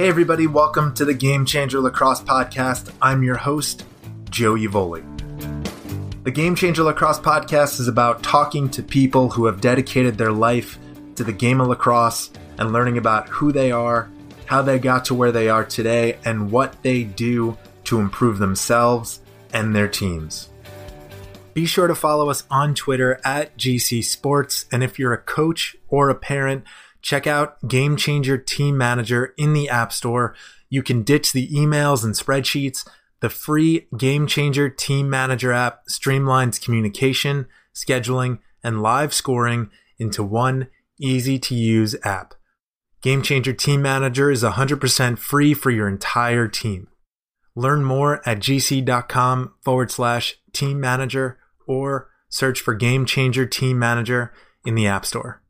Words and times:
Hey, 0.00 0.08
everybody, 0.08 0.46
welcome 0.46 0.94
to 0.94 1.04
the 1.04 1.12
Game 1.12 1.44
Changer 1.44 1.78
Lacrosse 1.78 2.22
Podcast. 2.22 2.90
I'm 3.02 3.22
your 3.22 3.36
host, 3.36 3.84
Joe 4.30 4.54
Evoli. 4.54 5.04
The 6.24 6.30
Game 6.30 6.54
Changer 6.54 6.84
Lacrosse 6.84 7.20
Podcast 7.20 7.78
is 7.80 7.86
about 7.86 8.22
talking 8.22 8.70
to 8.70 8.82
people 8.82 9.28
who 9.28 9.44
have 9.44 9.60
dedicated 9.60 10.16
their 10.16 10.32
life 10.32 10.78
to 11.16 11.22
the 11.22 11.34
game 11.34 11.60
of 11.60 11.68
lacrosse 11.68 12.30
and 12.56 12.72
learning 12.72 12.96
about 12.96 13.28
who 13.28 13.52
they 13.52 13.72
are, 13.72 14.10
how 14.46 14.62
they 14.62 14.78
got 14.78 15.04
to 15.04 15.14
where 15.14 15.32
they 15.32 15.50
are 15.50 15.66
today, 15.66 16.16
and 16.24 16.50
what 16.50 16.82
they 16.82 17.04
do 17.04 17.58
to 17.84 18.00
improve 18.00 18.38
themselves 18.38 19.20
and 19.52 19.76
their 19.76 19.86
teams. 19.86 20.48
Be 21.52 21.66
sure 21.66 21.88
to 21.88 21.94
follow 21.94 22.30
us 22.30 22.44
on 22.50 22.74
Twitter 22.74 23.20
at 23.22 23.54
GC 23.58 24.02
Sports, 24.02 24.64
and 24.72 24.82
if 24.82 24.98
you're 24.98 25.12
a 25.12 25.18
coach 25.18 25.76
or 25.90 26.08
a 26.08 26.14
parent, 26.14 26.64
Check 27.02 27.26
out 27.26 27.66
Game 27.66 27.96
Changer 27.96 28.38
Team 28.38 28.76
Manager 28.76 29.34
in 29.36 29.52
the 29.52 29.68
App 29.68 29.92
Store. 29.92 30.34
You 30.68 30.82
can 30.82 31.02
ditch 31.02 31.32
the 31.32 31.48
emails 31.48 32.04
and 32.04 32.14
spreadsheets. 32.14 32.86
The 33.20 33.30
free 33.30 33.86
Game 33.96 34.26
Changer 34.26 34.68
Team 34.68 35.10
Manager 35.10 35.52
app 35.52 35.86
streamlines 35.88 36.62
communication, 36.62 37.46
scheduling, 37.74 38.38
and 38.62 38.82
live 38.82 39.12
scoring 39.12 39.70
into 39.98 40.22
one 40.22 40.68
easy 40.98 41.38
to 41.38 41.54
use 41.54 41.94
app. 42.04 42.34
Game 43.02 43.22
Changer 43.22 43.52
Team 43.52 43.82
Manager 43.82 44.30
is 44.30 44.42
100% 44.42 45.18
free 45.18 45.54
for 45.54 45.70
your 45.70 45.88
entire 45.88 46.48
team. 46.48 46.88
Learn 47.54 47.82
more 47.84 48.26
at 48.28 48.38
gc.com 48.38 49.54
forward 49.62 49.90
slash 49.90 50.36
team 50.52 50.80
manager 50.80 51.38
or 51.66 52.08
search 52.28 52.60
for 52.60 52.74
Game 52.74 53.04
Changer 53.06 53.46
Team 53.46 53.78
Manager 53.78 54.32
in 54.64 54.74
the 54.74 54.86
App 54.86 55.04
Store. 55.04 55.42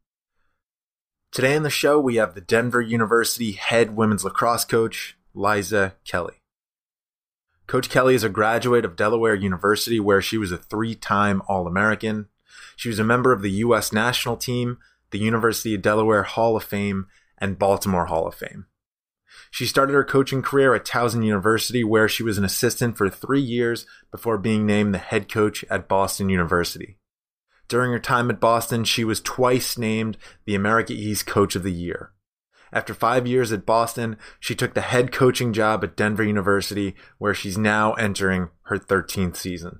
Today 1.32 1.54
on 1.54 1.62
the 1.62 1.70
show, 1.70 2.00
we 2.00 2.16
have 2.16 2.34
the 2.34 2.40
Denver 2.40 2.80
University 2.80 3.52
head 3.52 3.94
women's 3.94 4.24
lacrosse 4.24 4.64
coach, 4.64 5.16
Liza 5.32 5.94
Kelly. 6.04 6.42
Coach 7.68 7.88
Kelly 7.88 8.16
is 8.16 8.24
a 8.24 8.28
graduate 8.28 8.84
of 8.84 8.96
Delaware 8.96 9.36
University, 9.36 10.00
where 10.00 10.20
she 10.20 10.36
was 10.36 10.50
a 10.50 10.56
three 10.56 10.96
time 10.96 11.40
All 11.46 11.68
American. 11.68 12.26
She 12.74 12.88
was 12.88 12.98
a 12.98 13.04
member 13.04 13.32
of 13.32 13.42
the 13.42 13.50
U.S. 13.62 13.92
national 13.92 14.38
team, 14.38 14.78
the 15.12 15.20
University 15.20 15.72
of 15.76 15.82
Delaware 15.82 16.24
Hall 16.24 16.56
of 16.56 16.64
Fame, 16.64 17.06
and 17.38 17.60
Baltimore 17.60 18.06
Hall 18.06 18.26
of 18.26 18.34
Fame. 18.34 18.66
She 19.52 19.66
started 19.66 19.92
her 19.92 20.02
coaching 20.02 20.42
career 20.42 20.74
at 20.74 20.84
Towson 20.84 21.24
University, 21.24 21.84
where 21.84 22.08
she 22.08 22.24
was 22.24 22.38
an 22.38 22.44
assistant 22.44 22.96
for 22.96 23.08
three 23.08 23.40
years 23.40 23.86
before 24.10 24.36
being 24.36 24.66
named 24.66 24.92
the 24.92 24.98
head 24.98 25.30
coach 25.30 25.64
at 25.70 25.86
Boston 25.86 26.28
University. 26.28 26.96
During 27.70 27.92
her 27.92 28.00
time 28.00 28.30
at 28.30 28.40
Boston, 28.40 28.82
she 28.82 29.04
was 29.04 29.20
twice 29.20 29.78
named 29.78 30.18
the 30.44 30.56
America 30.56 30.92
East 30.92 31.24
Coach 31.24 31.54
of 31.54 31.62
the 31.62 31.70
Year. 31.70 32.10
After 32.72 32.92
five 32.92 33.28
years 33.28 33.52
at 33.52 33.64
Boston, 33.64 34.16
she 34.40 34.56
took 34.56 34.74
the 34.74 34.80
head 34.80 35.12
coaching 35.12 35.52
job 35.52 35.84
at 35.84 35.96
Denver 35.96 36.24
University, 36.24 36.96
where 37.18 37.32
she's 37.32 37.56
now 37.56 37.92
entering 37.92 38.48
her 38.62 38.76
13th 38.76 39.36
season. 39.36 39.78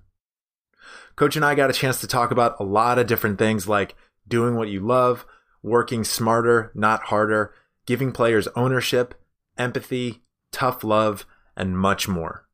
Coach 1.16 1.34
and 1.34 1.44
I 1.44 1.56
got 1.56 1.68
a 1.68 1.72
chance 1.72 2.00
to 2.00 2.06
talk 2.06 2.30
about 2.30 2.55
a 2.61 2.64
lot 2.64 3.00
of 3.00 3.08
different 3.08 3.41
things 3.41 3.66
like 3.66 3.96
doing 4.28 4.55
what 4.55 4.68
you 4.68 4.78
love, 4.78 5.27
working 5.61 6.05
smarter, 6.05 6.70
not 6.77 7.05
harder, 7.05 7.52
giving 7.86 8.12
players 8.12 8.46
ownership, 8.55 9.20
empathy, 9.58 10.22
tough 10.52 10.84
love, 10.84 11.27
and 11.56 11.77
much 11.77 12.06
more. 12.06 12.46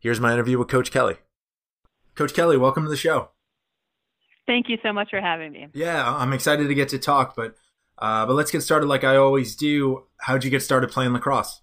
Here's 0.00 0.18
my 0.18 0.32
interview 0.32 0.58
with 0.58 0.66
Coach 0.66 0.90
Kelly. 0.90 1.18
Coach 2.16 2.34
Kelly, 2.34 2.56
welcome 2.56 2.82
to 2.82 2.90
the 2.90 2.96
show. 2.96 3.30
Thank 4.50 4.68
you 4.68 4.78
so 4.82 4.92
much 4.92 5.10
for 5.10 5.20
having 5.20 5.52
me. 5.52 5.68
Yeah, 5.74 6.12
I'm 6.12 6.32
excited 6.32 6.66
to 6.66 6.74
get 6.74 6.88
to 6.88 6.98
talk, 6.98 7.36
but 7.36 7.54
uh, 7.98 8.26
but 8.26 8.32
let's 8.32 8.50
get 8.50 8.62
started 8.62 8.86
like 8.86 9.04
I 9.04 9.14
always 9.14 9.54
do. 9.54 10.06
How'd 10.22 10.42
you 10.42 10.50
get 10.50 10.60
started 10.60 10.90
playing 10.90 11.12
lacrosse? 11.12 11.62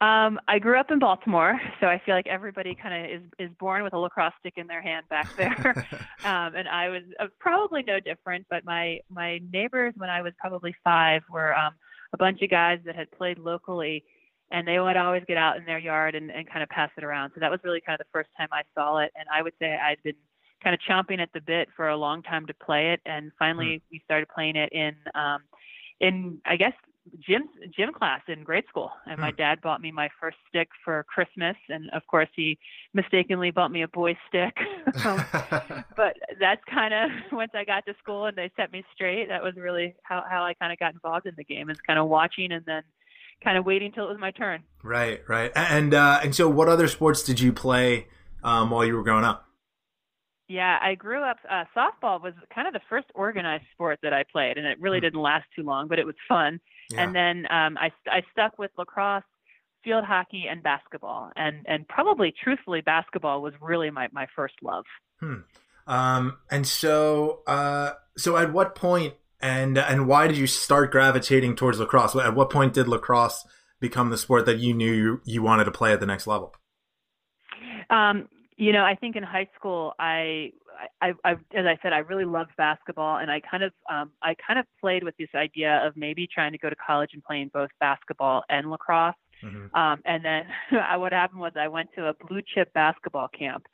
Um, 0.00 0.40
I 0.48 0.58
grew 0.58 0.80
up 0.80 0.90
in 0.90 0.98
Baltimore, 0.98 1.60
so 1.78 1.88
I 1.88 2.00
feel 2.06 2.14
like 2.14 2.26
everybody 2.26 2.74
kind 2.74 3.04
of 3.04 3.20
is 3.20 3.28
is 3.38 3.54
born 3.60 3.82
with 3.82 3.92
a 3.92 3.98
lacrosse 3.98 4.32
stick 4.40 4.54
in 4.56 4.66
their 4.66 4.80
hand 4.80 5.04
back 5.10 5.28
there, 5.36 5.86
um, 6.24 6.54
and 6.54 6.66
I 6.70 6.88
was 6.88 7.02
uh, 7.20 7.26
probably 7.38 7.82
no 7.82 8.00
different. 8.00 8.46
But 8.48 8.64
my 8.64 9.00
my 9.10 9.38
neighbors, 9.52 9.92
when 9.98 10.08
I 10.08 10.22
was 10.22 10.32
probably 10.40 10.74
five, 10.82 11.20
were 11.30 11.54
um, 11.54 11.74
a 12.14 12.16
bunch 12.16 12.40
of 12.40 12.48
guys 12.48 12.78
that 12.86 12.96
had 12.96 13.10
played 13.10 13.38
locally, 13.38 14.04
and 14.50 14.66
they 14.66 14.80
would 14.80 14.96
always 14.96 15.22
get 15.28 15.36
out 15.36 15.58
in 15.58 15.66
their 15.66 15.78
yard 15.78 16.14
and, 16.14 16.30
and 16.30 16.48
kind 16.48 16.62
of 16.62 16.70
pass 16.70 16.88
it 16.96 17.04
around. 17.04 17.32
So 17.34 17.40
that 17.40 17.50
was 17.50 17.60
really 17.62 17.82
kind 17.84 18.00
of 18.00 18.06
the 18.06 18.10
first 18.10 18.30
time 18.38 18.48
I 18.52 18.62
saw 18.74 19.00
it, 19.00 19.10
and 19.14 19.26
I 19.30 19.42
would 19.42 19.52
say 19.60 19.76
I'd 19.76 20.02
been 20.02 20.16
kind 20.62 20.74
of 20.74 20.80
chomping 20.88 21.20
at 21.20 21.32
the 21.32 21.40
bit 21.40 21.68
for 21.76 21.88
a 21.88 21.96
long 21.96 22.22
time 22.22 22.46
to 22.46 22.54
play 22.54 22.92
it, 22.92 23.00
and 23.06 23.32
finally 23.38 23.66
mm. 23.66 23.82
we 23.90 24.02
started 24.04 24.28
playing 24.28 24.56
it 24.56 24.72
in 24.72 24.94
um, 25.14 25.40
in 26.00 26.38
I 26.46 26.56
guess 26.56 26.72
gym 27.18 27.48
gym 27.76 27.92
class 27.92 28.20
in 28.28 28.44
grade 28.44 28.64
school. 28.68 28.90
And 29.06 29.18
mm. 29.18 29.22
my 29.22 29.30
hmm. 29.30 29.36
dad 29.36 29.60
bought 29.60 29.80
me 29.80 29.90
my 29.90 30.08
first 30.20 30.36
stick 30.48 30.68
for 30.84 31.04
Christmas, 31.04 31.56
and 31.68 31.90
of 31.90 32.02
course 32.06 32.28
he 32.34 32.58
mistakenly 32.94 33.50
bought 33.50 33.70
me 33.70 33.82
a 33.82 33.88
boy 33.88 34.16
stick. 34.28 34.56
um, 35.04 35.24
but 35.96 36.16
that's 36.40 36.62
kind 36.72 36.94
of 36.94 37.10
once 37.32 37.52
I 37.54 37.64
got 37.64 37.84
to 37.86 37.94
school 38.02 38.26
and 38.26 38.36
they 38.36 38.50
set 38.56 38.72
me 38.72 38.84
straight. 38.94 39.28
That 39.28 39.42
was 39.42 39.54
really 39.56 39.94
how 40.02 40.24
how 40.28 40.44
I 40.44 40.54
kind 40.54 40.72
of 40.72 40.78
got 40.78 40.92
involved 40.94 41.26
in 41.26 41.34
the 41.36 41.44
game 41.44 41.70
is 41.70 41.78
kind 41.86 41.98
of 41.98 42.08
watching 42.08 42.52
and 42.52 42.64
then 42.66 42.82
kind 43.42 43.58
of 43.58 43.66
waiting 43.66 43.92
till 43.92 44.04
it 44.04 44.08
was 44.08 44.20
my 44.20 44.30
turn. 44.30 44.62
Right, 44.82 45.20
right. 45.28 45.50
And 45.54 45.94
uh, 45.94 46.20
and 46.22 46.34
so, 46.34 46.48
what 46.48 46.68
other 46.68 46.88
sports 46.88 47.22
did 47.22 47.40
you 47.40 47.52
play 47.52 48.08
um, 48.44 48.70
while 48.70 48.84
you 48.84 48.94
were 48.94 49.02
growing 49.02 49.24
up? 49.24 49.48
Yeah, 50.52 50.78
I 50.82 50.96
grew 50.96 51.22
up. 51.22 51.38
Uh, 51.50 51.64
softball 51.74 52.22
was 52.22 52.34
kind 52.54 52.68
of 52.68 52.74
the 52.74 52.82
first 52.90 53.06
organized 53.14 53.64
sport 53.72 54.00
that 54.02 54.12
I 54.12 54.22
played, 54.30 54.58
and 54.58 54.66
it 54.66 54.78
really 54.78 54.98
mm. 54.98 55.02
didn't 55.02 55.22
last 55.22 55.46
too 55.56 55.62
long, 55.62 55.88
but 55.88 55.98
it 55.98 56.04
was 56.04 56.14
fun. 56.28 56.60
Yeah. 56.90 57.04
And 57.04 57.14
then 57.14 57.46
um, 57.50 57.78
I 57.78 57.90
I 58.06 58.22
stuck 58.32 58.58
with 58.58 58.70
lacrosse, 58.76 59.22
field 59.82 60.04
hockey, 60.04 60.44
and 60.50 60.62
basketball, 60.62 61.30
and 61.36 61.64
and 61.66 61.88
probably 61.88 62.34
truthfully, 62.44 62.82
basketball 62.82 63.40
was 63.40 63.54
really 63.62 63.90
my 63.90 64.08
my 64.12 64.26
first 64.36 64.52
love. 64.62 64.84
Hmm. 65.20 65.36
Um, 65.86 66.36
and 66.50 66.66
so 66.66 67.40
uh, 67.46 67.92
so 68.18 68.36
at 68.36 68.52
what 68.52 68.74
point 68.74 69.14
and 69.40 69.78
and 69.78 70.06
why 70.06 70.26
did 70.26 70.36
you 70.36 70.46
start 70.46 70.92
gravitating 70.92 71.56
towards 71.56 71.80
lacrosse? 71.80 72.14
At 72.14 72.34
what 72.34 72.50
point 72.50 72.74
did 72.74 72.88
lacrosse 72.88 73.46
become 73.80 74.10
the 74.10 74.18
sport 74.18 74.44
that 74.44 74.58
you 74.58 74.74
knew 74.74 74.92
you, 74.92 75.20
you 75.24 75.42
wanted 75.42 75.64
to 75.64 75.72
play 75.72 75.94
at 75.94 76.00
the 76.00 76.06
next 76.06 76.26
level? 76.26 76.54
Um, 77.88 78.28
you 78.62 78.72
know, 78.72 78.84
I 78.84 78.94
think 78.94 79.16
in 79.16 79.24
high 79.24 79.48
school, 79.56 79.92
I, 79.98 80.52
I, 81.00 81.14
I, 81.24 81.32
as 81.32 81.66
I 81.66 81.76
said, 81.82 81.92
I 81.92 81.98
really 81.98 82.24
loved 82.24 82.52
basketball, 82.56 83.16
and 83.16 83.28
I 83.28 83.40
kind 83.40 83.64
of, 83.64 83.72
um, 83.90 84.12
I 84.22 84.36
kind 84.46 84.56
of 84.56 84.66
played 84.80 85.02
with 85.02 85.16
this 85.16 85.30
idea 85.34 85.84
of 85.84 85.96
maybe 85.96 86.28
trying 86.32 86.52
to 86.52 86.58
go 86.58 86.70
to 86.70 86.76
college 86.76 87.10
and 87.12 87.24
playing 87.24 87.50
both 87.52 87.70
basketball 87.80 88.44
and 88.48 88.70
lacrosse. 88.70 89.16
Mm-hmm. 89.42 89.74
Um, 89.74 90.00
and 90.04 90.24
then 90.24 90.44
what 91.00 91.12
happened 91.12 91.40
was 91.40 91.54
I 91.58 91.66
went 91.66 91.88
to 91.96 92.06
a 92.06 92.14
blue 92.28 92.40
chip 92.54 92.72
basketball 92.72 93.26
camp, 93.36 93.66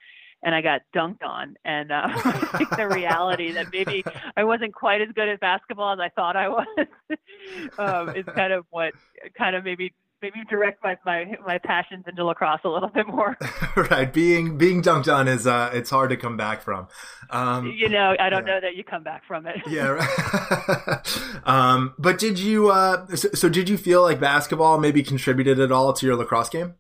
and 0.42 0.54
I 0.54 0.62
got 0.62 0.80
dunked 0.96 1.22
on. 1.22 1.56
And 1.66 1.92
uh, 1.92 2.04
I 2.06 2.56
think 2.56 2.70
the 2.70 2.88
reality 2.88 3.52
that 3.52 3.66
maybe 3.70 4.02
I 4.38 4.44
wasn't 4.44 4.74
quite 4.74 5.02
as 5.02 5.08
good 5.14 5.28
at 5.28 5.38
basketball 5.38 5.92
as 5.92 6.00
I 6.00 6.08
thought 6.08 6.34
I 6.34 6.48
was 6.48 6.66
um, 7.78 8.16
is 8.16 8.24
kind 8.34 8.54
of 8.54 8.64
what 8.70 8.94
kind 9.36 9.54
of 9.54 9.64
maybe 9.64 9.92
maybe 10.22 10.40
direct 10.48 10.82
my, 10.82 10.96
my 11.04 11.36
my 11.46 11.58
passions 11.58 12.04
into 12.06 12.24
lacrosse 12.24 12.60
a 12.64 12.68
little 12.68 12.88
bit 12.88 13.06
more. 13.06 13.36
right, 13.90 14.12
being 14.12 14.58
being 14.58 14.82
dunked 14.82 15.12
on 15.12 15.28
is 15.28 15.46
uh, 15.46 15.70
it's 15.72 15.90
hard 15.90 16.10
to 16.10 16.16
come 16.16 16.36
back 16.36 16.62
from. 16.62 16.88
Um, 17.30 17.72
you 17.76 17.88
know, 17.88 18.16
I 18.18 18.30
don't 18.30 18.46
yeah. 18.46 18.54
know 18.54 18.60
that 18.60 18.76
you 18.76 18.84
come 18.84 19.02
back 19.02 19.24
from 19.26 19.46
it. 19.46 19.56
yeah. 19.68 19.88
Right. 19.88 21.22
um, 21.44 21.94
but 21.98 22.18
did 22.18 22.38
you? 22.38 22.70
Uh, 22.70 23.06
so, 23.14 23.28
so 23.34 23.48
did 23.48 23.68
you 23.68 23.78
feel 23.78 24.02
like 24.02 24.20
basketball 24.20 24.78
maybe 24.78 25.02
contributed 25.02 25.60
at 25.60 25.72
all 25.72 25.92
to 25.92 26.06
your 26.06 26.16
lacrosse 26.16 26.48
game? 26.48 26.74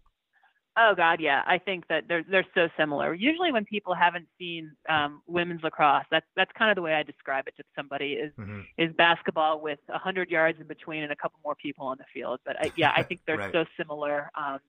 Oh 0.80 0.94
God, 0.96 1.20
yeah. 1.20 1.42
I 1.44 1.58
think 1.58 1.88
that 1.88 2.04
they're 2.06 2.22
they're 2.22 2.46
so 2.54 2.68
similar. 2.76 3.12
Usually, 3.12 3.50
when 3.50 3.64
people 3.64 3.94
haven't 3.94 4.28
seen 4.38 4.70
um, 4.88 5.22
women's 5.26 5.62
lacrosse, 5.64 6.04
that's 6.08 6.26
that's 6.36 6.52
kind 6.56 6.70
of 6.70 6.76
the 6.76 6.82
way 6.82 6.94
I 6.94 7.02
describe 7.02 7.48
it 7.48 7.56
to 7.56 7.64
somebody 7.74 8.12
is 8.12 8.32
mm-hmm. 8.38 8.60
is 8.76 8.92
basketball 8.96 9.60
with 9.60 9.80
a 9.88 9.98
hundred 9.98 10.30
yards 10.30 10.60
in 10.60 10.68
between 10.68 11.02
and 11.02 11.10
a 11.10 11.16
couple 11.16 11.40
more 11.44 11.56
people 11.56 11.86
on 11.86 11.98
the 11.98 12.04
field. 12.14 12.38
But 12.46 12.60
I, 12.60 12.72
yeah, 12.76 12.92
I 12.94 13.02
think 13.02 13.22
they're 13.26 13.38
right. 13.38 13.52
so 13.52 13.64
similar. 13.76 14.30
Um, 14.36 14.60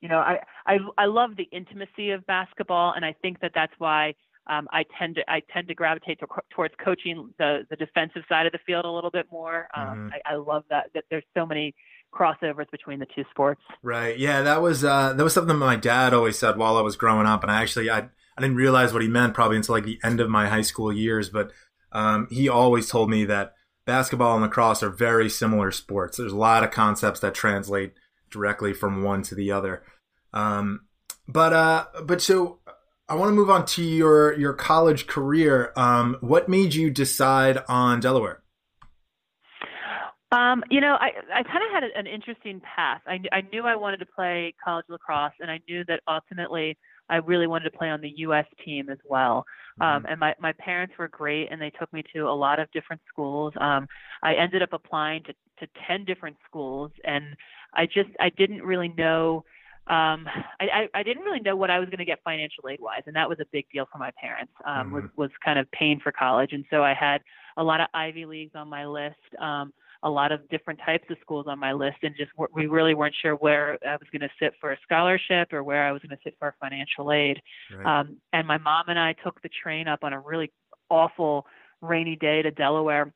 you 0.00 0.08
know, 0.08 0.18
I, 0.18 0.38
I 0.66 0.78
I 0.96 1.04
love 1.04 1.36
the 1.36 1.48
intimacy 1.52 2.10
of 2.10 2.26
basketball, 2.26 2.94
and 2.96 3.04
I 3.04 3.14
think 3.20 3.40
that 3.40 3.52
that's 3.54 3.74
why 3.76 4.14
um, 4.46 4.66
I 4.72 4.84
tend 4.98 5.16
to 5.16 5.30
I 5.30 5.42
tend 5.52 5.68
to 5.68 5.74
gravitate 5.74 6.20
to, 6.20 6.26
towards 6.50 6.74
coaching 6.82 7.34
the 7.38 7.66
the 7.68 7.76
defensive 7.76 8.22
side 8.28 8.46
of 8.46 8.52
the 8.52 8.60
field 8.66 8.86
a 8.86 8.90
little 8.90 9.10
bit 9.10 9.26
more. 9.30 9.68
Um, 9.76 9.84
mm-hmm. 9.84 10.08
I, 10.26 10.32
I 10.32 10.36
love 10.36 10.64
that 10.70 10.90
that 10.94 11.04
there's 11.10 11.24
so 11.36 11.44
many 11.44 11.74
crossovers 12.12 12.70
between 12.70 12.98
the 12.98 13.06
two 13.14 13.24
sports. 13.30 13.60
Right. 13.82 14.18
Yeah, 14.18 14.42
that 14.42 14.62
was 14.62 14.84
uh, 14.84 15.12
that 15.12 15.22
was 15.22 15.34
something 15.34 15.56
my 15.56 15.76
dad 15.76 16.12
always 16.14 16.38
said 16.38 16.56
while 16.56 16.76
I 16.76 16.82
was 16.82 16.96
growing 16.96 17.26
up, 17.26 17.42
and 17.42 17.50
I 17.50 17.62
actually 17.62 17.90
I 17.90 17.98
I 17.98 18.40
didn't 18.40 18.56
realize 18.56 18.92
what 18.92 19.02
he 19.02 19.08
meant 19.08 19.34
probably 19.34 19.56
until 19.56 19.74
like 19.74 19.84
the 19.84 19.98
end 20.02 20.20
of 20.20 20.30
my 20.30 20.48
high 20.48 20.62
school 20.62 20.92
years, 20.92 21.28
but 21.28 21.50
um, 21.92 22.28
he 22.30 22.48
always 22.48 22.88
told 22.88 23.10
me 23.10 23.24
that 23.26 23.54
basketball 23.84 24.34
and 24.34 24.42
lacrosse 24.42 24.82
are 24.82 24.90
very 24.90 25.28
similar 25.28 25.70
sports. 25.70 26.16
There's 26.16 26.32
a 26.32 26.36
lot 26.36 26.62
of 26.62 26.70
concepts 26.70 27.20
that 27.20 27.34
translate 27.34 27.94
directly 28.30 28.72
from 28.72 29.02
one 29.02 29.22
to 29.24 29.34
the 29.34 29.50
other. 29.50 29.82
Um, 30.32 30.82
but 31.26 31.52
uh, 31.52 31.86
but 32.04 32.22
so 32.22 32.60
I 33.08 33.14
want 33.14 33.30
to 33.30 33.34
move 33.34 33.50
on 33.50 33.66
to 33.66 33.82
your 33.82 34.38
your 34.38 34.52
college 34.52 35.06
career. 35.06 35.72
Um, 35.76 36.16
what 36.20 36.48
made 36.48 36.74
you 36.74 36.90
decide 36.90 37.58
on 37.68 38.00
Delaware? 38.00 38.39
Um, 40.32 40.62
you 40.70 40.80
know, 40.80 40.96
I 41.00 41.10
I 41.34 41.42
kind 41.42 41.58
of 41.66 41.72
had 41.72 41.82
an 41.84 42.06
interesting 42.06 42.60
path. 42.60 43.00
I 43.06 43.18
I 43.32 43.40
knew 43.52 43.64
I 43.66 43.74
wanted 43.74 43.98
to 43.98 44.06
play 44.06 44.54
college 44.62 44.86
lacrosse, 44.88 45.32
and 45.40 45.50
I 45.50 45.60
knew 45.68 45.84
that 45.88 46.00
ultimately 46.06 46.78
I 47.08 47.16
really 47.16 47.48
wanted 47.48 47.64
to 47.70 47.76
play 47.76 47.88
on 47.90 48.00
the 48.00 48.12
U.S. 48.18 48.46
team 48.64 48.90
as 48.90 48.98
well. 49.08 49.44
Um, 49.80 50.04
Mm-hmm. 50.04 50.08
and 50.08 50.20
my 50.20 50.34
my 50.38 50.52
parents 50.52 50.94
were 50.98 51.08
great, 51.08 51.48
and 51.50 51.60
they 51.60 51.70
took 51.70 51.92
me 51.92 52.04
to 52.14 52.28
a 52.28 52.32
lot 52.32 52.60
of 52.60 52.70
different 52.70 53.02
schools. 53.08 53.52
Um, 53.60 53.88
I 54.22 54.34
ended 54.34 54.62
up 54.62 54.72
applying 54.72 55.24
to 55.24 55.32
to 55.58 55.66
ten 55.88 56.04
different 56.04 56.36
schools, 56.48 56.92
and 57.04 57.24
I 57.74 57.86
just 57.86 58.10
I 58.20 58.30
didn't 58.30 58.62
really 58.62 58.88
know. 58.96 59.44
Um, 59.88 60.28
I, 60.60 60.66
I, 60.72 60.88
I 61.00 61.02
didn't 61.02 61.24
really 61.24 61.40
know 61.40 61.56
what 61.56 61.70
I 61.70 61.80
was 61.80 61.88
going 61.88 61.98
to 61.98 62.04
get 62.04 62.20
financial 62.22 62.68
aid 62.70 62.78
wise, 62.80 63.02
and 63.06 63.16
that 63.16 63.28
was 63.28 63.38
a 63.40 63.46
big 63.50 63.66
deal 63.72 63.86
for 63.90 63.98
my 63.98 64.12
parents. 64.20 64.52
Um, 64.64 64.92
was 64.92 65.02
Mhm. 65.02 65.10
was 65.16 65.30
kind 65.44 65.58
of 65.58 65.68
paying 65.72 65.98
for 66.00 66.12
college, 66.12 66.50
and 66.52 66.64
so 66.70 66.84
I 66.84 66.94
had 66.94 67.20
a 67.56 67.64
lot 67.64 67.80
of 67.80 67.88
Ivy 67.94 68.26
leagues 68.26 68.52
on 68.54 68.68
my 68.68 68.86
list. 68.86 69.16
Um, 69.40 69.72
a 70.02 70.10
lot 70.10 70.32
of 70.32 70.48
different 70.48 70.80
types 70.84 71.04
of 71.10 71.16
schools 71.20 71.46
on 71.48 71.58
my 71.58 71.72
list, 71.72 71.98
and 72.02 72.14
just 72.16 72.30
we 72.54 72.66
really 72.66 72.94
weren't 72.94 73.14
sure 73.20 73.34
where 73.34 73.78
I 73.86 73.92
was 73.96 74.08
going 74.10 74.22
to 74.22 74.30
sit 74.38 74.54
for 74.60 74.72
a 74.72 74.78
scholarship 74.82 75.52
or 75.52 75.62
where 75.62 75.84
I 75.86 75.92
was 75.92 76.00
going 76.02 76.16
to 76.16 76.22
sit 76.24 76.36
for 76.38 76.54
financial 76.60 77.12
aid. 77.12 77.40
Right. 77.76 78.00
Um, 78.00 78.16
and 78.32 78.46
my 78.46 78.58
mom 78.58 78.84
and 78.88 78.98
I 78.98 79.14
took 79.24 79.40
the 79.42 79.50
train 79.62 79.88
up 79.88 80.00
on 80.02 80.12
a 80.12 80.20
really 80.20 80.50
awful 80.88 81.46
rainy 81.82 82.16
day 82.16 82.42
to 82.42 82.50
Delaware 82.50 83.12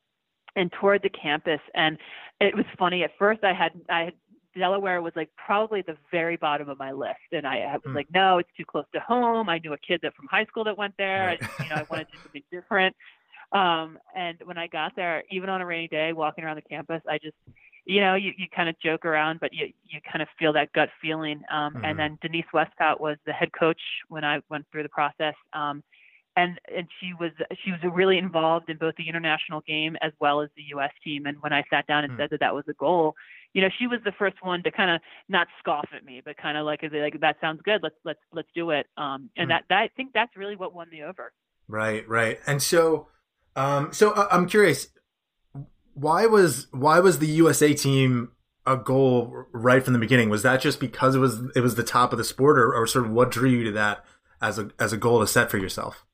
and 0.57 0.73
toured 0.81 1.03
the 1.03 1.11
campus. 1.11 1.61
And 1.75 1.99
it 2.41 2.55
was 2.55 2.67
funny. 2.79 3.03
At 3.03 3.11
first, 3.19 3.43
I 3.45 3.53
had 3.53 3.73
I 3.89 4.01
had 4.05 4.13
Delaware 4.57 5.03
was 5.03 5.13
like 5.17 5.31
probably 5.37 5.83
the 5.83 5.97
very 6.13 6.37
bottom 6.37 6.69
of 6.69 6.79
my 6.79 6.93
list, 6.93 7.17
and 7.33 7.47
I, 7.47 7.61
I 7.61 7.73
was 7.75 7.83
Hmm. 7.87 7.97
like, 7.97 8.07
no, 8.15 8.39
it's 8.39 8.51
too 8.57 8.65
close 8.65 8.85
to 8.95 9.01
home. 9.01 9.49
I 9.49 9.59
knew 9.59 9.73
a 9.73 9.79
kid 9.79 10.01
that 10.03 10.15
from 10.15 10.29
high 10.31 10.45
school 10.45 10.65
that 10.65 10.79
went 10.79 10.95
there. 10.97 11.27
Right. 11.27 11.43
I, 11.59 11.63
you 11.65 11.71
know, 11.71 11.77
I 11.77 11.87
wanted 11.91 12.07
to 12.07 12.13
do 12.13 12.19
something 12.23 12.43
different. 12.53 12.95
Um, 13.55 13.99
and 14.17 14.39
when 14.45 14.59
I 14.59 14.67
got 14.69 14.93
there, 14.97 15.25
even 15.31 15.49
on 15.49 15.63
a 15.63 15.67
rainy 15.67 15.89
day, 15.89 16.13
walking 16.13 16.45
around 16.45 16.57
the 16.57 16.63
campus, 16.63 17.03
I 17.09 17.19
just, 17.19 17.37
you 17.87 18.01
know, 18.01 18.15
you, 18.17 18.33
you 18.37 18.47
kind 18.55 18.69
of 18.69 18.77
joke 18.81 19.05
around, 19.05 19.41
but 19.41 19.53
you 19.53 19.69
you 19.85 20.01
kind 20.11 20.23
of 20.23 20.29
feel 20.39 20.53
that 20.55 20.73
gut 20.73 20.91
feeling. 21.03 21.43
Um, 21.53 21.77
Mhm. 21.77 21.85
And 21.85 21.99
then 21.99 22.19
Denise 22.23 22.47
Wescott 22.53 23.01
was 23.01 23.17
the 23.27 23.33
head 23.33 23.51
coach 23.59 23.81
when 24.09 24.25
I 24.25 24.41
went 24.51 24.67
through 24.73 24.85
the 24.85 24.89
process. 24.91 25.35
Um, 25.53 25.83
and 26.37 26.61
and 26.77 26.89
she 27.01 27.13
was 27.21 27.31
she 27.65 27.71
was 27.71 27.81
really 27.95 28.19
involved 28.19 28.69
in 28.69 28.77
both 28.79 28.95
the 28.97 29.09
international 29.09 29.61
game 29.63 29.97
as 30.03 30.13
well 30.21 30.41
as 30.43 30.51
the 30.57 30.65
U.S. 30.71 30.93
team. 31.05 31.27
And 31.27 31.37
when 31.43 31.53
I 31.53 31.63
sat 31.71 31.87
down 31.87 32.05
and 32.05 32.13
Hmm. 32.13 32.17
said 32.17 32.31
that 32.31 32.41
that 32.41 32.55
was 32.55 32.65
a 32.69 32.75
goal, 32.75 33.15
you 33.53 33.63
know, 33.63 33.69
she 33.79 33.87
was 33.87 34.01
the 34.05 34.13
first 34.19 34.37
one 34.43 34.63
to 34.65 34.71
kind 34.73 34.91
of 34.91 35.01
not 35.29 35.47
scoff 35.61 35.89
at 35.95 36.05
me, 36.05 36.23
but 36.25 36.37
kind 36.37 36.59
of 36.59 36.67
like 36.67 36.83
like 36.93 37.21
that 37.21 37.37
sounds 37.41 37.61
good. 37.65 37.83
Let's 37.83 37.95
let's 38.05 38.21
let's 38.33 38.49
do 38.55 38.71
it. 38.71 38.87
Um, 38.97 39.31
and 39.37 39.49
Hmm. 39.49 39.51
that 39.51 39.65
that 39.69 39.79
I 39.79 39.89
think 39.97 40.11
that's 40.13 40.37
really 40.37 40.57
what 40.57 40.75
won 40.75 40.89
me 40.91 41.05
over. 41.05 41.33
Right, 41.69 42.07
right. 42.09 42.41
And 42.47 42.63
so, 42.63 43.09
um, 43.57 43.93
so 43.93 44.13
I- 44.13 44.35
I'm 44.35 44.47
curious, 44.47 44.89
why 45.95 46.27
was 46.27 46.67
why 46.73 47.01
was 47.01 47.19
the 47.19 47.27
USA 47.27 47.73
team 47.75 48.31
a 48.67 48.77
goal 48.77 49.45
right 49.53 49.83
from 49.85 49.93
the 49.93 49.99
beginning? 49.99 50.29
Was 50.31 50.43
that 50.43 50.61
just 50.61 50.81
because 50.81 51.15
it 51.15 51.19
was 51.21 51.41
it 51.55 51.61
was 51.61 51.75
the 51.77 51.83
top 51.85 52.13
of 52.13 52.19
the 52.19 52.25
sport, 52.25 52.59
or, 52.59 52.75
or 52.75 52.87
sort 52.87 53.07
of 53.07 53.13
what 53.13 53.31
drew 53.31 53.49
you 53.51 53.65
to 53.65 53.73
that 53.73 54.05
as 54.41 54.59
a 54.59 54.71
as 54.79 54.93
a 54.93 54.97
goal 54.97 55.21
to 55.21 55.27
set 55.27 55.51
for 55.51 55.59
yourself? 55.59 56.05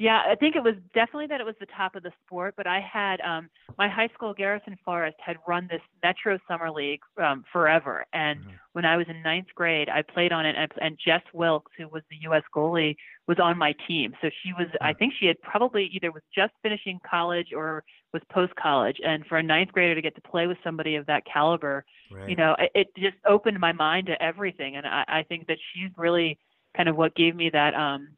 Yeah, 0.00 0.22
I 0.26 0.34
think 0.34 0.56
it 0.56 0.62
was 0.64 0.76
definitely 0.94 1.26
that 1.26 1.42
it 1.42 1.44
was 1.44 1.56
the 1.60 1.66
top 1.76 1.94
of 1.94 2.02
the 2.02 2.10
sport, 2.24 2.54
but 2.56 2.66
I 2.66 2.80
had 2.80 3.20
um 3.20 3.50
my 3.76 3.86
high 3.86 4.08
school 4.14 4.32
Garrison 4.32 4.78
Forest 4.82 5.18
had 5.20 5.36
run 5.46 5.68
this 5.70 5.82
Metro 6.02 6.38
Summer 6.48 6.70
League 6.70 7.02
um 7.22 7.44
forever 7.52 8.06
and 8.14 8.40
Mhm. 8.40 8.58
when 8.72 8.86
I 8.86 8.96
was 8.96 9.06
in 9.10 9.22
ninth 9.22 9.48
grade 9.54 9.90
I 9.90 10.00
played 10.00 10.32
on 10.32 10.46
it 10.46 10.56
and, 10.56 10.72
and 10.80 10.98
Jess 11.04 11.20
Wilkes, 11.34 11.72
who 11.76 11.86
was 11.88 12.02
the 12.08 12.16
US 12.30 12.42
goalie, 12.56 12.96
was 13.28 13.38
on 13.38 13.58
my 13.58 13.74
team. 13.86 14.14
So 14.22 14.30
she 14.42 14.54
was 14.54 14.68
I 14.80 14.94
Mhm. 14.94 14.96
think 14.98 15.12
she 15.20 15.26
had 15.26 15.38
probably 15.42 15.84
either 15.92 16.10
was 16.10 16.22
just 16.34 16.54
finishing 16.62 16.98
college 17.08 17.52
or 17.54 17.84
was 18.14 18.22
post 18.32 18.54
college 18.56 18.96
and 19.04 19.26
for 19.26 19.36
a 19.36 19.42
ninth 19.42 19.70
grader 19.70 19.94
to 19.94 20.00
get 20.02 20.14
to 20.14 20.22
play 20.22 20.46
with 20.46 20.56
somebody 20.64 20.96
of 20.96 21.04
that 21.06 21.24
caliber 21.26 21.84
Right. 22.10 22.28
you 22.30 22.36
know 22.36 22.56
it, 22.58 22.70
it 22.74 22.88
just 22.96 23.18
opened 23.26 23.60
my 23.60 23.72
mind 23.72 24.06
to 24.06 24.22
everything 24.22 24.76
and 24.76 24.86
I, 24.86 25.04
I 25.08 25.22
think 25.24 25.46
that 25.48 25.58
she's 25.74 25.90
really 25.98 26.38
kind 26.74 26.88
of 26.88 26.96
what 26.96 27.14
gave 27.14 27.36
me 27.36 27.50
that 27.50 27.74
um 27.74 28.16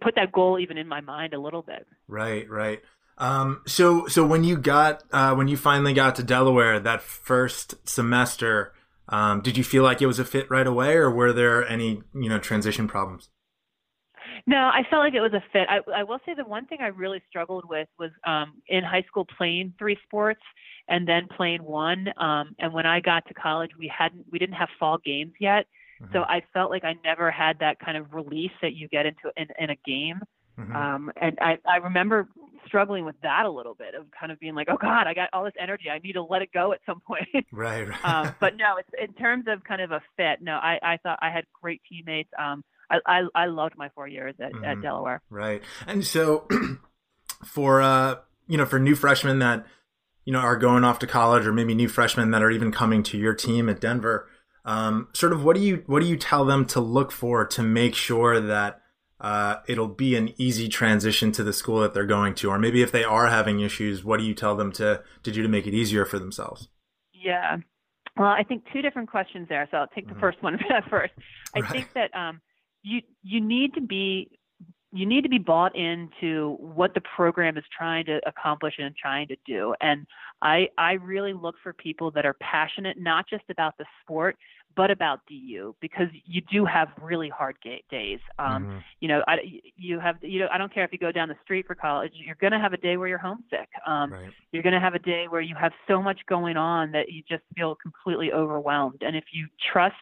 put 0.00 0.14
that 0.14 0.32
goal 0.32 0.58
even 0.58 0.78
in 0.78 0.88
my 0.88 1.00
mind 1.00 1.34
a 1.34 1.38
little 1.38 1.62
bit 1.62 1.86
Right, 2.08 2.48
right. 2.50 2.80
Um, 3.18 3.62
so, 3.66 4.06
so 4.06 4.26
when 4.26 4.44
you 4.44 4.56
got, 4.56 5.04
uh, 5.12 5.34
when 5.34 5.48
you 5.48 5.56
finally 5.56 5.94
got 5.94 6.16
to 6.16 6.22
Delaware 6.22 6.80
that 6.80 7.02
first 7.02 7.88
semester, 7.88 8.72
um, 9.08 9.40
did 9.42 9.56
you 9.56 9.64
feel 9.64 9.82
like 9.82 10.02
it 10.02 10.06
was 10.06 10.18
a 10.18 10.24
fit 10.24 10.50
right 10.50 10.66
away, 10.66 10.94
or 10.94 11.10
were 11.10 11.32
there 11.32 11.66
any, 11.66 12.02
you 12.14 12.28
know, 12.28 12.38
transition 12.38 12.88
problems? 12.88 13.28
no 14.46 14.56
i 14.56 14.82
felt 14.90 15.00
like 15.00 15.14
it 15.14 15.20
was 15.20 15.32
a 15.34 15.42
fit 15.52 15.68
i, 15.68 15.78
I 15.94 16.02
will 16.02 16.18
say 16.26 16.34
the 16.34 16.44
one 16.44 16.66
thing 16.66 16.78
i 16.80 16.88
really 16.88 17.22
struggled 17.28 17.64
with 17.68 17.88
was 17.98 18.10
um 18.26 18.54
in 18.66 18.82
high 18.82 19.04
school 19.06 19.24
playing 19.38 19.74
three 19.78 19.96
sports 20.04 20.40
and 20.88 21.06
then 21.06 21.28
playing 21.36 21.62
one 21.62 22.08
um 22.16 22.54
and 22.58 22.72
when 22.72 22.86
i 22.86 23.00
got 23.00 23.26
to 23.28 23.34
college 23.34 23.70
we 23.78 23.92
hadn't 23.96 24.24
we 24.32 24.38
didn't 24.38 24.56
have 24.56 24.68
fall 24.80 24.98
games 25.04 25.32
yet 25.38 25.66
so 26.12 26.20
Mhm. 26.20 26.26
i 26.28 26.42
felt 26.52 26.70
like 26.70 26.84
i 26.84 26.94
never 27.04 27.30
had 27.30 27.58
that 27.60 27.78
kind 27.78 27.96
of 27.96 28.12
release 28.14 28.52
that 28.62 28.74
you 28.74 28.88
get 28.88 29.06
into 29.06 29.30
in, 29.36 29.46
in 29.58 29.70
a 29.70 29.76
game 29.84 30.20
Mhm. 30.58 30.74
Um, 30.76 31.10
and 31.16 31.38
I, 31.40 31.56
I 31.66 31.76
remember 31.78 32.28
struggling 32.66 33.06
with 33.06 33.18
that 33.22 33.46
a 33.46 33.50
little 33.50 33.74
bit 33.74 33.94
of 33.94 34.04
kind 34.10 34.30
of 34.30 34.38
being 34.38 34.54
like, 34.54 34.68
oh 34.70 34.76
God, 34.76 35.06
I 35.06 35.14
got 35.14 35.30
all 35.32 35.44
this 35.44 35.54
energy. 35.58 35.84
I 35.90 35.98
need 35.98 36.12
to 36.12 36.22
let 36.22 36.42
it 36.42 36.50
go 36.52 36.74
at 36.74 36.80
some 36.84 37.00
point. 37.00 37.26
right. 37.52 37.88
right. 37.88 38.04
um, 38.04 38.34
but 38.40 38.58
no, 38.58 38.76
it's, 38.76 38.88
in 39.00 39.14
terms 39.14 39.46
of 39.48 39.64
kind 39.64 39.80
of 39.80 39.92
a 39.92 40.02
fit, 40.18 40.42
no, 40.42 40.52
I, 40.52 40.78
I 40.82 40.96
thought 40.98 41.18
I 41.22 41.30
had 41.30 41.46
great 41.60 41.80
teammates. 41.88 42.28
Um, 42.38 42.62
I, 42.90 42.98
I, 43.06 43.22
I 43.34 43.46
loved 43.46 43.78
my 43.78 43.88
four 43.94 44.06
years 44.06 44.34
at, 44.40 44.52
at 44.62 44.76
Mhm. 44.76 44.82
Delaware. 44.82 45.22
Right. 45.30 45.62
And 45.86 46.04
so 46.04 46.46
for 47.46 47.80
uh 47.80 48.16
you 48.46 48.58
know, 48.58 48.66
for 48.66 48.78
new 48.78 48.94
freshmen 48.94 49.38
that 49.38 49.64
you 50.26 50.34
know 50.34 50.40
are 50.40 50.56
going 50.56 50.84
off 50.84 50.98
to 50.98 51.06
college 51.06 51.46
or 51.46 51.52
maybe 51.54 51.74
new 51.74 51.88
freshmen 51.88 52.30
that 52.32 52.42
are 52.42 52.50
even 52.50 52.70
coming 52.72 53.02
to 53.04 53.16
your 53.16 53.34
team 53.34 53.70
at 53.70 53.80
Denver, 53.80 54.28
um 54.64 55.08
sort 55.12 55.32
of 55.32 55.44
what 55.44 55.56
do 55.56 55.62
you 55.62 55.82
what 55.86 56.00
do 56.00 56.06
you 56.06 56.16
tell 56.16 56.44
them 56.44 56.64
to 56.66 56.80
look 56.80 57.10
for 57.12 57.44
to 57.46 57.62
make 57.62 57.94
sure 57.94 58.40
that 58.40 58.80
uh, 59.20 59.60
it'll 59.68 59.86
be 59.86 60.16
an 60.16 60.34
easy 60.36 60.68
transition 60.68 61.30
to 61.30 61.44
the 61.44 61.52
school 61.52 61.78
that 61.78 61.94
they're 61.94 62.04
going 62.06 62.34
to, 62.34 62.50
or 62.50 62.58
maybe 62.58 62.82
if 62.82 62.90
they 62.90 63.04
are 63.04 63.28
having 63.28 63.60
issues, 63.60 64.02
what 64.02 64.18
do 64.18 64.24
you 64.26 64.34
tell 64.34 64.56
them 64.56 64.72
to 64.72 65.00
to 65.22 65.30
do 65.30 65.42
to 65.42 65.48
make 65.48 65.64
it 65.64 65.72
easier 65.74 66.04
for 66.04 66.18
themselves? 66.18 66.66
Yeah. 67.12 67.58
Well, 68.16 68.26
I 68.28 68.42
think 68.42 68.64
two 68.72 68.82
different 68.82 69.08
questions 69.08 69.46
there. 69.48 69.68
So 69.70 69.76
I'll 69.76 69.86
take 69.86 70.08
the 70.08 70.14
Mhm. 70.14 70.20
first 70.20 70.42
one 70.42 70.58
first. 70.90 71.12
I 71.54 71.60
Right. 71.60 71.70
think 71.70 71.88
that 71.94 72.12
um, 72.16 72.40
you 72.82 73.02
you 73.22 73.40
need 73.40 73.74
to 73.74 73.80
be 73.80 74.38
you 74.92 75.06
need 75.06 75.22
to 75.22 75.28
be 75.28 75.38
bought 75.38 75.74
into 75.74 76.56
what 76.60 76.94
the 76.94 77.00
program 77.16 77.56
is 77.56 77.64
trying 77.76 78.04
to 78.06 78.20
accomplish 78.28 78.74
and 78.78 78.94
trying 78.96 79.28
to 79.28 79.36
do. 79.46 79.74
And 79.80 80.06
I 80.42 80.68
I 80.78 80.92
really 80.94 81.32
look 81.32 81.56
for 81.62 81.72
people 81.72 82.10
that 82.12 82.26
are 82.26 82.34
passionate 82.40 82.98
not 83.00 83.28
just 83.28 83.44
about 83.50 83.76
the 83.78 83.84
sport 84.02 84.36
but 84.74 84.90
about 84.90 85.20
DU 85.28 85.74
because 85.80 86.08
you 86.24 86.40
do 86.50 86.64
have 86.64 86.88
really 87.00 87.28
hard 87.28 87.56
days. 87.90 88.20
Um, 88.38 88.66
Mhm. 88.66 88.82
you 89.00 89.08
know, 89.08 89.22
I, 89.28 89.38
you 89.76 90.00
have 90.00 90.16
you 90.22 90.40
know 90.40 90.48
I 90.50 90.58
don't 90.58 90.72
care 90.72 90.84
if 90.84 90.92
you 90.92 90.98
go 90.98 91.12
down 91.12 91.28
the 91.28 91.36
street 91.42 91.66
for 91.66 91.74
college, 91.74 92.12
you're 92.14 92.36
going 92.40 92.52
to 92.52 92.58
have 92.58 92.72
a 92.72 92.78
day 92.78 92.96
where 92.96 93.08
you're 93.08 93.18
homesick. 93.18 93.68
Um, 93.86 94.14
Right. 94.14 94.34
you're 94.52 94.62
going 94.62 94.74
to 94.74 94.80
have 94.80 94.94
a 94.94 94.98
day 94.98 95.26
where 95.28 95.40
you 95.40 95.54
have 95.56 95.72
so 95.86 96.02
much 96.02 96.20
going 96.26 96.56
on 96.56 96.90
that 96.92 97.10
you 97.12 97.22
just 97.28 97.42
feel 97.56 97.74
completely 97.74 98.32
overwhelmed. 98.32 99.02
And 99.02 99.16
if 99.16 99.24
you 99.32 99.46
trust 99.72 99.96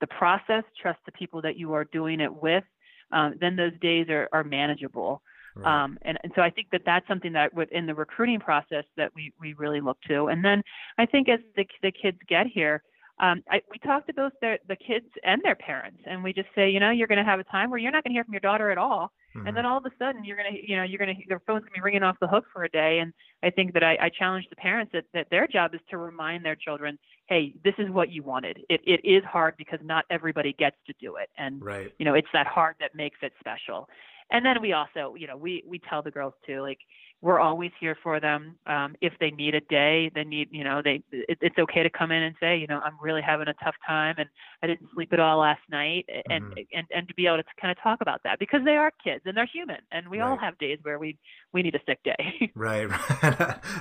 the 0.00 0.06
process, 0.08 0.64
trust 0.80 0.98
the 1.06 1.12
people 1.12 1.40
that 1.42 1.56
you 1.56 1.72
are 1.72 1.84
doing 1.84 2.20
it 2.20 2.32
with, 2.34 2.64
um, 3.12 3.34
then 3.40 3.56
those 3.56 3.72
days 3.80 4.08
are, 4.08 4.28
are 4.32 4.44
manageable. 4.44 5.22
Right. 5.54 5.84
Um, 5.84 5.98
and, 6.02 6.18
and 6.22 6.32
so 6.36 6.42
I 6.42 6.50
think 6.50 6.68
that 6.72 6.82
that's 6.84 7.08
something 7.08 7.32
that 7.32 7.54
within 7.54 7.86
the 7.86 7.94
recruiting 7.94 8.40
process 8.40 8.84
that 8.96 9.10
we, 9.14 9.32
we 9.40 9.54
really 9.54 9.80
look 9.80 9.98
to. 10.08 10.26
And 10.26 10.44
then 10.44 10.62
I 10.98 11.06
think 11.06 11.28
as 11.28 11.40
the, 11.56 11.64
the 11.82 11.92
kids 11.92 12.18
get 12.28 12.46
here, 12.46 12.82
um, 13.18 13.42
I, 13.50 13.62
we 13.70 13.78
talk 13.78 14.06
to 14.06 14.12
both 14.12 14.32
the, 14.42 14.58
the 14.68 14.76
kids 14.76 15.06
and 15.24 15.40
their 15.42 15.54
parents, 15.54 16.02
and 16.04 16.22
we 16.22 16.34
just 16.34 16.48
say, 16.54 16.68
you 16.68 16.80
know, 16.80 16.90
you're 16.90 17.06
going 17.06 17.24
to 17.24 17.24
have 17.24 17.40
a 17.40 17.44
time 17.44 17.70
where 17.70 17.78
you're 17.78 17.90
not 17.90 18.04
going 18.04 18.12
to 18.12 18.16
hear 18.16 18.24
from 18.24 18.34
your 18.34 18.40
daughter 18.40 18.70
at 18.70 18.76
all, 18.76 19.10
Mhm. 19.36 19.48
and 19.48 19.56
then 19.56 19.66
all 19.66 19.78
of 19.78 19.84
a 19.84 19.90
sudden 19.98 20.24
you're 20.24 20.36
gonna 20.36 20.56
you 20.62 20.76
know 20.76 20.82
you're 20.82 20.98
gonna 20.98 21.14
their 21.28 21.40
phone's 21.40 21.62
gonna 21.62 21.74
be 21.74 21.80
ringing 21.80 22.02
off 22.02 22.16
the 22.20 22.26
hook 22.26 22.46
for 22.52 22.64
a 22.64 22.68
day 22.68 23.00
and 23.00 23.12
i 23.42 23.50
think 23.50 23.72
that 23.74 23.82
i, 23.82 23.96
I 24.00 24.08
challenge 24.08 24.46
the 24.48 24.56
parents 24.56 24.92
that, 24.92 25.04
that 25.14 25.28
their 25.30 25.46
job 25.46 25.74
is 25.74 25.80
to 25.90 25.98
remind 25.98 26.44
their 26.44 26.56
children 26.56 26.98
hey 27.26 27.54
this 27.64 27.74
is 27.78 27.90
what 27.90 28.10
you 28.10 28.22
wanted 28.22 28.60
it, 28.68 28.80
it 28.84 29.00
is 29.04 29.22
hard 29.24 29.54
because 29.56 29.80
not 29.82 30.04
everybody 30.10 30.52
gets 30.52 30.76
to 30.86 30.94
do 31.00 31.16
it 31.16 31.28
and 31.36 31.62
right. 31.62 31.92
you 31.98 32.04
know 32.04 32.14
it's 32.14 32.28
that 32.32 32.46
hard 32.46 32.76
that 32.80 32.94
makes 32.94 33.18
it 33.22 33.32
special 33.40 33.88
and 34.30 34.44
then 34.44 34.60
we 34.60 34.72
also 34.72 35.14
you 35.18 35.26
know 35.26 35.36
we 35.36 35.62
we 35.66 35.78
tell 35.88 36.02
the 36.02 36.10
girls 36.10 36.34
too 36.46 36.60
like 36.60 36.78
we're 37.22 37.40
always 37.40 37.70
here 37.80 37.96
for 38.02 38.20
them 38.20 38.56
um 38.66 38.94
if 39.00 39.12
they 39.20 39.30
need 39.30 39.54
a 39.54 39.60
day 39.62 40.10
they 40.14 40.24
need 40.24 40.48
you 40.50 40.64
know 40.64 40.82
they 40.82 41.02
it, 41.12 41.38
it's 41.40 41.58
okay 41.58 41.82
to 41.82 41.90
come 41.90 42.10
in 42.12 42.22
and 42.22 42.34
say 42.40 42.56
you 42.56 42.66
know 42.66 42.80
i'm 42.80 42.96
really 43.00 43.22
having 43.22 43.48
a 43.48 43.54
tough 43.64 43.74
time 43.86 44.14
and 44.18 44.28
i 44.62 44.66
didn't 44.66 44.88
sleep 44.94 45.12
at 45.12 45.20
all 45.20 45.38
last 45.38 45.60
night 45.70 46.04
and 46.30 46.44
Mhm. 46.44 46.66
and 46.72 46.86
and 46.94 47.08
to 47.08 47.14
be 47.14 47.26
able 47.26 47.38
to 47.38 47.44
kind 47.60 47.70
of 47.70 47.82
talk 47.82 48.00
about 48.00 48.20
that 48.24 48.38
because 48.38 48.60
they 48.64 48.76
are 48.76 48.90
kids 49.02 49.22
and 49.24 49.36
they're 49.36 49.46
human 49.46 49.78
and 49.92 50.08
we 50.08 50.20
all 50.20 50.36
have 50.36 50.58
days 50.58 50.78
where 50.82 50.98
we 50.98 51.16
we 51.52 51.62
need 51.62 51.74
a 51.74 51.80
sick 51.86 52.00
day 52.04 52.52
Right. 52.54 52.88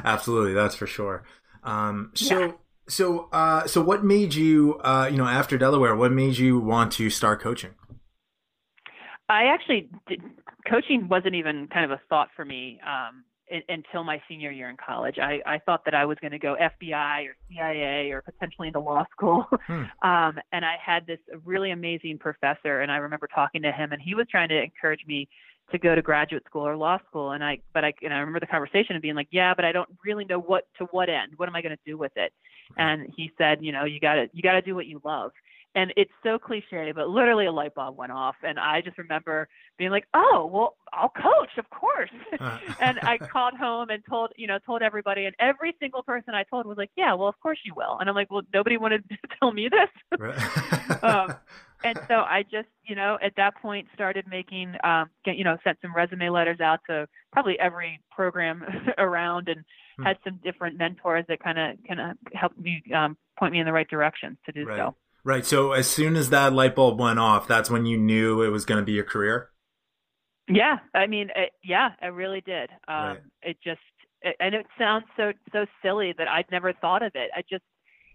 Absolutely. 0.03 0.53
That's 0.53 0.75
for 0.75 0.85
sure. 0.87 1.23
Um, 1.63 2.11
so, 2.13 2.37
Yeah. 2.39 2.51
so, 2.89 3.29
uh, 3.31 3.65
so 3.67 3.81
what 3.81 4.03
made 4.03 4.33
you, 4.33 4.79
uh, 4.83 5.07
you 5.09 5.17
know, 5.17 5.25
after 5.27 5.57
Delaware, 5.57 5.95
what 5.95 6.11
made 6.11 6.37
you 6.37 6.59
want 6.59 6.91
to 6.93 7.09
start 7.09 7.41
coaching? 7.41 7.75
I 9.29 9.45
actually 9.45 9.89
did, 10.07 10.21
coaching 10.69 11.07
wasn't 11.07 11.35
even 11.35 11.67
kind 11.67 11.85
of 11.85 11.91
a 11.91 12.01
thought 12.09 12.29
for 12.35 12.45
me 12.45 12.79
um, 12.85 13.23
in, 13.47 13.61
until 13.69 14.03
my 14.03 14.21
senior 14.27 14.51
year 14.51 14.69
in 14.69 14.77
college. 14.77 15.17
I, 15.19 15.39
I 15.45 15.59
thought 15.59 15.83
that 15.85 15.93
I 15.93 16.05
was 16.05 16.17
going 16.21 16.31
to 16.31 16.39
go 16.39 16.55
FBI 16.59 17.27
or 17.27 17.35
CIA 17.49 18.11
or 18.11 18.21
potentially 18.21 18.67
into 18.67 18.79
law 18.79 19.05
school. 19.11 19.45
Hmm. 19.67 19.83
Um, 20.05 20.37
and 20.51 20.63
I 20.63 20.75
had 20.83 21.07
this 21.07 21.17
really 21.43 21.71
amazing 21.71 22.19
professor, 22.19 22.81
and 22.81 22.91
I 22.91 22.97
remember 22.97 23.27
talking 23.33 23.63
to 23.63 23.71
him, 23.71 23.91
and 23.91 23.99
he 23.99 24.13
was 24.13 24.27
trying 24.29 24.49
to 24.49 24.61
encourage 24.61 25.01
me 25.07 25.27
to 25.71 25.79
go 25.79 25.95
to 25.95 26.01
graduate 26.03 26.43
school 26.45 26.67
or 26.67 26.77
law 26.77 26.99
school. 27.09 27.31
And 27.31 27.43
I, 27.43 27.57
but 27.73 27.83
I, 27.83 27.91
and 28.03 28.13
I 28.13 28.19
remember 28.19 28.39
the 28.39 28.45
conversation 28.45 28.95
and 28.95 29.01
being 29.01 29.15
like, 29.15 29.29
yeah, 29.31 29.55
but 29.55 29.65
I 29.65 29.71
don't 29.71 29.89
really 30.05 30.25
know 30.25 30.39
what 30.39 30.67
to 30.77 30.85
what 30.91 31.09
end. 31.09 31.33
What 31.37 31.49
am 31.49 31.55
I 31.55 31.63
going 31.63 31.75
to 31.75 31.81
do 31.87 31.97
with 31.97 32.11
it? 32.15 32.31
And 32.77 33.11
he 33.15 33.31
said, 33.37 33.63
you 33.63 33.71
know, 33.71 33.85
you 33.85 33.99
got 33.99 34.15
to, 34.15 34.27
you 34.31 34.43
got 34.43 34.53
to 34.53 34.61
do 34.61 34.75
what 34.75 34.85
you 34.85 35.01
love 35.03 35.31
and 35.75 35.93
it's 35.97 36.11
so 36.23 36.39
cliche, 36.39 36.93
but 36.95 37.09
literally 37.09 37.45
a 37.45 37.51
light 37.51 37.75
bulb 37.75 37.97
went 37.97 38.13
off, 38.13 38.35
and 38.43 38.57
I 38.57 38.81
just 38.81 38.97
remember 38.97 39.49
being 39.77 39.91
like, 39.91 40.07
"Oh, 40.13 40.49
well, 40.51 40.77
I'll 40.93 41.09
coach, 41.09 41.57
of 41.57 41.69
course." 41.69 42.09
Uh. 42.39 42.57
and 42.79 42.97
I 43.01 43.17
called 43.17 43.55
home 43.55 43.89
and 43.89 44.01
told, 44.09 44.31
you 44.37 44.47
know, 44.47 44.57
told 44.65 44.81
everybody, 44.81 45.25
and 45.25 45.35
every 45.37 45.75
single 45.79 46.01
person 46.01 46.33
I 46.33 46.43
told 46.43 46.65
was 46.65 46.77
like, 46.77 46.91
"Yeah, 46.95 47.13
well, 47.13 47.27
of 47.27 47.39
course 47.41 47.59
you 47.65 47.73
will." 47.75 47.97
And 47.99 48.09
I'm 48.09 48.15
like, 48.15 48.31
"Well, 48.31 48.43
nobody 48.53 48.77
wanted 48.77 49.03
to 49.09 49.17
tell 49.39 49.51
me 49.51 49.69
this." 49.69 50.19
Um, 51.01 51.35
and 51.83 51.99
so 52.07 52.15
I 52.15 52.43
just, 52.43 52.67
you 52.83 52.95
know, 52.95 53.17
at 53.21 53.33
that 53.37 53.55
point 53.61 53.87
started 53.93 54.25
making, 54.27 54.75
um, 54.83 55.09
get, 55.23 55.35
you 55.35 55.43
know, 55.43 55.57
sent 55.63 55.77
some 55.81 55.95
resume 55.95 56.29
letters 56.29 56.59
out 56.59 56.79
to 56.89 57.07
probably 57.31 57.59
every 57.59 57.99
program 58.11 58.63
around, 58.97 59.49
and 59.49 59.63
hmm. 59.97 60.03
had 60.03 60.17
some 60.23 60.39
different 60.43 60.77
mentors 60.77 61.25
that 61.27 61.39
kind 61.43 61.59
of 61.59 61.77
kind 61.87 61.99
of 61.99 62.17
helped 62.33 62.57
me 62.57 62.81
um, 62.95 63.17
point 63.37 63.51
me 63.51 63.59
in 63.59 63.65
the 63.65 63.73
right 63.73 63.89
direction 63.89 64.37
to 64.45 64.51
do 64.51 64.65
right. 64.65 64.77
so. 64.77 64.95
Right. 65.25 65.43
So 65.43 65.71
as 65.71 65.87
soon 65.87 66.15
as 66.15 66.29
that 66.29 66.53
light 66.53 66.75
bulb 66.75 66.99
went 66.99 67.17
off, 67.17 67.47
that's 67.47 67.69
when 67.69 67.87
you 67.87 67.97
knew 67.97 68.43
it 68.43 68.49
was 68.49 68.63
going 68.63 68.79
to 68.79 68.85
be 68.85 68.91
your 68.91 69.03
career. 69.03 69.49
Yeah, 70.47 70.77
I 70.93 71.07
mean, 71.07 71.29
it, 71.35 71.51
yeah, 71.63 71.89
I 71.99 72.07
really 72.07 72.41
did. 72.41 72.69
Um, 72.87 72.95
right. 72.95 73.17
It 73.41 73.57
just, 73.63 73.79
it, 74.21 74.35
and 74.39 74.53
it 74.53 74.67
sounds 74.77 75.05
so 75.17 75.33
so 75.51 75.65
silly 75.81 76.13
that 76.19 76.27
I'd 76.27 76.45
never 76.51 76.71
thought 76.73 77.01
of 77.01 77.13
it. 77.15 77.31
I 77.35 77.41
just, 77.49 77.63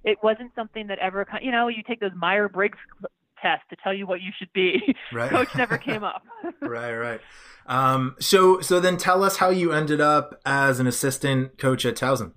it 0.05 0.19
wasn't 0.23 0.53
something 0.55 0.87
that 0.87 1.01
ever, 1.01 1.27
you 1.43 1.51
know, 1.51 1.67
you 1.67 1.83
take 1.83 1.99
those 1.99 2.15
Myers 2.15 2.51
Briggs 2.55 2.79
tests 3.43 3.65
to 3.71 3.77
tell 3.83 3.93
you 3.93 4.07
what 4.07 4.21
you 4.21 4.31
should 4.39 4.53
be. 4.53 4.95
Right. 5.13 5.31
Coach 5.31 5.49
never 5.57 5.77
came 5.77 6.05
up. 6.05 6.23
right, 6.61 6.95
right. 6.95 7.21
Um, 7.67 8.15
so 8.21 8.61
so 8.61 8.79
then 8.79 8.97
tell 8.97 9.25
us 9.25 9.39
how 9.39 9.51
you 9.51 9.73
ended 9.73 10.01
up 10.01 10.41
as 10.47 10.79
an 10.79 10.87
assistant 10.87 11.59
coach 11.59 11.85
at 11.85 11.97
Towson. 11.97 12.35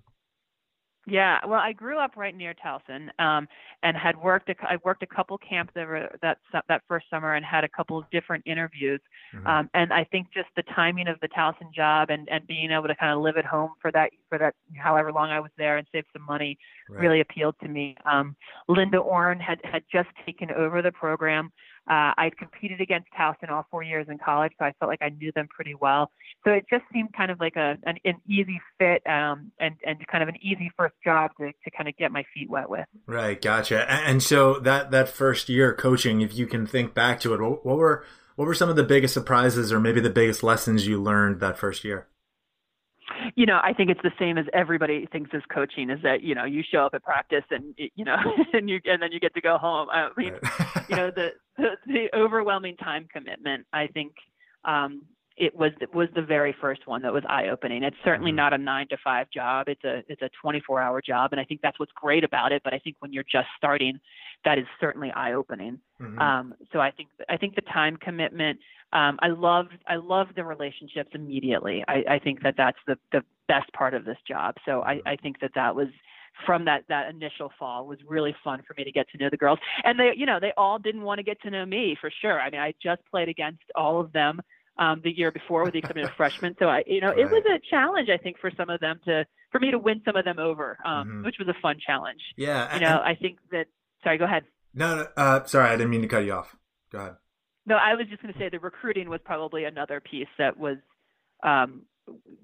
Yeah, 1.05 1.39
well, 1.45 1.60
I 1.60 1.74
grew 1.74 2.00
up 2.00 2.15
right 2.15 2.36
near 2.36 2.53
Towson, 2.53 3.10
um, 3.19 3.48
and 3.81 3.98
had 3.98 4.15
worked. 4.15 4.48
A, 4.48 4.55
I 4.62 4.77
worked 4.86 5.03
a 5.03 5.07
couple 5.07 5.38
camps 5.38 5.74
over 5.77 6.07
that 6.22 6.38
that 6.69 6.81
first 6.88 7.07
summer, 7.10 7.33
and 7.33 7.45
had 7.45 7.65
a 7.65 7.69
couple 7.69 7.98
of 7.98 8.10
different 8.10 8.43
interviews. 8.48 9.01
Mm-hmm. 9.36 9.45
Um, 9.45 9.69
and 9.74 9.91
I 9.91 10.05
think 10.05 10.27
just 10.33 10.48
the 10.55 10.63
timing 10.74 11.10
of 11.10 11.19
the 11.19 11.27
Towson 11.27 11.74
job, 11.75 12.10
and 12.10 12.29
and 12.31 12.48
being 12.48 12.72
able 12.72 12.88
to 12.88 12.95
kind 12.95 13.12
of 13.12 13.22
live 13.22 13.36
at 13.36 13.43
home 13.43 13.72
for 13.81 13.91
that 13.91 14.12
for 14.29 14.38
that 14.38 14.55
however 14.77 15.12
long 15.12 15.29
I 15.29 15.41
was 15.41 15.51
there, 15.57 15.77
and 15.77 15.86
save 15.91 16.05
some 16.13 16.25
money, 16.25 16.57
right. 16.89 17.01
really 17.01 17.19
appealed 17.19 17.55
to 17.63 17.67
me. 17.67 17.98
Um, 18.10 18.38
Linda 18.69 18.98
Orn 18.98 19.41
had 19.41 19.60
had 19.63 19.83
just 19.91 20.07
taken 20.25 20.51
over 20.51 20.81
the 20.81 20.91
program. 20.93 21.51
Uh, 21.89 22.15
I'd 22.17 22.37
competed 22.37 22.79
against 22.79 23.09
Towson 23.19 23.49
all 23.49 23.67
four 23.69 23.83
years 23.83 24.07
in 24.09 24.17
college, 24.17 24.53
so 24.57 24.65
I 24.65 24.73
felt 24.79 24.89
like 24.89 25.01
I 25.01 25.09
knew 25.09 25.33
them 25.33 25.47
pretty 25.49 25.75
well. 25.75 26.11
So 26.45 26.51
it 26.51 26.65
just 26.69 26.83
seemed 26.93 27.13
kind 27.13 27.29
of 27.29 27.39
like 27.41 27.57
a 27.57 27.77
an, 27.83 27.97
an 28.05 28.15
easy 28.27 28.61
fit 28.79 29.01
um, 29.05 29.51
and 29.59 29.75
and 29.85 29.97
kind 30.07 30.23
of 30.23 30.29
an 30.29 30.37
easy 30.41 30.71
first 30.77 30.95
job 31.03 31.31
to, 31.39 31.47
to 31.47 31.71
kind 31.71 31.89
of 31.89 31.97
get 31.97 32.11
my 32.11 32.23
feet 32.33 32.49
wet 32.49 32.69
with. 32.69 32.85
Right, 33.05 33.41
gotcha. 33.41 33.89
And 33.91 34.23
so 34.23 34.59
that 34.59 34.91
that 34.91 35.09
first 35.09 35.49
year 35.49 35.73
coaching, 35.73 36.21
if 36.21 36.33
you 36.33 36.47
can 36.47 36.65
think 36.65 36.93
back 36.93 37.19
to 37.21 37.33
it, 37.33 37.41
what 37.41 37.65
were 37.65 38.05
what 38.35 38.45
were 38.45 38.55
some 38.55 38.69
of 38.69 38.75
the 38.75 38.83
biggest 38.83 39.13
surprises 39.13 39.71
or 39.71 39.79
maybe 39.79 39.99
the 39.99 40.09
biggest 40.09 40.41
lessons 40.41 40.87
you 40.87 41.01
learned 41.01 41.39
that 41.41 41.57
first 41.57 41.83
year? 41.83 42.07
You 43.35 43.45
know, 43.45 43.59
I 43.63 43.73
think 43.73 43.89
it's 43.89 44.01
the 44.03 44.11
same 44.19 44.37
as 44.37 44.45
everybody 44.53 45.07
thinks 45.11 45.31
is 45.33 45.43
coaching 45.53 45.89
is 45.89 45.99
that, 46.03 46.23
you 46.23 46.35
know, 46.35 46.45
you 46.45 46.63
show 46.69 46.85
up 46.85 46.93
at 46.93 47.03
practice 47.03 47.43
and, 47.51 47.73
you 47.77 48.05
know, 48.05 48.17
and 48.53 48.69
you, 48.69 48.79
and 48.85 49.01
then 49.01 49.11
you 49.11 49.19
get 49.19 49.33
to 49.35 49.41
go 49.41 49.57
home. 49.57 49.89
I 49.91 50.09
mean, 50.17 50.33
right. 50.33 50.85
you 50.89 50.95
know, 50.95 51.11
the, 51.11 51.29
the, 51.57 51.69
the 51.85 52.17
overwhelming 52.17 52.77
time 52.77 53.07
commitment, 53.11 53.65
I 53.73 53.87
think, 53.87 54.13
um, 54.65 55.03
it 55.35 55.55
was 55.55 55.71
was 55.93 56.09
the 56.15 56.21
very 56.21 56.55
first 56.61 56.85
one 56.85 57.01
that 57.01 57.11
was 57.11 57.23
eye 57.27 57.47
opening. 57.49 57.83
It's 57.83 57.97
certainly 58.03 58.31
mm-hmm. 58.31 58.37
not 58.37 58.53
a 58.53 58.57
nine 58.57 58.87
to 58.89 58.97
five 59.03 59.29
job. 59.31 59.67
It's 59.67 59.83
a 59.83 60.03
it's 60.07 60.21
a 60.21 60.29
24 60.41 60.81
hour 60.81 61.01
job, 61.01 61.31
and 61.31 61.41
I 61.41 61.43
think 61.43 61.61
that's 61.61 61.79
what's 61.79 61.91
great 61.93 62.23
about 62.23 62.51
it. 62.51 62.61
But 62.63 62.73
I 62.73 62.79
think 62.79 62.97
when 62.99 63.11
you're 63.11 63.23
just 63.23 63.47
starting, 63.57 63.99
that 64.45 64.59
is 64.59 64.65
certainly 64.79 65.11
eye 65.11 65.33
opening. 65.33 65.79
Mm-hmm. 65.99 66.19
Um, 66.19 66.53
so 66.71 66.79
I 66.79 66.91
think 66.91 67.09
I 67.29 67.37
think 67.37 67.55
the 67.55 67.61
time 67.61 67.97
commitment. 67.97 68.59
Um, 68.91 69.17
I 69.23 69.29
love 69.29 69.67
I 69.87 69.95
love 69.95 70.27
the 70.35 70.43
relationships 70.43 71.09
immediately. 71.15 71.83
I, 71.87 72.03
I 72.07 72.19
think 72.19 72.43
that 72.43 72.53
that's 72.55 72.77
the 72.85 72.97
the 73.11 73.23
best 73.47 73.73
part 73.73 73.95
of 73.95 74.05
this 74.05 74.17
job. 74.27 74.55
So 74.65 74.83
I, 74.83 75.01
I 75.05 75.15
think 75.15 75.39
that 75.41 75.51
that 75.55 75.75
was 75.75 75.87
from 76.45 76.65
that 76.65 76.83
that 76.89 77.09
initial 77.09 77.51
fall 77.57 77.87
was 77.87 77.99
really 78.07 78.35
fun 78.43 78.61
for 78.67 78.73
me 78.77 78.83
to 78.83 78.91
get 78.91 79.07
to 79.09 79.17
know 79.17 79.29
the 79.29 79.37
girls 79.37 79.59
and 79.83 79.99
they 79.99 80.11
you 80.15 80.25
know 80.25 80.39
they 80.39 80.51
all 80.57 80.79
didn't 80.79 81.03
want 81.03 81.19
to 81.19 81.23
get 81.23 81.39
to 81.41 81.51
know 81.51 81.63
me 81.63 81.95
for 82.01 82.11
sure 82.21 82.41
i 82.41 82.49
mean 82.49 82.59
i 82.59 82.73
just 82.81 83.01
played 83.11 83.29
against 83.29 83.61
all 83.75 83.99
of 83.99 84.11
them 84.13 84.41
um, 84.77 85.01
the 85.03 85.11
year 85.11 85.31
before 85.31 85.63
with 85.63 85.73
the 85.73 85.79
exception 85.79 86.05
of 86.05 86.11
freshmen 86.17 86.55
so 86.59 86.67
i 86.67 86.83
you 86.87 87.01
know 87.01 87.09
right. 87.09 87.19
it 87.19 87.29
was 87.29 87.43
a 87.45 87.59
challenge 87.69 88.09
i 88.09 88.17
think 88.17 88.37
for 88.39 88.51
some 88.57 88.69
of 88.69 88.79
them 88.79 88.99
to 89.05 89.25
for 89.51 89.59
me 89.59 89.71
to 89.71 89.77
win 89.77 90.01
some 90.05 90.15
of 90.15 90.25
them 90.25 90.39
over 90.39 90.77
um, 90.85 91.07
mm-hmm. 91.07 91.25
which 91.25 91.35
was 91.39 91.47
a 91.47 91.55
fun 91.61 91.77
challenge 91.85 92.21
yeah 92.37 92.73
you 92.73 92.81
know 92.81 93.01
i 93.03 93.15
think 93.15 93.37
that 93.51 93.65
sorry 94.03 94.17
go 94.17 94.25
ahead 94.25 94.43
no, 94.73 94.95
no 94.95 95.07
uh, 95.17 95.43
sorry 95.45 95.69
i 95.69 95.75
didn't 95.75 95.91
mean 95.91 96.01
to 96.01 96.07
cut 96.07 96.25
you 96.25 96.33
off 96.33 96.55
go 96.91 96.99
ahead 96.99 97.15
no, 97.65 97.75
I 97.75 97.95
was 97.95 98.07
just 98.09 98.21
going 98.21 98.33
to 98.33 98.39
say 98.39 98.49
the 98.49 98.59
recruiting 98.59 99.09
was 99.09 99.21
probably 99.23 99.63
another 99.63 100.01
piece 100.01 100.27
that 100.37 100.57
was 100.57 100.77
um, 101.43 101.83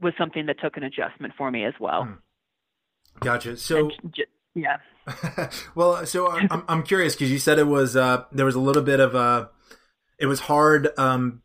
was 0.02 0.14
something 0.18 0.46
that 0.46 0.60
took 0.62 0.78
an 0.78 0.84
adjustment 0.84 1.34
for 1.38 1.52
me 1.52 1.66
as 1.66 1.74
well. 1.80 2.06
Hmm. 2.06 2.14
Gotcha. 3.20 3.58
So 3.58 3.92
yeah. 4.56 4.78
well, 5.76 6.06
so 6.06 6.30
I'm 6.30 6.64
I'm 6.68 6.84
curious 6.84 7.16
because 7.16 7.32
you 7.32 7.40
said 7.40 7.60
it 7.60 7.68
was 7.68 7.96
uh, 7.96 8.24
there 8.32 8.46
was 8.46 8.56
a 8.56 8.60
little 8.60 8.84
bit 8.84 9.00
of 9.00 9.16
a 9.16 9.50
it 10.18 10.28
was 10.28 10.42
hard 10.42 10.98
um, 10.98 11.42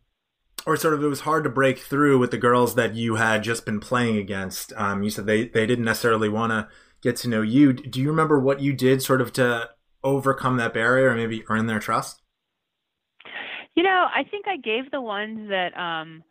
or 0.65 0.75
sort 0.77 0.93
of 0.93 1.03
it 1.03 1.07
was 1.07 1.21
hard 1.21 1.43
to 1.43 1.49
break 1.49 1.79
through 1.79 2.17
with 2.17 2.31
the 2.31 2.37
girls 2.37 2.75
that 2.75 2.95
you 2.95 3.15
had 3.15 3.43
just 3.43 3.65
been 3.65 3.79
playing 3.79 4.17
against. 4.17 4.73
Um, 4.75 5.03
you 5.03 5.09
said 5.09 5.25
they 5.25 5.47
they 5.47 5.65
didn't 5.65 5.85
necessarily 5.85 6.29
want 6.29 6.51
to 6.51 6.67
get 7.01 7.15
to 7.17 7.29
know 7.29 7.41
you. 7.41 7.73
Do 7.73 8.01
you 8.01 8.09
remember 8.09 8.39
what 8.39 8.61
you 8.61 8.73
did 8.73 9.01
sort 9.01 9.21
of 9.21 9.31
to 9.33 9.69
overcome 10.03 10.57
that 10.57 10.73
barrier 10.73 11.09
and 11.09 11.19
maybe 11.19 11.43
earn 11.49 11.67
their 11.67 11.79
trust? 11.79 12.21
You 13.75 13.83
know, 13.83 14.07
I 14.13 14.23
think 14.23 14.47
I 14.47 14.57
gave 14.57 14.89
the 14.91 15.01
ones 15.01 15.49
that 15.49 15.77
um, 15.77 16.23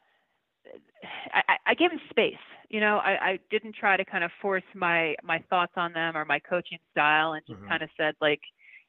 I, 1.33 1.57
I 1.67 1.75
gave 1.75 1.91
them 1.91 2.01
space. 2.11 2.35
You 2.71 2.81
know, 2.81 2.97
I, 2.97 3.11
I 3.11 3.39
didn't 3.51 3.77
try 3.77 3.97
to 3.97 4.05
kind 4.05 4.25
of 4.25 4.31
force 4.41 4.65
my 4.75 5.15
my 5.23 5.43
thoughts 5.51 5.73
on 5.77 5.93
them 5.93 6.17
or 6.17 6.25
my 6.25 6.41
coaching 6.41 6.79
style, 6.91 7.35
and 7.35 7.43
just 7.47 7.61
mm-hmm. 7.61 7.69
kind 7.69 7.83
of 7.83 7.91
said 7.97 8.15
like, 8.21 8.41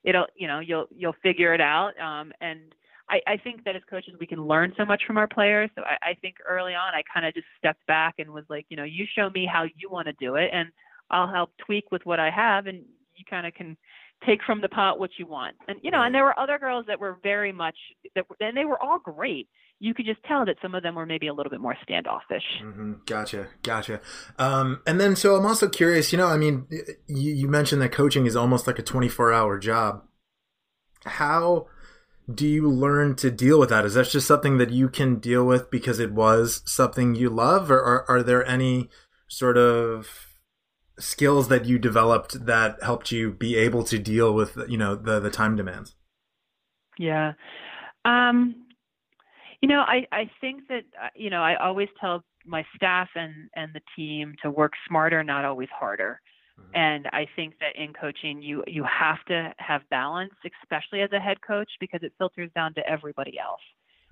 it'll, 0.04 0.28
you 0.36 0.48
know, 0.48 0.60
you'll 0.60 0.88
you'll 0.96 1.16
figure 1.22 1.54
it 1.54 1.62
out. 1.62 2.00
Um, 2.00 2.32
and 2.42 2.74
I, 3.10 3.20
I 3.28 3.38
think 3.38 3.64
that 3.66 3.76
as 3.76 3.84
coaches 3.90 4.16
we 4.20 4.26
can 4.26 4.48
learn 4.48 4.74
so 4.78 4.86
much 4.86 5.04
from 5.06 5.18
our 5.18 5.28
players. 5.28 5.70
So 5.76 5.84
I, 5.84 6.10
I 6.10 6.14
think 6.22 6.38
early 6.48 6.74
on 6.74 6.94
I 6.94 7.04
kind 7.14 7.26
of 7.26 7.34
just 7.34 7.48
stepped 7.58 7.86
back 7.86 8.16
and 8.18 8.32
was 8.32 8.46
like, 8.50 8.66
you 8.70 8.78
know, 8.78 8.84
you 8.84 9.06
show 9.16 9.30
me 9.30 9.48
how 9.52 9.64
you 9.64 9.90
want 9.90 10.08
to 10.08 10.14
do 10.14 10.36
it, 10.36 10.50
and 10.52 10.70
I'll 11.12 11.32
help 11.32 11.52
tweak 11.66 11.92
with 11.92 12.02
what 12.06 12.20
I 12.20 12.32
have, 12.32 12.68
and 12.68 12.84
you 13.16 13.26
kind 13.30 13.46
of 13.46 13.54
can 13.54 13.78
take 14.26 14.40
from 14.46 14.62
the 14.62 14.70
pot 14.70 15.00
what 15.00 15.12
you 15.18 15.28
want. 15.28 15.56
And 15.68 15.78
you 15.84 15.92
know, 15.92 16.02
and 16.02 16.14
there 16.14 16.24
were 16.24 16.38
other 16.40 16.58
girls 16.58 16.86
that 16.88 17.00
were 17.00 17.18
very 17.22 17.52
much 17.52 17.76
that, 18.16 18.26
and 18.40 18.58
they 18.58 18.66
were 18.66 18.82
all 18.82 19.00
great. 19.00 19.48
You 19.80 19.94
could 19.94 20.06
just 20.06 20.24
tell 20.24 20.46
that 20.46 20.56
some 20.62 20.74
of 20.74 20.84
them 20.84 20.96
were 20.96 21.06
maybe 21.06 21.28
a 21.28 21.34
little 21.34 21.50
bit 21.50 21.60
more 21.60 21.76
standoffish. 21.84 22.44
Mm-hmm. 22.64 22.94
Gotcha, 23.06 23.48
gotcha. 23.62 24.00
Um, 24.40 24.82
and 24.88 25.02
then, 25.02 25.18
so 25.18 25.36
I'm 25.36 25.46
also 25.46 25.68
curious. 25.68 26.14
You 26.14 26.18
know, 26.18 26.28
I 26.28 26.38
mean, 26.38 26.66
you, 27.08 27.34
you 27.34 27.48
mentioned 27.50 27.82
that 27.82 27.92
coaching 27.92 28.26
is 28.26 28.38
almost 28.38 28.68
like 28.68 28.80
a 28.80 28.84
24 28.84 29.34
hour 29.34 29.60
job. 29.60 30.04
How 31.04 31.68
do 32.34 32.48
you 32.48 32.70
learn 32.70 33.15
to 33.17 33.32
deal 33.32 33.60
with 33.60 33.70
that? 33.70 33.86
Is 33.86 33.94
that 33.94 34.10
just 34.10 34.27
something 34.27 34.58
that 34.58 34.72
you 34.72 34.89
can 34.89 35.20
deal 35.20 35.46
with 35.46 35.70
because 35.70 36.00
it 36.00 36.12
was 36.12 36.62
something 36.65 37.15
you 37.15 37.29
love, 37.29 37.70
or 37.70 37.79
are, 37.82 38.05
are 38.10 38.24
there 38.24 38.46
any 38.48 38.89
sort 39.27 39.58
of 39.58 40.27
skills 40.98 41.50
that 41.50 41.65
you 41.65 41.77
developed 41.77 42.46
that 42.46 42.82
helped 42.82 43.12
you 43.12 43.32
be 43.32 43.58
able 43.58 43.84
to 43.84 44.00
deal 44.00 44.34
with 44.34 44.58
you 44.70 44.77
know 44.77 44.96
the 44.96 45.20
the 45.20 45.32
time 45.32 45.55
demands? 45.55 45.96
Yeah. 46.98 47.34
Um 48.05 48.65
you 49.65 49.70
know 49.70 49.79
i 49.79 50.05
i 50.12 50.29
think 50.41 50.67
that 50.67 50.84
uh, 51.01 51.08
you 51.15 51.29
know 51.29 51.41
i 51.41 51.55
always 51.55 51.88
tell 52.00 52.24
my 52.46 52.63
staff 52.75 53.10
and 53.15 53.34
and 53.55 53.72
the 53.74 53.82
team 53.96 54.36
to 54.44 54.51
work 54.51 54.74
smarter 54.88 55.24
not 55.24 55.44
always 55.44 55.70
harder 55.74 56.22
mm-hmm. 56.60 56.76
and 56.76 57.08
i 57.12 57.26
think 57.36 57.54
that 57.60 57.76
in 57.82 57.94
coaching 57.94 58.42
you 58.42 58.64
you 58.68 58.84
have 58.84 59.24
to 59.28 59.54
have 59.58 59.82
balance 59.90 60.34
especially 60.64 61.02
as 61.02 61.12
a 61.12 61.20
head 61.20 61.38
coach 61.42 61.70
because 61.80 62.02
it 62.04 62.14
filters 62.18 62.50
down 62.56 62.74
to 62.74 62.88
everybody 62.88 63.38
else 63.40 63.62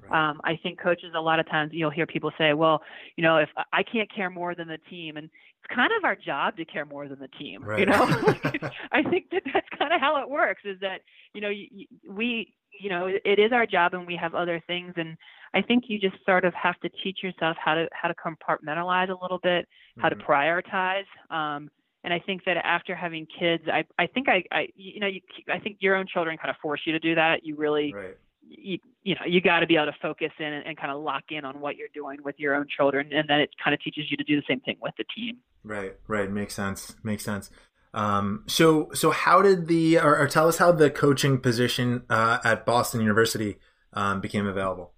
Right. 0.09 0.29
Um, 0.29 0.41
I 0.43 0.59
think 0.61 0.81
coaches 0.81 1.13
a 1.15 1.21
lot 1.21 1.39
of 1.39 1.47
times 1.47 1.71
you'll 1.73 1.89
hear 1.89 2.05
people 2.05 2.31
say, 2.37 2.53
"Well, 2.53 2.81
you 3.15 3.23
know, 3.23 3.37
if 3.37 3.49
I 3.71 3.83
can't 3.83 4.13
care 4.13 4.29
more 4.29 4.53
than 4.53 4.67
the 4.67 4.79
team," 4.89 5.15
and 5.15 5.25
it's 5.27 5.73
kind 5.73 5.91
of 5.97 6.03
our 6.03 6.15
job 6.15 6.57
to 6.57 6.65
care 6.65 6.85
more 6.85 7.07
than 7.07 7.19
the 7.19 7.29
team. 7.29 7.63
Right. 7.65 7.79
You 7.79 7.85
know, 7.85 8.01
I 8.91 9.01
think 9.03 9.29
that 9.31 9.43
that's 9.53 9.69
kind 9.77 9.93
of 9.93 10.01
how 10.01 10.21
it 10.21 10.29
works. 10.29 10.63
Is 10.65 10.77
that 10.81 11.01
you 11.33 11.39
know 11.39 11.51
we 12.09 12.53
you 12.79 12.89
know, 12.89 13.05
it, 13.05 13.39
is 13.39 13.51
our 13.51 13.65
job, 13.65 13.93
and 13.93 14.05
we 14.05 14.15
have 14.15 14.33
other 14.33 14.61
things, 14.67 14.93
and 14.97 15.15
I 15.53 15.61
think 15.61 15.85
you 15.87 15.99
just 15.99 16.15
sort 16.25 16.45
of 16.45 16.53
have 16.53 16.79
to 16.81 16.89
teach 17.03 17.19
yourself 17.21 17.55
how 17.63 17.75
to 17.75 17.87
how 17.91 18.07
to 18.07 18.15
compartmentalize 18.15 19.09
a 19.09 19.21
little 19.21 19.39
bit, 19.41 19.67
how 19.99 20.09
mm-hmm. 20.09 20.19
to 20.19 20.25
prioritize. 20.25 21.05
Um, 21.29 21.69
and 22.03 22.13
I 22.13 22.19
think 22.19 22.43
that 22.45 22.57
after 22.57 22.95
having 22.95 23.25
kids, 23.25 23.63
I 23.71 23.85
I 23.97 24.07
think 24.07 24.27
I, 24.27 24.43
I 24.51 24.67
you 24.75 24.99
know 24.99 25.07
you, 25.07 25.21
I 25.51 25.59
think 25.59 25.77
your 25.79 25.95
own 25.95 26.05
children 26.11 26.37
kind 26.37 26.49
of 26.49 26.57
force 26.61 26.81
you 26.85 26.91
to 26.91 26.99
do 26.99 27.15
that. 27.15 27.45
You 27.45 27.55
really 27.55 27.93
right. 27.93 28.17
you 28.41 28.77
you 29.03 29.15
know 29.15 29.21
you 29.25 29.39
got 29.41 29.61
to 29.61 29.67
be 29.67 29.75
able 29.75 29.85
to 29.87 29.97
focus 30.01 30.31
in 30.37 30.45
and, 30.45 30.65
and 30.67 30.77
kind 30.77 30.91
of 30.91 31.01
lock 31.01 31.23
in 31.29 31.45
on 31.45 31.61
what 31.61 31.77
you're 31.77 31.87
doing 31.93 32.17
with 32.23 32.35
your 32.37 32.55
own 32.55 32.67
children, 32.75 33.11
and 33.13 33.29
then 33.29 33.39
it 33.39 33.51
kind 33.63 33.73
of 33.73 33.81
teaches 33.81 34.05
you 34.09 34.17
to 34.17 34.23
do 34.23 34.35
the 34.35 34.43
same 34.47 34.59
thing 34.61 34.77
with 34.81 34.93
the 34.97 35.05
team. 35.15 35.37
Right, 35.63 35.93
right, 36.07 36.29
makes 36.29 36.53
sense, 36.53 36.95
makes 37.03 37.23
sense. 37.23 37.49
Um, 37.93 38.43
so 38.47 38.89
so 38.93 39.11
how 39.11 39.41
did 39.41 39.67
the 39.67 39.99
or, 39.99 40.17
or, 40.17 40.27
tell 40.27 40.47
us 40.47 40.57
how 40.57 40.71
the 40.71 40.89
coaching 40.89 41.39
position 41.39 42.03
uh, 42.09 42.39
at 42.43 42.65
Boston 42.65 43.01
University 43.01 43.59
um, 43.93 44.19
became 44.19 44.47
available? 44.47 44.93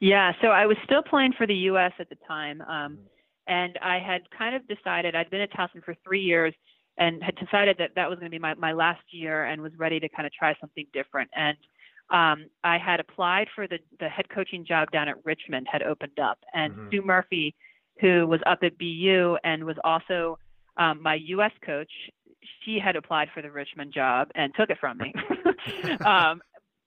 Yeah, 0.00 0.32
so 0.40 0.48
I 0.48 0.66
was 0.66 0.76
still 0.84 1.02
playing 1.02 1.32
for 1.36 1.46
the 1.46 1.54
U.S. 1.54 1.92
at 1.98 2.08
the 2.08 2.16
time. 2.26 2.62
Um, 2.62 2.92
mm-hmm 2.92 3.08
and 3.46 3.78
I 3.82 3.98
had 3.98 4.22
kind 4.36 4.54
of 4.54 4.66
decided 4.68 5.14
I'd 5.14 5.30
been 5.30 5.40
at 5.40 5.52
Towson 5.52 5.84
for 5.84 5.94
three 6.04 6.22
years 6.22 6.54
and 6.96 7.22
had 7.22 7.34
decided 7.36 7.76
that 7.78 7.90
that 7.96 8.08
was 8.08 8.18
going 8.18 8.30
to 8.30 8.34
be 8.34 8.38
my, 8.38 8.54
my 8.54 8.72
last 8.72 9.02
year 9.10 9.44
and 9.44 9.60
was 9.60 9.72
ready 9.76 9.98
to 10.00 10.08
kind 10.08 10.26
of 10.26 10.32
try 10.32 10.54
something 10.60 10.86
different. 10.92 11.30
And 11.34 11.56
um, 12.10 12.46
I 12.62 12.78
had 12.78 13.00
applied 13.00 13.48
for 13.54 13.66
the, 13.66 13.78
the 13.98 14.08
head 14.08 14.28
coaching 14.28 14.64
job 14.64 14.90
down 14.90 15.08
at 15.08 15.16
Richmond 15.24 15.66
had 15.70 15.82
opened 15.82 16.18
up, 16.18 16.38
and 16.52 16.72
mm-hmm. 16.72 16.90
Sue 16.90 17.02
Murphy, 17.02 17.54
who 18.00 18.26
was 18.26 18.40
up 18.46 18.58
at 18.62 18.78
BU 18.78 19.36
and 19.42 19.64
was 19.64 19.76
also 19.84 20.38
um, 20.76 21.02
my 21.02 21.14
U.S. 21.14 21.52
coach, 21.64 21.90
she 22.64 22.78
had 22.78 22.96
applied 22.96 23.28
for 23.32 23.42
the 23.42 23.50
Richmond 23.50 23.92
job 23.92 24.28
and 24.34 24.52
took 24.54 24.70
it 24.70 24.78
from 24.78 24.98
me. 24.98 25.12
um, 26.06 26.42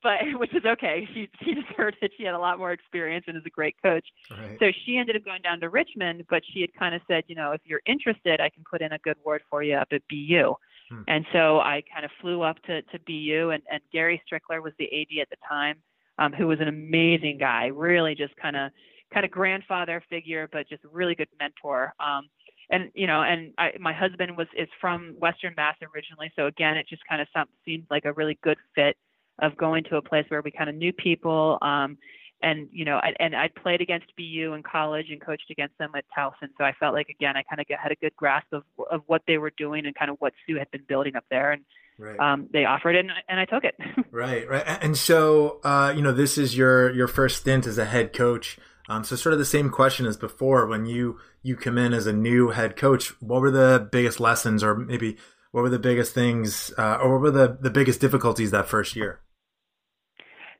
but 0.07 0.19
which 0.39 0.55
is 0.55 0.63
okay. 0.65 1.07
She 1.13 1.29
she 1.43 1.53
deserved 1.53 1.97
it. 2.01 2.11
She 2.17 2.23
had 2.23 2.33
a 2.33 2.39
lot 2.39 2.57
more 2.57 2.71
experience 2.71 3.25
and 3.27 3.35
is 3.35 3.43
a 3.45 3.49
great 3.49 3.75
coach. 3.83 4.05
Right. 4.31 4.57
So 4.59 4.71
she 4.85 4.97
ended 4.97 5.17
up 5.17 5.25
going 5.25 5.41
down 5.41 5.59
to 5.59 5.69
Richmond, 5.69 6.23
but 6.29 6.43
she 6.53 6.61
had 6.61 6.73
kind 6.73 6.95
of 6.95 7.01
said, 7.09 7.25
you 7.27 7.35
know, 7.35 7.51
if 7.51 7.61
you're 7.65 7.81
interested, 7.85 8.39
I 8.39 8.49
can 8.49 8.63
put 8.69 8.81
in 8.81 8.93
a 8.93 8.99
good 8.99 9.17
word 9.25 9.41
for 9.49 9.63
you 9.63 9.75
up 9.75 9.89
at 9.91 10.01
BU. 10.09 10.53
Hmm. 10.89 11.01
And 11.09 11.25
so 11.33 11.59
I 11.59 11.83
kind 11.93 12.05
of 12.05 12.11
flew 12.21 12.41
up 12.41 12.55
to 12.63 12.81
to 12.83 12.99
BU, 13.05 13.51
and 13.51 13.61
and 13.69 13.81
Gary 13.91 14.21
Strickler 14.25 14.63
was 14.63 14.73
the 14.79 14.85
AD 14.85 15.19
at 15.21 15.29
the 15.29 15.35
time, 15.47 15.75
um, 16.17 16.31
who 16.31 16.47
was 16.47 16.61
an 16.61 16.69
amazing 16.69 17.37
guy. 17.37 17.65
Really, 17.65 18.15
just 18.15 18.35
kind 18.37 18.55
of 18.55 18.71
kind 19.13 19.25
of 19.25 19.31
grandfather 19.31 20.01
figure, 20.09 20.47
but 20.51 20.69
just 20.69 20.83
really 20.85 21.15
good 21.15 21.29
mentor. 21.37 21.93
Um, 21.99 22.29
and 22.69 22.91
you 22.93 23.07
know, 23.07 23.23
and 23.23 23.53
I, 23.57 23.71
my 23.77 23.91
husband 23.91 24.37
was 24.37 24.47
is 24.57 24.69
from 24.79 25.15
Western 25.19 25.53
Mass 25.57 25.75
originally, 25.93 26.31
so 26.37 26.45
again, 26.45 26.77
it 26.77 26.87
just 26.87 27.01
kind 27.09 27.21
of 27.21 27.27
seemed 27.65 27.87
like 27.89 28.05
a 28.05 28.13
really 28.13 28.39
good 28.41 28.57
fit 28.73 28.95
of 29.39 29.55
going 29.57 29.83
to 29.85 29.97
a 29.97 30.01
place 30.01 30.25
where 30.29 30.41
we 30.41 30.51
kind 30.51 30.69
of 30.69 30.75
knew 30.75 30.93
people. 30.93 31.57
Um, 31.61 31.97
and 32.41 32.67
you 32.71 32.85
know, 32.85 32.97
I, 32.97 33.13
and 33.19 33.35
I 33.35 33.49
played 33.49 33.81
against 33.81 34.07
BU 34.15 34.53
in 34.53 34.63
college 34.63 35.07
and 35.09 35.19
coached 35.19 35.49
against 35.49 35.77
them 35.77 35.91
at 35.95 36.05
Towson, 36.15 36.49
so 36.57 36.63
I 36.63 36.73
felt 36.79 36.93
like 36.93 37.09
again 37.09 37.35
I 37.35 37.43
kind 37.43 37.59
of 37.59 37.65
had 37.79 37.91
a 37.91 37.95
good 37.95 38.15
grasp 38.15 38.47
of 38.51 38.63
of 38.91 39.01
what 39.07 39.23
they 39.27 39.37
were 39.37 39.51
doing 39.57 39.85
and 39.85 39.95
kind 39.95 40.11
of 40.11 40.17
what 40.19 40.33
Sue 40.45 40.57
had 40.57 40.69
been 40.71 40.83
building 40.87 41.15
up 41.15 41.25
there, 41.31 41.51
and 41.51 41.63
right. 41.97 42.19
um, 42.19 42.47
they 42.53 42.65
offered 42.65 42.95
it, 42.95 42.99
and, 42.99 43.11
and 43.27 43.39
I 43.39 43.45
took 43.45 43.63
it. 43.63 43.75
right, 44.11 44.47
right, 44.47 44.63
and 44.81 44.95
so 44.95 45.59
uh, 45.63 45.93
you 45.95 46.01
know, 46.01 46.11
this 46.11 46.37
is 46.37 46.55
your 46.55 46.93
your 46.93 47.07
first 47.07 47.37
stint 47.37 47.65
as 47.65 47.77
a 47.77 47.85
head 47.85 48.13
coach. 48.13 48.59
Um, 48.89 49.03
so 49.03 49.15
sort 49.15 49.33
of 49.33 49.39
the 49.39 49.45
same 49.45 49.69
question 49.69 50.05
as 50.05 50.15
before. 50.15 50.67
When 50.67 50.85
you 50.85 51.17
you 51.41 51.55
come 51.55 51.77
in 51.77 51.91
as 51.93 52.05
a 52.05 52.13
new 52.13 52.49
head 52.49 52.75
coach, 52.75 53.19
what 53.21 53.41
were 53.41 53.51
the 53.51 53.87
biggest 53.91 54.19
lessons, 54.19 54.63
or 54.63 54.75
maybe 54.75 55.17
what 55.51 55.61
were 55.61 55.69
the 55.69 55.79
biggest 55.79 56.13
things, 56.13 56.71
uh, 56.77 56.99
or 57.01 57.13
what 57.13 57.21
were 57.21 57.31
the 57.31 57.57
the 57.59 57.71
biggest 57.71 57.99
difficulties 57.99 58.51
that 58.51 58.67
first 58.67 58.95
year? 58.95 59.21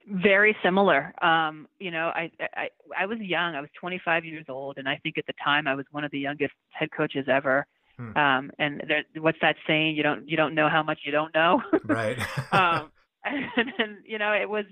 Very 0.09 0.55
similar. 0.63 1.13
Um, 1.21 1.67
you 1.79 1.91
know, 1.91 2.11
I, 2.15 2.31
I 2.55 2.69
I 2.97 3.05
was 3.05 3.19
young. 3.19 3.55
I 3.55 3.61
was 3.61 3.69
25 3.79 4.23
years 4.23 4.45
old, 4.47 4.77
and 4.77 4.87
I 4.87 4.97
think 5.03 5.17
at 5.17 5.25
the 5.25 5.33
time 5.43 5.67
I 5.67 5.75
was 5.75 5.85
one 5.91 6.05
of 6.05 6.11
the 6.11 6.19
youngest 6.19 6.53
head 6.69 6.89
coaches 6.95 7.25
ever. 7.29 7.65
Hmm. 7.97 8.17
Um, 8.17 8.51
and 8.57 8.83
there, 8.87 9.03
what's 9.21 9.39
that 9.41 9.57
saying? 9.67 9.97
You 9.97 10.03
don't 10.03 10.27
you 10.29 10.37
don't 10.37 10.55
know 10.55 10.69
how 10.69 10.81
much 10.81 10.99
you 11.03 11.11
don't 11.11 11.33
know. 11.33 11.61
Right. 11.85 12.17
um, 12.53 12.91
and, 13.25 13.45
and 13.77 13.97
you 14.05 14.17
know, 14.17 14.31
it 14.31 14.49
was 14.49 14.65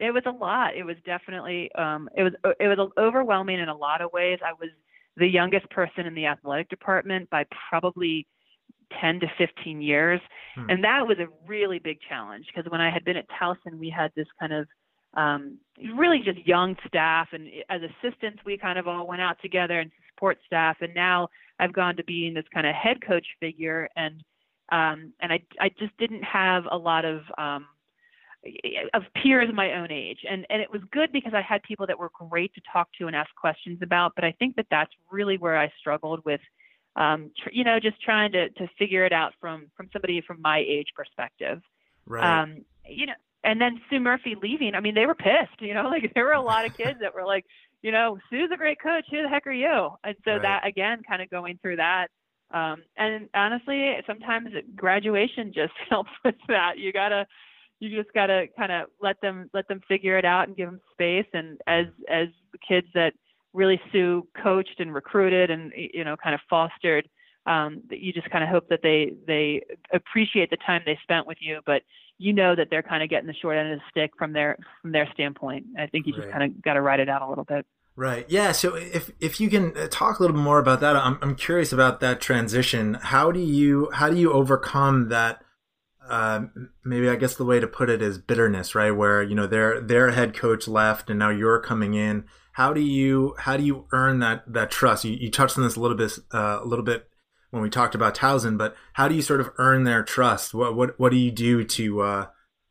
it 0.00 0.12
was 0.12 0.24
a 0.26 0.32
lot. 0.32 0.76
It 0.76 0.84
was 0.84 0.96
definitely 1.04 1.70
um, 1.74 2.08
it 2.16 2.24
was 2.24 2.32
it 2.58 2.66
was 2.66 2.90
overwhelming 2.98 3.60
in 3.60 3.68
a 3.68 3.76
lot 3.76 4.00
of 4.00 4.12
ways. 4.12 4.40
I 4.44 4.54
was 4.54 4.70
the 5.16 5.28
youngest 5.28 5.70
person 5.70 6.06
in 6.06 6.14
the 6.14 6.26
athletic 6.26 6.68
department 6.68 7.30
by 7.30 7.44
probably 7.68 8.26
10 9.00 9.20
to 9.20 9.26
15 9.38 9.82
years. 9.82 10.20
Hmm. 10.54 10.70
And 10.70 10.84
that 10.84 11.06
was 11.06 11.18
a 11.18 11.26
really 11.46 11.78
big 11.78 11.98
challenge 12.08 12.46
because 12.46 12.70
when 12.70 12.80
I 12.80 12.90
had 12.90 13.04
been 13.04 13.16
at 13.16 13.26
Towson, 13.40 13.78
we 13.78 13.90
had 13.90 14.10
this 14.16 14.26
kind 14.38 14.52
of 14.52 14.66
um, 15.14 15.58
really 15.96 16.20
just 16.24 16.46
young 16.46 16.76
staff. 16.86 17.28
And 17.32 17.48
as 17.68 17.80
assistants, 17.82 18.40
we 18.44 18.56
kind 18.56 18.78
of 18.78 18.86
all 18.86 19.06
went 19.06 19.20
out 19.20 19.36
together 19.42 19.80
and 19.80 19.90
support 20.08 20.38
staff. 20.46 20.76
And 20.80 20.94
now 20.94 21.28
I've 21.58 21.72
gone 21.72 21.96
to 21.96 22.04
being 22.04 22.34
this 22.34 22.44
kind 22.52 22.66
of 22.66 22.74
head 22.74 22.98
coach 23.06 23.26
figure. 23.40 23.88
And 23.96 24.22
um, 24.72 25.12
and 25.20 25.32
I 25.32 25.40
I 25.58 25.70
just 25.78 25.96
didn't 25.98 26.22
have 26.22 26.64
a 26.70 26.76
lot 26.76 27.04
of 27.04 27.22
um, 27.36 27.66
of 28.94 29.02
peers 29.14 29.48
my 29.52 29.74
own 29.74 29.90
age 29.90 30.20
and 30.28 30.46
and 30.48 30.62
it 30.62 30.70
was 30.70 30.80
good 30.92 31.12
because 31.12 31.34
i 31.34 31.42
had 31.42 31.62
people 31.62 31.86
that 31.86 31.98
were 31.98 32.10
great 32.30 32.52
to 32.54 32.60
talk 32.72 32.88
to 32.98 33.06
and 33.06 33.14
ask 33.14 33.28
questions 33.34 33.78
about 33.82 34.12
but 34.14 34.24
i 34.24 34.32
think 34.38 34.56
that 34.56 34.64
that's 34.70 34.92
really 35.10 35.36
where 35.36 35.58
i 35.58 35.70
struggled 35.78 36.24
with 36.24 36.40
um, 36.96 37.30
tr- 37.38 37.50
you 37.52 37.64
know 37.64 37.78
just 37.78 38.00
trying 38.00 38.32
to 38.32 38.48
to 38.50 38.66
figure 38.78 39.04
it 39.04 39.12
out 39.12 39.34
from 39.40 39.66
from 39.76 39.90
somebody 39.92 40.22
from 40.22 40.40
my 40.40 40.64
age 40.66 40.88
perspective 40.96 41.60
right 42.06 42.42
um, 42.42 42.64
you 42.88 43.04
know 43.04 43.12
and 43.42 43.60
then 43.60 43.80
Sue 43.88 44.00
Murphy 44.00 44.36
leaving, 44.40 44.74
I 44.74 44.80
mean, 44.80 44.94
they 44.94 45.06
were 45.06 45.14
pissed, 45.14 45.60
you 45.60 45.74
know, 45.74 45.84
like 45.90 46.12
there 46.14 46.24
were 46.24 46.32
a 46.32 46.42
lot 46.42 46.66
of 46.66 46.76
kids 46.76 46.98
that 47.00 47.14
were 47.14 47.24
like, 47.24 47.44
you 47.82 47.92
know, 47.92 48.18
Sue's 48.28 48.50
a 48.52 48.56
great 48.56 48.80
coach. 48.80 49.06
Who 49.10 49.22
the 49.22 49.28
heck 49.28 49.46
are 49.46 49.52
you? 49.52 49.90
And 50.04 50.14
so 50.24 50.32
right. 50.32 50.42
that 50.42 50.66
again, 50.66 51.02
kind 51.08 51.22
of 51.22 51.30
going 51.30 51.58
through 51.62 51.76
that. 51.76 52.08
Um, 52.52 52.82
and 52.96 53.28
honestly, 53.34 53.96
sometimes 54.06 54.50
graduation 54.74 55.52
just 55.54 55.72
helps 55.88 56.10
with 56.24 56.34
that. 56.48 56.78
You 56.78 56.92
gotta, 56.92 57.26
you 57.78 57.96
just 57.96 58.12
gotta 58.12 58.46
kind 58.58 58.72
of 58.72 58.88
let 59.00 59.20
them 59.22 59.48
let 59.54 59.66
them 59.68 59.80
figure 59.88 60.18
it 60.18 60.24
out 60.24 60.48
and 60.48 60.56
give 60.56 60.68
them 60.68 60.80
space. 60.92 61.26
And 61.32 61.58
as 61.66 61.86
as 62.08 62.28
the 62.52 62.58
kids 62.58 62.88
that 62.94 63.14
really 63.54 63.80
Sue 63.92 64.26
coached 64.42 64.78
and 64.78 64.92
recruited 64.92 65.50
and 65.50 65.72
you 65.74 66.04
know 66.04 66.16
kind 66.16 66.34
of 66.34 66.40
fostered, 66.50 67.08
um, 67.46 67.82
that 67.88 68.00
you 68.00 68.12
just 68.12 68.28
kind 68.30 68.44
of 68.44 68.50
hope 68.50 68.68
that 68.68 68.80
they 68.82 69.12
they 69.26 69.62
appreciate 69.94 70.50
the 70.50 70.58
time 70.58 70.82
they 70.84 70.98
spent 71.02 71.26
with 71.26 71.38
you, 71.40 71.60
but 71.64 71.82
you 72.20 72.34
know 72.34 72.54
that 72.54 72.68
they're 72.70 72.82
kind 72.82 73.02
of 73.02 73.08
getting 73.08 73.26
the 73.26 73.34
short 73.34 73.56
end 73.56 73.72
of 73.72 73.78
the 73.78 73.84
stick 73.90 74.12
from 74.18 74.34
their 74.34 74.58
from 74.82 74.92
their 74.92 75.08
standpoint. 75.14 75.66
I 75.78 75.86
think 75.86 76.06
you 76.06 76.12
just 76.12 76.26
right. 76.26 76.32
kind 76.32 76.44
of 76.44 76.62
got 76.62 76.74
to 76.74 76.82
ride 76.82 77.00
it 77.00 77.08
out 77.08 77.22
a 77.22 77.28
little 77.28 77.44
bit. 77.44 77.64
Right. 77.96 78.26
Yeah. 78.28 78.52
So 78.52 78.76
if 78.76 79.10
if 79.20 79.40
you 79.40 79.48
can 79.48 79.76
uh, 79.76 79.88
talk 79.90 80.18
a 80.18 80.22
little 80.22 80.36
bit 80.36 80.42
more 80.42 80.58
about 80.58 80.80
that, 80.80 80.96
I'm 80.96 81.18
I'm 81.22 81.34
curious 81.34 81.72
about 81.72 82.00
that 82.00 82.20
transition. 82.20 82.94
How 82.94 83.32
do 83.32 83.40
you 83.40 83.90
how 83.92 84.10
do 84.10 84.16
you 84.16 84.32
overcome 84.32 85.08
that? 85.08 85.42
Uh, 86.08 86.46
maybe 86.84 87.08
I 87.08 87.16
guess 87.16 87.36
the 87.36 87.44
way 87.44 87.60
to 87.60 87.66
put 87.66 87.88
it 87.88 88.02
is 88.02 88.18
bitterness, 88.18 88.74
right? 88.74 88.90
Where 88.90 89.22
you 89.22 89.34
know 89.34 89.46
their 89.46 89.80
their 89.80 90.10
head 90.10 90.34
coach 90.34 90.68
left, 90.68 91.08
and 91.08 91.18
now 91.18 91.30
you're 91.30 91.60
coming 91.60 91.94
in. 91.94 92.24
How 92.52 92.72
do 92.72 92.80
you 92.80 93.34
how 93.38 93.56
do 93.56 93.64
you 93.64 93.86
earn 93.92 94.18
that 94.20 94.44
that 94.52 94.70
trust? 94.70 95.04
You, 95.04 95.12
you 95.12 95.30
touched 95.30 95.56
on 95.56 95.64
this 95.64 95.76
a 95.76 95.80
little 95.80 95.96
bit 95.96 96.18
uh, 96.32 96.60
a 96.62 96.66
little 96.66 96.84
bit 96.84 97.09
when 97.50 97.62
we 97.62 97.70
talked 97.70 97.94
about 97.94 98.14
Towson, 98.14 98.56
but 98.56 98.76
how 98.94 99.08
do 99.08 99.14
you 99.14 99.22
sort 99.22 99.40
of 99.40 99.50
earn 99.58 99.84
their 99.84 100.02
trust? 100.02 100.54
What 100.54 100.76
what 100.76 100.98
what 100.98 101.10
do 101.10 101.18
you 101.18 101.30
do 101.30 101.64
to 101.64 102.00
uh, 102.02 102.26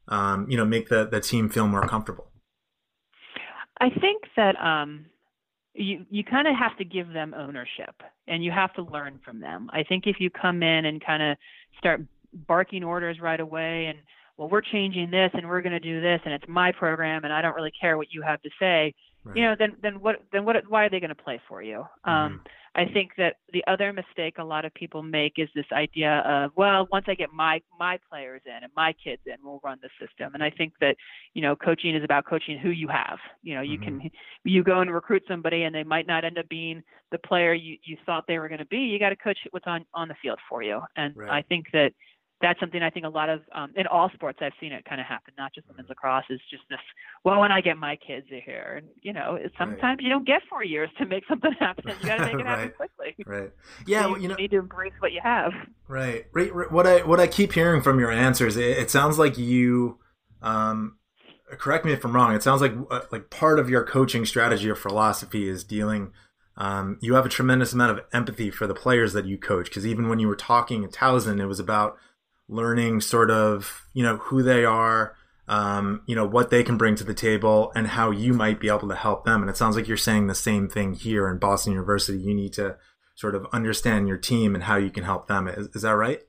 um, 0.08 0.50
you 0.50 0.58
know 0.58 0.66
make 0.66 0.90
the 0.90 1.06
the 1.06 1.20
team 1.20 1.50
feel 1.50 1.68
more 1.68 1.88
comfortable? 1.88 2.32
I 3.80 3.90
think 3.90 4.24
that 4.36 4.56
um, 4.62 5.06
you 5.74 6.06
you 6.10 6.24
kind 6.24 6.48
of 6.48 6.56
have 6.56 6.78
to 6.78 6.86
give 6.86 7.10
them 7.10 7.34
ownership, 7.34 7.96
and 8.28 8.44
you 8.44 8.52
have 8.52 8.74
to 8.76 8.84
learn 8.84 9.20
from 9.24 9.40
them. 9.40 9.70
I 9.72 9.84
think 9.84 10.06
if 10.08 10.18
you 10.20 10.30
come 10.30 10.64
in 10.64 10.86
and 10.86 11.04
kind 11.04 11.24
of 11.24 11.38
start 11.78 12.02
barking 12.48 12.84
orders 12.84 13.20
right 13.20 13.40
away 13.40 13.88
and 13.88 13.98
well 14.38 14.50
we're 14.50 14.62
changing 14.62 15.10
this 15.10 15.32
and 15.34 15.48
we're 15.48 15.62
going 15.62 15.74
to 15.74 15.80
do 15.80 16.02
this 16.02 16.22
and 16.26 16.34
it's 16.34 16.46
my 16.48 16.72
program 16.72 17.24
and 17.24 17.34
I 17.34 17.42
don't 17.42 17.56
really 17.56 17.72
care 17.80 17.98
what 17.98 18.08
you 18.12 18.22
have 18.22 18.42
to 18.44 18.50
say 18.60 18.94
right. 19.24 19.36
you 19.36 19.44
know 19.44 19.56
then 19.58 19.76
then 19.82 20.00
what 20.00 20.18
then 20.32 20.46
what 20.46 20.56
why 20.68 20.86
are 20.86 20.90
they 20.90 21.00
going 21.00 21.10
to 21.10 21.16
play 21.16 21.42
for 21.48 21.62
you 21.64 21.80
um, 22.04 22.14
mm-hmm. 22.14 22.14
um 22.14 22.42
I 22.76 22.86
think 22.86 23.12
that 23.18 23.38
the 23.52 23.64
other 23.68 23.92
mistake 23.92 24.36
a 24.38 24.44
lot 24.44 24.66
of 24.66 24.74
people 24.74 25.02
make 25.02 25.34
is 25.38 25.50
this 25.56 25.66
idea 25.72 26.20
of, 26.26 26.52
well, 26.56 26.88
once 26.92 27.06
I 27.08 27.16
get 27.16 27.32
my 27.34 27.62
my 27.80 28.00
players 28.10 28.42
in 28.46 28.64
and 28.64 28.72
my 28.76 28.94
kids 29.04 29.22
in, 29.26 29.36
we'll 29.44 29.60
run 29.64 29.80
the 29.82 29.90
system. 30.00 30.34
And 30.34 30.44
I 30.44 30.50
think 30.50 30.74
that, 30.82 30.96
you 31.34 31.42
know, 31.42 31.56
coaching 31.56 31.96
is 31.96 32.04
about 32.04 32.26
coaching 32.26 32.58
who 32.58 32.70
you 32.70 32.88
have. 32.88 33.18
You 33.42 33.56
know, 33.56 33.62
you 33.62 33.80
mm-hmm. 33.80 34.00
can 34.00 34.12
you 34.44 34.64
go 34.64 34.82
and 34.82 34.94
recruit 34.94 35.24
somebody 35.28 35.64
and 35.64 35.74
they 35.74 35.84
might 35.84 36.08
not 36.08 36.24
end 36.24 36.38
up 36.38 36.48
being 36.50 36.84
the 37.12 37.18
player 37.18 37.54
you, 37.54 37.78
you 37.84 37.98
thought 38.06 38.26
they 38.28 38.38
were 38.38 38.48
going 38.48 38.60
to 38.60 38.66
be. 38.66 38.78
You 38.78 39.00
got 39.00 39.10
to 39.10 39.16
coach 39.16 39.40
what's 39.52 39.68
on 39.68 39.86
on 39.94 40.08
the 40.08 40.16
field 40.22 40.40
for 40.48 40.62
you. 40.62 40.82
And 40.96 41.16
right. 41.16 41.30
I 41.30 41.42
think 41.42 41.68
that 41.74 41.92
that's 42.42 42.60
something 42.60 42.82
I 42.82 42.90
think 42.90 43.06
a 43.06 43.10
lot 43.10 43.30
of 43.30 43.42
um, 43.54 43.74
in 43.76 43.86
all 43.88 44.10
sports 44.14 44.40
I've 44.42 44.54
seen 44.62 44.72
it 44.72 44.86
kind 44.86 45.02
of 45.02 45.08
happen, 45.08 45.34
not 45.38 45.54
just 45.54 45.68
women's 45.68 45.90
lacrosse. 45.90 46.24
Is 46.30 46.40
just 46.50 46.64
this. 46.70 46.80
Well, 47.26 47.40
when 47.40 47.52
I 47.52 47.60
get 47.60 47.78
my 47.78 47.98
kids 47.98 48.28
here, 48.30 48.76
and 48.78 48.88
you 49.02 49.12
know, 49.12 49.38
sometimes 49.58 49.82
right. 49.82 50.02
you 50.02 50.10
don't 50.10 50.26
get 50.26 50.42
four 50.50 50.64
years 50.64 50.90
to 51.00 51.06
make 51.06 51.24
something 51.28 51.52
happen. 51.60 51.86
You 52.02 52.08
got 52.08 52.18
to 52.18 52.26
make 52.26 52.34
it 52.36 52.38
right. 52.46 52.46
happen 52.46 52.72
quickly. 52.78 53.16
Right. 53.26 53.52
Yeah. 53.86 54.04
So 54.04 54.12
well, 54.12 54.22
you, 54.22 54.28
know, 54.30 54.36
need 54.36 54.52
to 54.52 54.58
embrace 54.60 54.94
what 55.00 55.12
you 55.12 55.20
have. 55.22 55.52
Right. 55.88 56.26
Right. 56.32 56.72
What 56.72 56.88
I 56.88 57.00
what 57.00 57.20
I 57.20 57.28
keep 57.28 57.54
hearing 57.54 57.82
from 57.82 58.00
your 58.00 58.12
answers, 58.12 58.56
it, 58.56 58.78
it 58.78 58.90
sounds 58.90 59.20
like 59.20 59.38
you, 59.38 60.00
um, 60.42 60.98
correct 61.52 61.84
me 61.84 61.92
if 61.92 62.06
I'm 62.06 62.16
wrong. 62.16 62.34
It 62.34 62.44
sounds 62.44 62.62
like 62.62 62.74
uh, 62.90 63.02
like 63.12 63.30
part 63.30 63.60
of 63.60 63.70
your 63.70 63.84
coaching 63.84 64.26
strategy 64.26 64.70
or 64.70 64.76
philosophy 64.76 65.50
is 65.50 65.66
dealing. 65.66 66.14
Um, 66.56 67.00
you 67.02 67.14
have 67.16 67.26
a 67.26 67.30
tremendous 67.30 67.74
amount 67.74 67.98
of 67.98 68.06
empathy 68.12 68.50
for 68.52 68.68
the 68.68 68.74
players 68.74 69.14
that 69.14 69.26
you 69.26 69.38
coach 69.38 69.70
because 69.70 69.88
even 69.88 70.10
when 70.10 70.20
you 70.20 70.28
were 70.28 70.36
talking 70.36 70.84
at 70.84 70.92
Towson, 70.92 71.40
it 71.40 71.46
was 71.46 71.60
about 71.60 71.98
learning 72.50 73.00
sort 73.00 73.32
of 73.32 73.86
you 73.94 74.04
know 74.04 74.18
who 74.18 74.44
they 74.44 74.66
are, 74.66 75.16
um, 75.48 76.02
you 76.06 76.16
know 76.16 76.26
what 76.26 76.50
they 76.50 76.64
can 76.64 76.78
bring 76.78 76.96
to 76.96 77.04
the 77.04 77.14
table, 77.14 77.72
and 77.76 77.88
how 77.88 78.12
you 78.12 78.34
might 78.34 78.60
be 78.60 78.68
able 78.68 78.90
to 78.90 78.96
help 78.96 79.24
them. 79.24 79.42
And 79.42 79.50
it 79.50 79.56
sounds 79.56 79.76
like 79.76 79.88
you're 79.88 79.98
saying 79.98 80.28
the 80.28 80.36
same 80.36 80.68
thing 80.68 80.94
here 80.94 81.30
in 81.30 81.38
Boston 81.38 81.74
University. 81.74 82.20
You 82.20 82.34
need 82.34 82.54
to 82.54 82.78
sort 83.16 83.36
of 83.36 83.46
understand 83.54 84.08
your 84.08 84.18
team 84.18 84.56
and 84.56 84.64
how 84.64 84.78
you 84.78 84.90
can 84.90 85.04
help 85.04 85.28
them. 85.28 85.48
Is, 85.48 85.68
is 85.76 85.82
that 85.84 85.92
right? 85.92 86.22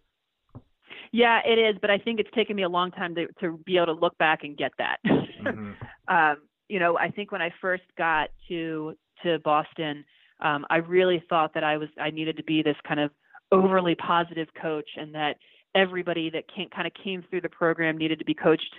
Yeah, 1.13 1.41
it 1.45 1.59
is, 1.59 1.77
but 1.81 1.91
I 1.91 1.99
think 1.99 2.21
it's 2.21 2.31
taken 2.35 2.55
me 2.55 2.63
a 2.63 2.69
long 2.69 2.93
time 2.93 3.15
to 3.17 3.27
to 3.41 3.59
be 3.65 3.77
able 3.77 3.87
to 3.87 3.93
look 4.01 4.17
back 4.19 4.45
and 4.45 4.57
get 4.57 4.73
that. 4.79 4.99
Mm-hmm. 5.05 5.73
um, 6.15 6.37
you 6.69 6.79
know, 6.79 6.97
I 6.97 7.11
think 7.11 7.33
when 7.33 7.43
I 7.43 7.51
first 7.61 7.83
got 7.99 8.31
to 8.49 8.95
to 9.25 9.39
Boston, 9.41 10.05
um, 10.41 10.65
I 10.71 10.77
really 10.77 11.23
thought 11.29 11.55
that 11.55 11.65
I 11.65 11.79
was 11.79 11.89
I 12.01 12.11
needed 12.11 12.37
to 12.37 12.45
be 12.45 12.63
this 12.63 12.77
kind 12.87 13.01
of 13.01 13.11
overly 13.51 13.97
positive 13.97 14.49
coach, 14.61 14.89
and 14.97 15.15
that 15.15 15.37
everybody 15.75 16.31
that 16.31 16.45
kind 16.75 16.87
of 16.87 16.93
came 17.03 17.25
through 17.29 17.43
the 17.43 17.49
program 17.49 17.97
needed 17.97 18.19
to 18.19 18.25
be 18.25 18.35
coached 18.35 18.75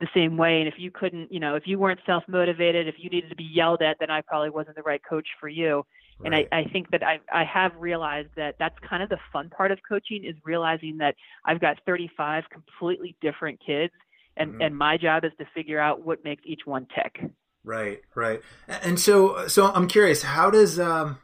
the 0.00 0.08
same 0.14 0.36
way. 0.36 0.58
And 0.58 0.68
if 0.68 0.74
you 0.76 0.90
couldn't, 0.90 1.32
you 1.32 1.40
know, 1.40 1.54
if 1.54 1.64
you 1.66 1.78
weren't 1.78 2.00
self 2.04 2.24
motivated, 2.26 2.88
if 2.88 2.96
you 2.98 3.10
needed 3.10 3.30
to 3.30 3.36
be 3.36 3.48
yelled 3.52 3.82
at, 3.82 3.96
then 4.00 4.10
I 4.10 4.20
probably 4.22 4.50
wasn't 4.50 4.76
the 4.76 4.82
right 4.82 5.00
coach 5.08 5.26
for 5.40 5.48
you. 5.48 5.84
Right. 6.18 6.26
And 6.26 6.34
I, 6.52 6.58
I 6.60 6.64
think 6.64 6.90
that 6.90 7.02
I, 7.02 7.18
I 7.32 7.44
have 7.44 7.72
realized 7.78 8.28
that 8.36 8.56
that's 8.58 8.76
kind 8.88 9.02
of 9.02 9.08
the 9.08 9.18
fun 9.32 9.50
part 9.50 9.72
of 9.72 9.78
coaching 9.88 10.24
is 10.24 10.34
realizing 10.44 10.98
that 10.98 11.14
I've 11.44 11.60
got 11.60 11.78
35 11.86 12.44
completely 12.52 13.16
different 13.20 13.60
kids, 13.64 13.92
and, 14.36 14.52
mm-hmm. 14.52 14.60
and 14.60 14.76
my 14.76 14.96
job 14.96 15.24
is 15.24 15.32
to 15.38 15.44
figure 15.54 15.80
out 15.80 16.04
what 16.04 16.24
makes 16.24 16.42
each 16.46 16.62
one 16.64 16.86
tick. 16.94 17.30
Right, 17.64 18.02
right. 18.14 18.42
And 18.68 19.00
so, 19.00 19.48
so 19.48 19.72
I'm 19.72 19.88
curious, 19.88 20.22
how 20.22 20.50
does, 20.50 20.78
um, 20.78 21.18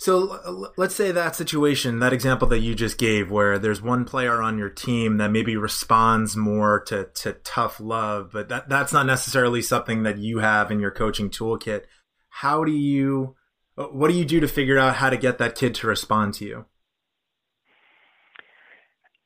so 0.00 0.72
let's 0.78 0.94
say 0.94 1.12
that 1.12 1.36
situation, 1.36 1.98
that 1.98 2.14
example 2.14 2.48
that 2.48 2.60
you 2.60 2.74
just 2.74 2.96
gave, 2.96 3.30
where 3.30 3.58
there's 3.58 3.82
one 3.82 4.06
player 4.06 4.40
on 4.40 4.56
your 4.56 4.70
team 4.70 5.18
that 5.18 5.30
maybe 5.30 5.56
responds 5.56 6.34
more 6.34 6.80
to, 6.84 7.10
to 7.16 7.34
tough 7.44 7.78
love, 7.78 8.30
but 8.32 8.48
that, 8.48 8.66
that's 8.70 8.94
not 8.94 9.04
necessarily 9.04 9.60
something 9.60 10.02
that 10.04 10.16
you 10.16 10.38
have 10.38 10.70
in 10.70 10.80
your 10.80 10.90
coaching 10.90 11.28
toolkit. 11.28 11.82
How 12.30 12.64
do 12.64 12.72
you, 12.72 13.36
what 13.74 14.08
do 14.08 14.14
you 14.14 14.24
do 14.24 14.40
to 14.40 14.48
figure 14.48 14.78
out 14.78 14.96
how 14.96 15.10
to 15.10 15.18
get 15.18 15.36
that 15.36 15.54
kid 15.54 15.74
to 15.74 15.86
respond 15.86 16.32
to 16.34 16.46
you? 16.46 16.56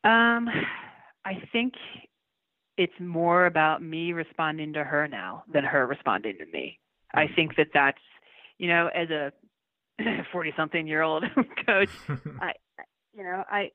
Um, 0.02 0.48
I 1.24 1.34
think 1.52 1.74
it's 2.76 2.92
more 2.98 3.46
about 3.46 3.80
me 3.80 4.12
responding 4.12 4.72
to 4.72 4.82
her 4.82 5.06
now 5.06 5.44
than 5.52 5.62
her 5.62 5.86
responding 5.86 6.36
to 6.38 6.46
me. 6.46 6.80
I 7.14 7.26
hmm. 7.26 7.34
think 7.36 7.56
that 7.58 7.68
that's, 7.72 8.02
you 8.58 8.66
know, 8.66 8.90
as 8.92 9.10
a 9.10 9.32
40 10.32 10.52
something 10.56 10.86
year 10.86 11.02
old 11.02 11.24
coach, 11.66 11.90
I, 12.40 12.52
you 13.12 13.22
know, 13.22 13.44
I, 13.50 13.70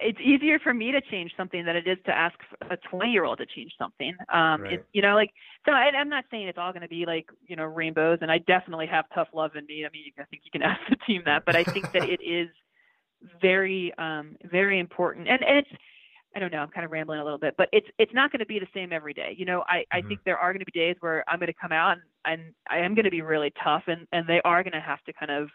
it's 0.00 0.18
easier 0.20 0.58
for 0.58 0.74
me 0.74 0.92
to 0.92 1.00
change 1.00 1.32
something 1.36 1.64
than 1.64 1.74
it 1.74 1.86
is 1.86 1.96
to 2.04 2.14
ask 2.14 2.38
a 2.70 2.76
20 2.76 3.10
year 3.10 3.24
old 3.24 3.38
to 3.38 3.46
change 3.46 3.72
something. 3.78 4.14
Um, 4.32 4.62
right. 4.62 4.74
it, 4.74 4.86
you 4.92 5.00
know, 5.00 5.14
like, 5.14 5.30
so 5.64 5.72
I, 5.72 5.90
I'm 5.98 6.10
not 6.10 6.24
saying 6.30 6.48
it's 6.48 6.58
all 6.58 6.72
going 6.72 6.82
to 6.82 6.88
be 6.88 7.06
like, 7.06 7.30
you 7.46 7.56
know, 7.56 7.64
rainbows 7.64 8.18
and 8.20 8.30
I 8.30 8.38
definitely 8.38 8.86
have 8.86 9.06
tough 9.14 9.28
love 9.32 9.56
in 9.56 9.64
me. 9.66 9.86
I 9.86 9.90
mean, 9.90 10.12
I 10.18 10.24
think 10.24 10.42
you 10.44 10.50
can 10.50 10.62
ask 10.70 10.80
the 10.90 10.96
team 11.06 11.22
that, 11.24 11.44
but 11.46 11.56
I 11.56 11.64
think 11.64 11.90
that 11.92 12.04
it 12.04 12.22
is 12.22 12.48
very, 13.40 13.92
um, 13.96 14.36
very 14.44 14.78
important. 14.78 15.26
And, 15.28 15.42
and 15.42 15.58
it's, 15.58 15.70
I 16.36 16.40
don't 16.40 16.52
know, 16.52 16.58
I'm 16.58 16.68
kind 16.68 16.84
of 16.84 16.92
rambling 16.92 17.20
a 17.20 17.24
little 17.24 17.38
bit, 17.38 17.54
but 17.56 17.68
it's, 17.72 17.86
it's 17.98 18.12
not 18.12 18.30
going 18.30 18.40
to 18.40 18.46
be 18.46 18.58
the 18.58 18.66
same 18.74 18.92
every 18.92 19.14
day. 19.14 19.34
You 19.36 19.46
know, 19.46 19.64
I, 19.66 19.84
I 19.90 19.98
mm-hmm. 19.98 20.08
think 20.08 20.20
there 20.24 20.38
are 20.38 20.52
going 20.52 20.60
to 20.60 20.70
be 20.70 20.78
days 20.78 20.96
where 21.00 21.24
I'm 21.28 21.38
going 21.38 21.48
to 21.48 21.58
come 21.60 21.72
out 21.72 21.92
and, 21.92 22.02
and 22.24 22.54
I 22.70 22.78
am 22.78 22.94
going 22.94 23.06
to 23.06 23.10
be 23.10 23.22
really 23.22 23.52
tough 23.62 23.84
and, 23.86 24.06
and 24.12 24.26
they 24.28 24.40
are 24.44 24.62
going 24.62 24.72
to 24.72 24.80
have 24.80 25.02
to 25.04 25.12
kind 25.12 25.30
of, 25.30 25.48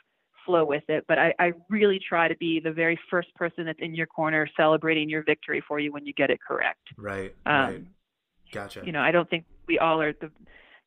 flow 0.45 0.65
with 0.65 0.83
it. 0.87 1.05
But 1.07 1.19
I, 1.19 1.33
I 1.39 1.53
really 1.69 1.99
try 2.07 2.27
to 2.27 2.35
be 2.37 2.59
the 2.59 2.71
very 2.71 2.99
first 3.09 3.33
person 3.35 3.65
that's 3.65 3.79
in 3.81 3.95
your 3.95 4.07
corner 4.07 4.47
celebrating 4.57 5.09
your 5.09 5.23
victory 5.23 5.63
for 5.67 5.79
you 5.79 5.91
when 5.91 6.05
you 6.05 6.13
get 6.13 6.29
it 6.29 6.39
correct. 6.45 6.81
Right. 6.97 7.33
Um, 7.45 7.55
right. 7.55 7.83
Gotcha. 8.51 8.83
You 8.85 8.91
know, 8.91 9.01
I 9.01 9.11
don't 9.11 9.29
think 9.29 9.45
we 9.67 9.79
all 9.79 10.01
are 10.01 10.13
the 10.13 10.29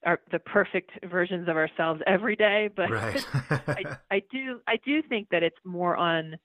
are 0.05 0.21
the 0.31 0.39
perfect 0.39 0.93
versions 1.11 1.49
of 1.49 1.57
ourselves 1.57 2.01
every 2.07 2.37
day, 2.37 2.71
but 2.75 2.91
right. 2.91 3.27
I, 3.51 3.97
I 4.11 4.23
do 4.31 4.61
I 4.69 4.77
do 4.85 5.03
think 5.03 5.29
that 5.31 5.43
it's 5.43 5.57
more 5.65 5.97
on 5.97 6.37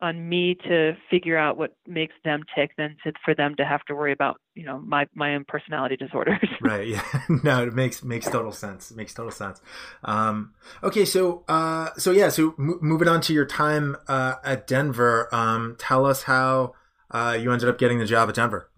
on 0.00 0.28
me 0.28 0.56
to 0.64 0.92
figure 1.10 1.36
out 1.36 1.56
what 1.56 1.76
makes 1.86 2.14
them 2.24 2.42
tick 2.54 2.72
than 2.76 2.96
to, 3.04 3.12
for 3.24 3.34
them 3.34 3.54
to 3.56 3.64
have 3.64 3.82
to 3.84 3.94
worry 3.94 4.12
about 4.12 4.40
you 4.54 4.64
know 4.64 4.78
my 4.80 5.06
my 5.14 5.34
own 5.34 5.44
personality 5.46 5.96
disorders 5.96 6.48
right 6.60 6.86
yeah 6.86 7.02
no 7.42 7.62
it 7.62 7.74
makes 7.74 8.02
makes 8.02 8.26
total 8.26 8.52
sense 8.52 8.90
it 8.90 8.96
makes 8.96 9.14
total 9.14 9.30
sense 9.30 9.60
um, 10.04 10.52
okay 10.82 11.04
so 11.04 11.44
uh, 11.48 11.90
so 11.96 12.10
yeah 12.10 12.28
so 12.28 12.54
m- 12.58 12.78
moving 12.82 13.08
on 13.08 13.20
to 13.20 13.32
your 13.32 13.46
time 13.46 13.96
uh, 14.08 14.34
at 14.44 14.66
denver 14.66 15.28
um, 15.34 15.76
tell 15.78 16.04
us 16.04 16.24
how 16.24 16.74
uh, 17.10 17.36
you 17.40 17.52
ended 17.52 17.68
up 17.68 17.78
getting 17.78 17.98
the 17.98 18.06
job 18.06 18.28
at 18.28 18.34
denver 18.34 18.70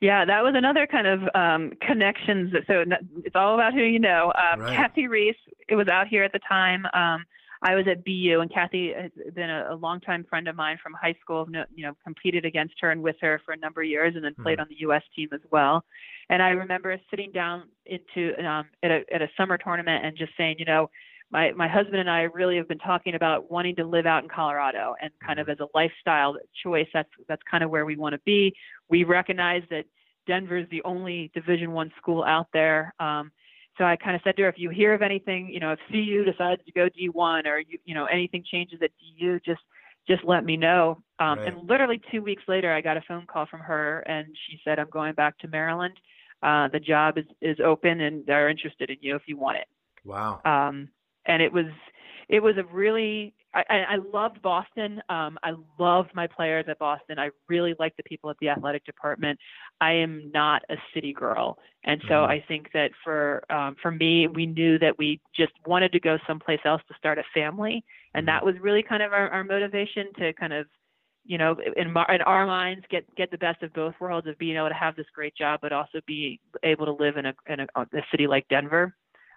yeah, 0.00 0.24
that 0.24 0.44
was 0.44 0.54
another 0.56 0.86
kind 0.86 1.08
of 1.08 1.22
um, 1.34 1.72
connections. 1.80 2.52
So 2.68 2.84
it's 3.24 3.34
all 3.34 3.54
about 3.54 3.74
who 3.74 3.80
you 3.80 3.98
know. 3.98 4.32
Um, 4.32 4.60
right. 4.60 4.76
Cathy 4.76 5.08
Reese, 5.08 5.34
it 5.68 5.74
was 5.74 5.88
out 5.88 6.06
here 6.06 6.22
at 6.22 6.30
the 6.30 6.38
time. 6.48 6.86
Um, 6.94 7.24
I 7.62 7.74
was 7.74 7.86
at 7.88 8.04
BU, 8.04 8.38
and 8.40 8.52
Cathy 8.52 8.92
has 8.92 9.10
been 9.34 9.50
a, 9.50 9.68
a 9.70 9.74
longtime 9.74 10.24
friend 10.28 10.46
of 10.48 10.56
mine 10.56 10.78
from 10.82 10.94
high 10.94 11.16
school. 11.20 11.46
You 11.74 11.86
know, 11.86 11.96
competed 12.04 12.44
against 12.44 12.74
her 12.80 12.90
and 12.90 13.02
with 13.02 13.16
her 13.20 13.40
for 13.44 13.52
a 13.52 13.56
number 13.56 13.82
of 13.82 13.88
years, 13.88 14.14
and 14.14 14.24
then 14.24 14.34
played 14.42 14.54
mm-hmm. 14.54 14.62
on 14.62 14.68
the 14.68 14.80
U.S. 14.80 15.02
team 15.14 15.28
as 15.32 15.40
well. 15.50 15.84
And 16.30 16.42
I 16.42 16.50
remember 16.50 16.98
sitting 17.10 17.32
down 17.32 17.64
into 17.86 18.34
um, 18.44 18.66
at 18.82 18.90
a 18.90 19.00
at 19.12 19.22
a 19.22 19.28
summer 19.36 19.58
tournament 19.58 20.04
and 20.04 20.16
just 20.16 20.32
saying, 20.36 20.56
you 20.58 20.64
know, 20.64 20.90
my 21.30 21.52
my 21.52 21.68
husband 21.68 21.96
and 21.96 22.10
I 22.10 22.22
really 22.22 22.56
have 22.56 22.68
been 22.68 22.78
talking 22.78 23.14
about 23.14 23.50
wanting 23.50 23.76
to 23.76 23.84
live 23.84 24.06
out 24.06 24.22
in 24.22 24.28
Colorado 24.28 24.94
and 25.00 25.10
kind 25.24 25.38
of 25.38 25.46
mm-hmm. 25.46 25.62
as 25.62 25.68
a 25.74 25.76
lifestyle 25.76 26.36
choice. 26.62 26.88
That's 26.92 27.10
that's 27.28 27.42
kind 27.50 27.64
of 27.64 27.70
where 27.70 27.84
we 27.84 27.96
want 27.96 28.14
to 28.14 28.20
be. 28.24 28.54
We 28.88 29.04
recognize 29.04 29.62
that 29.70 29.84
Denver 30.26 30.58
is 30.58 30.66
the 30.70 30.82
only 30.84 31.30
Division 31.34 31.72
One 31.72 31.90
school 32.00 32.22
out 32.22 32.46
there. 32.52 32.94
Um, 33.00 33.32
so 33.78 33.84
I 33.84 33.96
kind 33.96 34.16
of 34.16 34.22
said 34.24 34.36
to 34.36 34.42
her, 34.42 34.48
if 34.48 34.58
you 34.58 34.70
hear 34.70 34.92
of 34.92 35.02
anything, 35.02 35.48
you 35.48 35.60
know, 35.60 35.72
if 35.72 35.78
CU 35.90 36.24
decides 36.24 36.62
to 36.66 36.72
go 36.72 36.88
D1 36.88 37.46
or 37.46 37.60
you, 37.60 37.78
you 37.84 37.94
know, 37.94 38.06
anything 38.06 38.44
changes 38.50 38.80
at 38.82 38.90
DU, 38.98 39.40
just 39.44 39.60
just 40.08 40.24
let 40.24 40.44
me 40.44 40.56
know. 40.56 41.02
Um, 41.18 41.38
right. 41.38 41.48
And 41.48 41.68
literally 41.68 42.00
two 42.10 42.22
weeks 42.22 42.42
later, 42.48 42.72
I 42.72 42.80
got 42.80 42.96
a 42.96 43.02
phone 43.06 43.26
call 43.26 43.46
from 43.46 43.60
her, 43.60 44.00
and 44.00 44.26
she 44.46 44.58
said, 44.64 44.78
"I'm 44.78 44.90
going 44.90 45.14
back 45.14 45.38
to 45.38 45.48
Maryland. 45.48 45.94
Uh, 46.42 46.68
the 46.68 46.80
job 46.80 47.18
is 47.18 47.26
is 47.40 47.58
open, 47.64 48.00
and 48.00 48.26
they're 48.26 48.48
interested 48.48 48.90
in 48.90 48.96
you 49.00 49.14
if 49.14 49.22
you 49.26 49.36
want 49.36 49.58
it." 49.58 49.68
Wow. 50.04 50.40
Um, 50.44 50.88
and 51.26 51.42
it 51.42 51.52
was 51.52 51.66
it 52.28 52.40
was 52.42 52.56
a 52.58 52.64
really 52.64 53.34
I, 53.54 53.62
I 53.70 53.96
loved 54.12 54.42
Boston. 54.42 55.00
Um, 55.08 55.38
I 55.42 55.54
loved 55.78 56.10
my 56.14 56.26
players 56.26 56.66
at 56.68 56.78
Boston. 56.78 57.18
I 57.18 57.30
really 57.48 57.74
like 57.78 57.96
the 57.96 58.02
people 58.02 58.28
at 58.28 58.36
the 58.40 58.50
athletic 58.50 58.84
department. 58.84 59.38
I 59.80 59.92
am 59.92 60.30
not 60.34 60.62
a 60.68 60.76
city 60.92 61.14
girl, 61.14 61.58
and 61.84 62.00
so 62.08 62.14
mm-hmm. 62.14 62.30
I 62.30 62.44
think 62.46 62.70
that 62.74 62.90
for 63.02 63.42
um, 63.50 63.76
for 63.80 63.90
me, 63.90 64.28
we 64.28 64.44
knew 64.44 64.78
that 64.80 64.98
we 64.98 65.20
just 65.34 65.52
wanted 65.66 65.92
to 65.92 66.00
go 66.00 66.18
someplace 66.26 66.60
else 66.66 66.82
to 66.88 66.94
start 66.98 67.18
a 67.18 67.24
family, 67.32 67.84
and 68.14 68.26
mm-hmm. 68.26 68.34
that 68.34 68.44
was 68.44 68.54
really 68.60 68.82
kind 68.82 69.02
of 69.02 69.12
our, 69.12 69.28
our 69.30 69.44
motivation 69.44 70.12
to 70.18 70.34
kind 70.34 70.52
of, 70.52 70.66
you 71.24 71.38
know, 71.38 71.56
in, 71.76 71.88
in 71.88 71.96
our 71.96 72.46
minds, 72.46 72.84
get 72.90 73.04
get 73.16 73.30
the 73.30 73.38
best 73.38 73.62
of 73.62 73.72
both 73.72 73.94
worlds 73.98 74.26
of 74.26 74.36
being 74.38 74.56
able 74.56 74.68
to 74.68 74.74
have 74.74 74.94
this 74.94 75.06
great 75.14 75.34
job, 75.34 75.60
but 75.62 75.72
also 75.72 76.00
be 76.06 76.38
able 76.62 76.84
to 76.84 76.92
live 76.92 77.16
in 77.16 77.24
a 77.24 77.34
in 77.46 77.60
a, 77.60 77.66
a 77.76 78.02
city 78.10 78.26
like 78.26 78.46
Denver. 78.48 78.94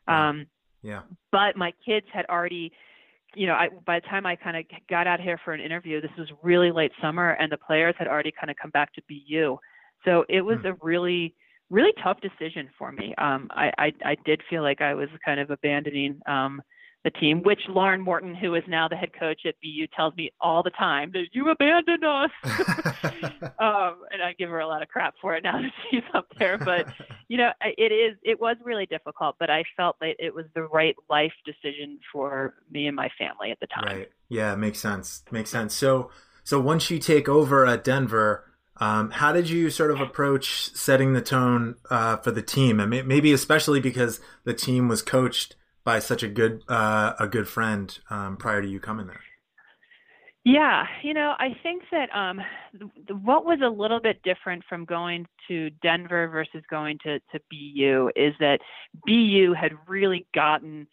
Um, 0.08 0.48
yeah. 0.82 1.02
But 1.32 1.56
my 1.56 1.74
kids 1.86 2.08
had 2.12 2.26
already 2.26 2.74
you 3.36 3.48
know, 3.48 3.54
I, 3.54 3.70
by 3.86 4.00
the 4.00 4.08
time 4.08 4.26
I 4.26 4.36
kind 4.36 4.58
of 4.58 4.66
got 4.90 5.08
out 5.08 5.20
here 5.20 5.40
for 5.44 5.54
an 5.54 5.62
interview, 5.62 6.02
this 6.02 6.12
was 6.18 6.28
really 6.42 6.72
late 6.72 6.92
summer, 7.02 7.32
and 7.32 7.52
the 7.52 7.58
players 7.58 7.96
had 7.98 8.08
already 8.08 8.32
kind 8.32 8.50
of 8.50 8.58
come 8.62 8.72
back 8.72 8.94
to 8.94 9.02
BU. 9.08 9.58
So 10.06 10.26
it 10.30 10.42
was 10.42 10.58
mm. 10.60 10.72
a 10.72 10.78
really, 10.82 11.36
really 11.70 11.94
tough 12.04 12.18
decision 12.22 12.70
for 12.78 12.92
me. 12.92 13.14
Um, 13.18 13.48
I, 13.52 13.72
I, 13.78 13.94
I 14.06 14.16
did 14.26 14.42
feel 14.50 14.64
like 14.64 14.82
I 14.82 14.94
was 14.94 15.10
kind 15.24 15.40
of 15.40 15.50
abandoning 15.52 16.20
um, 16.28 16.62
the 17.04 17.10
team, 17.10 17.42
which 17.42 17.62
Lauren 17.68 18.02
Morton, 18.02 18.36
who 18.36 18.54
is 18.54 18.64
now 18.68 18.88
the 18.88 18.96
head 18.96 19.10
coach 19.18 19.42
at 19.46 19.56
BU, 19.62 19.88
tells 19.96 20.16
me 20.16 20.32
all 20.40 20.62
the 20.62 20.70
time 20.70 21.12
that 21.14 21.26
you 21.32 21.50
abandoned 21.50 22.04
us. 22.04 22.30
um, 23.60 23.98
and 24.12 24.22
I 24.24 24.34
give 24.38 24.50
her 24.50 24.60
a 24.60 24.68
lot 24.68 24.84
of 24.84 24.88
crap 24.88 25.16
for 25.20 25.36
it 25.36 25.44
now 25.44 25.54
that 25.62 25.72
she's 25.90 26.04
up 26.14 26.28
there. 26.38 26.58
But 26.58 26.88
you 27.28 27.38
know, 27.38 27.52
it 27.62 27.92
is 27.92 28.18
it 28.24 28.40
was 28.40 28.58
really 28.64 28.86
difficult, 28.86 29.38
but 29.40 29.50
I 29.50 29.64
felt 29.76 29.98
that 30.00 30.16
it 30.20 30.34
was 30.36 30.46
the 30.54 30.64
right 30.64 30.96
life 31.10 31.34
decision 31.46 32.00
for 32.12 32.54
me 32.70 32.88
and 32.88 32.96
my 32.96 33.10
family 33.18 33.52
at 33.52 33.60
the 33.60 33.68
time. 33.68 33.98
Right. 33.98 34.12
Yeah, 34.30 34.56
makes 34.56 34.80
sense. 34.80 35.24
Makes 35.32 35.50
sense. 35.50 35.74
So 35.74 36.12
so 36.44 36.60
once 36.60 36.90
you 36.90 37.00
take 37.00 37.28
over 37.28 37.66
at 37.66 37.84
Denver. 37.84 38.46
Um, 38.78 39.12
how 39.12 39.32
did 39.32 39.48
you 39.48 39.70
sort 39.70 39.92
of 39.92 40.02
approach 40.02 40.74
setting 40.74 41.14
the 41.14 41.22
tone 41.22 41.76
uh, 41.92 42.18
for 42.18 42.32
the 42.32 42.42
team, 42.42 42.80
and 42.80 42.90
maybe 42.90 43.32
especially 43.32 43.80
because 43.80 44.20
the 44.44 44.56
team 44.56 44.88
was 44.88 45.04
coached 45.04 45.56
by 45.84 46.00
such 46.00 46.24
a 46.24 46.28
good 46.28 46.64
uh, 46.68 47.14
a 47.20 47.28
good 47.28 47.48
friend 47.48 48.00
um, 48.10 48.38
prior 48.38 48.62
to 48.62 48.68
you 48.68 48.80
coming 48.80 49.08
there? 49.08 49.22
Yeah, 50.44 50.86
you 51.04 51.14
know, 51.14 51.36
I 51.38 51.50
think 51.62 51.84
that 51.92 52.10
um, 52.16 52.42
what 53.22 53.46
was 53.46 53.60
a 53.64 53.70
little 53.70 54.00
bit 54.00 54.24
different 54.24 54.64
from 54.68 54.86
going 54.86 55.28
to 55.48 55.70
Denver 55.84 56.28
versus 56.30 56.64
going 56.68 56.98
to, 57.04 57.20
to 57.20 57.40
BU 57.52 58.10
is 58.16 58.34
that 58.40 58.58
BU 59.06 59.54
had 59.54 59.74
really 59.88 60.26
gotten 60.34 60.88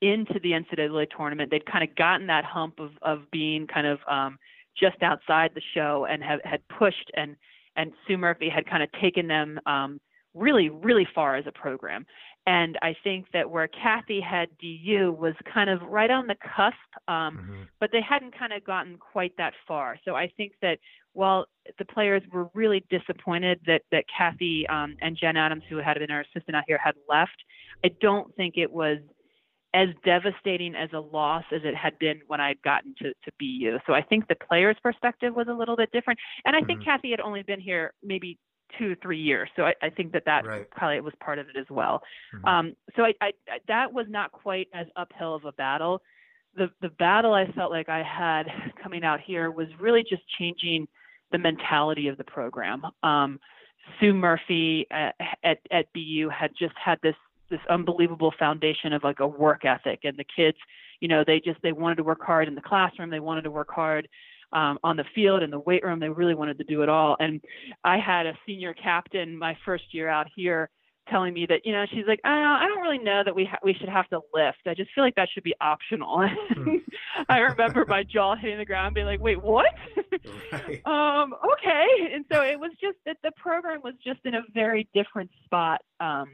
into 0.00 0.40
the 0.42 0.52
NCAA 0.52 1.06
tournament. 1.14 1.50
They'd 1.50 1.70
kind 1.70 1.86
of 1.86 1.94
gotten 1.96 2.28
that 2.28 2.44
hump 2.44 2.78
of, 2.78 2.92
of 3.02 3.30
being 3.30 3.66
kind 3.66 3.86
of 3.86 3.98
um, 4.10 4.38
just 4.78 5.02
outside 5.02 5.50
the 5.54 5.62
show 5.74 6.06
and 6.08 6.22
have, 6.22 6.40
had 6.44 6.60
pushed 6.68 7.10
and 7.14 7.36
and 7.76 7.92
Sue 8.06 8.16
Murphy 8.16 8.48
had 8.48 8.66
kind 8.66 8.84
of 8.84 8.88
taken 9.00 9.26
them 9.26 9.58
um, 9.66 10.00
really, 10.32 10.68
really 10.68 11.06
far 11.12 11.36
as 11.36 11.44
a 11.46 11.52
program. 11.52 12.06
And 12.46 12.78
I 12.82 12.94
think 13.02 13.26
that 13.32 13.50
where 13.50 13.68
Cathy 13.68 14.20
had 14.20 14.48
DU 14.60 15.16
was 15.18 15.34
kind 15.52 15.70
of 15.70 15.80
right 15.82 16.10
on 16.10 16.26
the 16.26 16.34
cusp, 16.34 16.76
um, 17.08 17.38
mm-hmm. 17.38 17.62
but 17.80 17.90
they 17.90 18.02
hadn't 18.02 18.38
kind 18.38 18.52
of 18.52 18.62
gotten 18.64 18.98
quite 18.98 19.32
that 19.38 19.54
far. 19.66 19.98
So 20.04 20.14
I 20.14 20.30
think 20.36 20.52
that 20.60 20.78
while 21.14 21.46
the 21.78 21.86
players 21.86 22.22
were 22.30 22.50
really 22.52 22.84
disappointed 22.90 23.60
that 23.66 23.82
that 23.92 24.04
Cathy 24.14 24.66
um, 24.68 24.96
and 25.00 25.16
Jen 25.16 25.38
Adams, 25.38 25.62
who 25.70 25.78
had 25.78 25.98
been 25.98 26.10
our 26.10 26.20
assistant 26.20 26.54
out 26.54 26.64
here, 26.66 26.78
had 26.82 26.96
left, 27.08 27.36
I 27.82 27.90
don't 28.00 28.34
think 28.36 28.58
it 28.58 28.70
was 28.70 28.98
as 29.72 29.88
devastating 30.04 30.74
as 30.76 30.90
a 30.92 31.00
loss 31.00 31.44
as 31.50 31.62
it 31.64 31.74
had 31.74 31.98
been 31.98 32.20
when 32.28 32.40
I'd 32.40 32.62
gotten 32.62 32.94
to, 32.98 33.08
to 33.08 33.32
BU. 33.40 33.78
So 33.86 33.92
I 33.92 34.02
think 34.02 34.28
the 34.28 34.36
player's 34.36 34.76
perspective 34.82 35.34
was 35.34 35.48
a 35.48 35.52
little 35.52 35.76
bit 35.76 35.90
different. 35.92 36.20
And 36.44 36.54
I 36.54 36.60
think 36.60 36.80
mm-hmm. 36.80 36.90
Cathy 36.90 37.10
had 37.10 37.20
only 37.20 37.42
been 37.42 37.60
here 37.60 37.92
maybe 38.02 38.38
two, 38.78 38.96
three 39.02 39.20
years. 39.20 39.48
So 39.56 39.64
I, 39.64 39.74
I 39.82 39.90
think 39.90 40.12
that 40.12 40.24
that 40.26 40.46
right. 40.46 40.70
probably 40.70 41.00
was 41.00 41.14
part 41.20 41.38
of 41.38 41.48
it 41.48 41.56
as 41.56 41.66
well. 41.70 42.02
Mm-hmm. 42.34 42.46
Um, 42.46 42.76
so 42.96 43.02
I, 43.02 43.12
I, 43.20 43.32
that 43.68 43.92
was 43.92 44.06
not 44.08 44.32
quite 44.32 44.68
as 44.74 44.86
uphill 44.96 45.34
of 45.34 45.44
a 45.44 45.52
battle. 45.52 46.02
The, 46.56 46.70
the 46.80 46.88
battle 46.88 47.34
I 47.34 47.50
felt 47.52 47.70
like 47.70 47.88
I 47.88 48.02
had 48.02 48.44
coming 48.82 49.04
out 49.04 49.20
here 49.20 49.50
was 49.50 49.68
really 49.80 50.02
just 50.02 50.22
changing 50.38 50.86
the 51.32 51.38
mentality 51.38 52.08
of 52.08 52.16
the 52.16 52.24
program. 52.24 52.82
Um, 53.02 53.40
Sue 54.00 54.14
Murphy 54.14 54.86
at, 54.90 55.14
at, 55.42 55.58
at 55.70 55.92
BU 55.92 56.30
had 56.30 56.50
just 56.58 56.74
had 56.82 56.98
this 57.02 57.16
this 57.50 57.60
unbelievable 57.68 58.32
foundation 58.38 58.94
of 58.94 59.04
like 59.04 59.20
a 59.20 59.26
work 59.26 59.66
ethic 59.66 60.00
and 60.04 60.16
the 60.16 60.24
kids 60.34 60.56
you 61.00 61.08
know 61.08 61.22
they 61.26 61.38
just 61.38 61.60
they 61.62 61.72
wanted 61.72 61.96
to 61.96 62.02
work 62.02 62.22
hard 62.22 62.48
in 62.48 62.54
the 62.54 62.60
classroom 62.60 63.10
they 63.10 63.20
wanted 63.20 63.42
to 63.42 63.50
work 63.50 63.70
hard 63.70 64.08
um, 64.54 64.78
on 64.82 64.96
the 64.96 65.04
field 65.14 65.42
in 65.42 65.50
the 65.50 65.58
weight 65.58 65.84
room 65.84 66.00
they 66.00 66.08
really 66.08 66.34
wanted 66.34 66.58
to 66.58 66.64
do 66.64 66.82
it 66.82 66.88
all 66.88 67.16
and 67.20 67.40
i 67.84 67.98
had 67.98 68.26
a 68.26 68.38
senior 68.46 68.74
captain 68.74 69.36
my 69.36 69.56
first 69.64 69.84
year 69.92 70.08
out 70.08 70.26
here 70.34 70.70
telling 71.10 71.34
me 71.34 71.44
that 71.46 71.60
you 71.64 71.72
know 71.72 71.84
she's 71.90 72.06
like 72.08 72.20
I 72.24 72.30
don't, 72.30 72.62
I 72.62 72.66
don't 72.66 72.80
really 72.80 72.98
know 72.98 73.22
that 73.24 73.34
we 73.34 73.44
ha- 73.44 73.58
we 73.62 73.74
should 73.74 73.90
have 73.90 74.08
to 74.08 74.20
lift 74.32 74.58
i 74.66 74.74
just 74.74 74.90
feel 74.94 75.04
like 75.04 75.16
that 75.16 75.28
should 75.32 75.42
be 75.42 75.54
optional 75.60 76.26
hmm. 76.54 76.76
i 77.28 77.38
remember 77.38 77.84
my 77.86 78.02
jaw 78.02 78.36
hitting 78.36 78.56
the 78.58 78.64
ground 78.64 78.94
being 78.94 79.06
like 79.06 79.20
wait 79.20 79.42
what 79.42 79.66
right. 80.52 80.86
um 80.86 81.34
okay 81.52 81.86
and 82.12 82.24
so 82.32 82.42
it 82.42 82.58
was 82.58 82.70
just 82.80 82.96
that 83.04 83.18
the 83.22 83.32
program 83.36 83.80
was 83.84 83.94
just 84.02 84.20
in 84.24 84.34
a 84.34 84.42
very 84.54 84.88
different 84.94 85.30
spot 85.44 85.82
um 86.00 86.26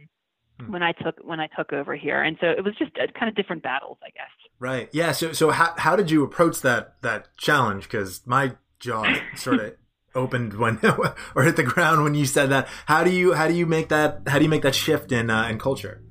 Hmm. 0.61 0.73
when 0.73 0.83
I 0.83 0.93
took 0.93 1.17
when 1.23 1.41
I 1.41 1.49
took 1.57 1.73
over 1.73 1.97
here, 1.97 2.23
and 2.23 2.37
so 2.41 2.49
it 2.49 2.65
was 2.65 2.75
just 2.79 2.93
a, 2.97 3.11
kind 3.19 3.29
of 3.29 3.35
different 3.35 3.63
battles, 3.63 3.99
I 4.03 4.11
guess. 4.11 4.50
Right. 4.61 4.91
Yeah. 4.93 5.13
So 5.13 5.33
so 5.33 5.51
how 5.51 5.75
how 5.79 5.97
did 5.97 6.11
you 6.11 6.23
approach 6.23 6.61
that 6.61 7.01
that 7.01 7.35
challenge? 7.39 7.85
Because 7.85 8.21
my 8.27 8.53
jaw 8.79 9.05
sort 9.35 9.59
of 9.59 9.75
opened 10.15 10.55
when 10.55 10.79
or 11.35 11.43
hit 11.43 11.57
the 11.57 11.63
ground 11.63 12.05
when 12.05 12.15
you 12.15 12.27
said 12.27 12.51
that. 12.51 12.69
How 12.85 13.03
do 13.03 13.11
you 13.11 13.33
how 13.33 13.49
do 13.49 13.55
you 13.55 13.65
make 13.65 13.89
that 13.89 14.21
how 14.27 14.39
do 14.39 14.45
you 14.45 14.51
make 14.51 14.63
that 14.63 14.75
shift 14.75 15.13
in 15.13 15.31
uh, 15.31 15.49
in 15.49 15.59
culture? 15.59 16.03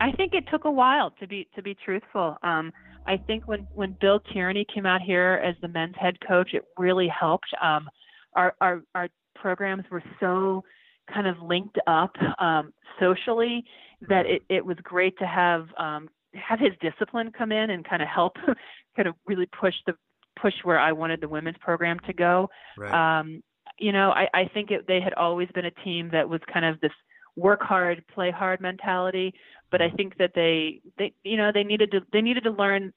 I 0.00 0.12
think 0.12 0.32
it 0.32 0.44
took 0.50 0.64
a 0.64 0.70
while 0.70 1.12
to 1.20 1.28
be 1.28 1.46
to 1.54 1.62
be 1.62 1.76
truthful. 1.84 2.38
Um, 2.42 2.72
I 3.06 3.18
think 3.18 3.46
when 3.46 3.68
when 3.74 3.98
Bill 4.00 4.20
Tierney 4.32 4.64
came 4.74 4.86
out 4.86 5.02
here 5.02 5.34
as 5.44 5.54
the 5.60 5.68
men's 5.68 5.94
head 6.00 6.16
coach, 6.26 6.54
it 6.54 6.64
really 6.78 7.08
helped. 7.08 7.48
Um, 7.62 7.90
our 8.34 8.54
our 8.62 8.82
our 8.94 9.08
programs 9.34 9.84
were 9.90 10.02
so 10.20 10.64
kind 11.12 11.26
of 11.26 11.36
linked 11.42 11.78
up 11.86 12.12
um, 12.38 12.72
socially 12.98 13.64
that 14.08 14.24
it, 14.26 14.42
it 14.48 14.64
was 14.64 14.76
great 14.82 15.18
to 15.18 15.26
have 15.26 15.66
um, 15.78 16.08
have 16.34 16.58
his 16.58 16.72
discipline 16.80 17.32
come 17.36 17.52
in 17.52 17.70
and 17.70 17.88
kind 17.88 18.02
of 18.02 18.08
help 18.08 18.36
kind 18.96 19.08
of 19.08 19.14
really 19.26 19.46
push 19.46 19.74
the 19.86 19.94
push 20.40 20.54
where 20.62 20.78
I 20.78 20.92
wanted 20.92 21.20
the 21.20 21.28
women's 21.28 21.58
program 21.60 21.98
to 22.06 22.12
go. 22.12 22.48
Right. 22.76 23.20
Um, 23.20 23.42
you 23.78 23.92
know, 23.92 24.10
I, 24.10 24.28
I 24.34 24.50
think 24.52 24.70
it, 24.70 24.86
they 24.86 25.00
had 25.00 25.14
always 25.14 25.48
been 25.54 25.64
a 25.64 25.70
team 25.70 26.10
that 26.12 26.28
was 26.28 26.40
kind 26.52 26.64
of 26.64 26.80
this 26.80 26.92
work 27.36 27.62
hard, 27.62 28.04
play 28.14 28.30
hard 28.30 28.60
mentality. 28.60 29.34
But 29.70 29.82
I 29.82 29.90
think 29.90 30.18
that 30.18 30.32
they, 30.34 30.80
they, 30.98 31.14
you 31.22 31.36
know, 31.36 31.50
they 31.52 31.64
needed 31.64 31.90
to 31.92 32.00
they 32.12 32.20
needed 32.20 32.44
to 32.44 32.50
learn 32.50 32.92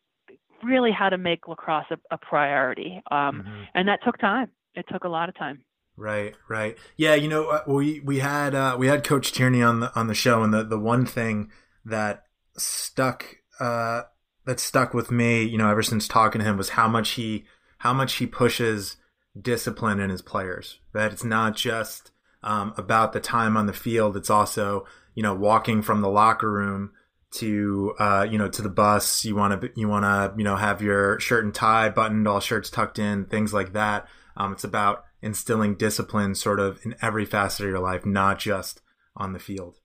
really 0.63 0.91
how 0.91 1.09
to 1.09 1.17
make 1.17 1.47
lacrosse 1.47 1.85
a, 1.91 1.97
a 2.11 2.17
priority, 2.17 3.01
um, 3.11 3.43
mm-hmm. 3.43 3.63
and 3.73 3.87
that 3.87 3.99
took 4.03 4.17
time. 4.17 4.49
It 4.73 4.85
took 4.91 5.05
a 5.05 5.09
lot 5.09 5.29
of 5.29 5.37
time. 5.37 5.63
Right, 5.95 6.35
right. 6.49 6.77
Yeah, 6.97 7.15
you 7.15 7.29
know, 7.29 7.47
uh, 7.47 7.63
we 7.65 8.01
we 8.01 8.19
had 8.19 8.53
uh, 8.53 8.75
we 8.77 8.87
had 8.87 9.05
Coach 9.05 9.31
Tierney 9.31 9.61
on 9.61 9.79
the 9.79 9.97
on 9.97 10.07
the 10.07 10.13
show, 10.13 10.43
and 10.43 10.53
the 10.53 10.63
the 10.63 10.79
one 10.79 11.05
thing 11.05 11.49
that 11.85 12.24
stuck 12.57 13.37
uh, 13.59 14.03
that 14.45 14.59
stuck 14.59 14.93
with 14.93 15.11
me, 15.11 15.43
you 15.43 15.57
know, 15.57 15.69
ever 15.69 15.83
since 15.83 16.07
talking 16.07 16.39
to 16.39 16.45
him 16.45 16.57
was 16.57 16.69
how 16.69 16.87
much 16.87 17.11
he 17.11 17.45
how 17.79 17.93
much 17.93 18.15
he 18.15 18.27
pushes 18.27 18.97
discipline 19.39 19.99
in 19.99 20.09
his 20.09 20.21
players. 20.21 20.79
That 20.93 21.11
it's 21.11 21.23
not 21.23 21.55
just 21.55 22.11
um, 22.43 22.73
about 22.77 23.13
the 23.13 23.19
time 23.19 23.57
on 23.57 23.65
the 23.65 23.73
field; 23.73 24.15
it's 24.15 24.29
also 24.29 24.85
you 25.13 25.23
know 25.23 25.33
walking 25.33 25.81
from 25.81 26.01
the 26.01 26.09
locker 26.09 26.51
room 26.51 26.91
to 27.31 27.93
uh, 27.99 28.27
you 28.29 28.37
know 28.37 28.49
to 28.49 28.61
the 28.61 28.69
bus. 28.69 29.25
You 29.25 29.35
want 29.35 29.61
to 29.61 29.69
you 29.75 29.87
want 29.87 30.03
to 30.03 30.33
you 30.37 30.43
know 30.43 30.55
have 30.55 30.81
your 30.81 31.19
shirt 31.19 31.43
and 31.43 31.53
tie 31.53 31.89
buttoned, 31.89 32.27
all 32.27 32.39
shirts 32.39 32.69
tucked 32.69 32.99
in, 32.99 33.25
things 33.25 33.53
like 33.53 33.73
that. 33.73 34.07
Um, 34.37 34.53
it's 34.53 34.63
about 34.63 35.05
instilling 35.21 35.75
discipline 35.75 36.35
sort 36.35 36.59
of 36.59 36.79
in 36.85 36.95
every 37.01 37.25
facet 37.25 37.65
of 37.65 37.69
your 37.71 37.79
life, 37.79 38.05
not 38.05 38.37
just 38.37 38.81
on 39.15 39.33
the 39.33 39.39
field. 39.39 39.79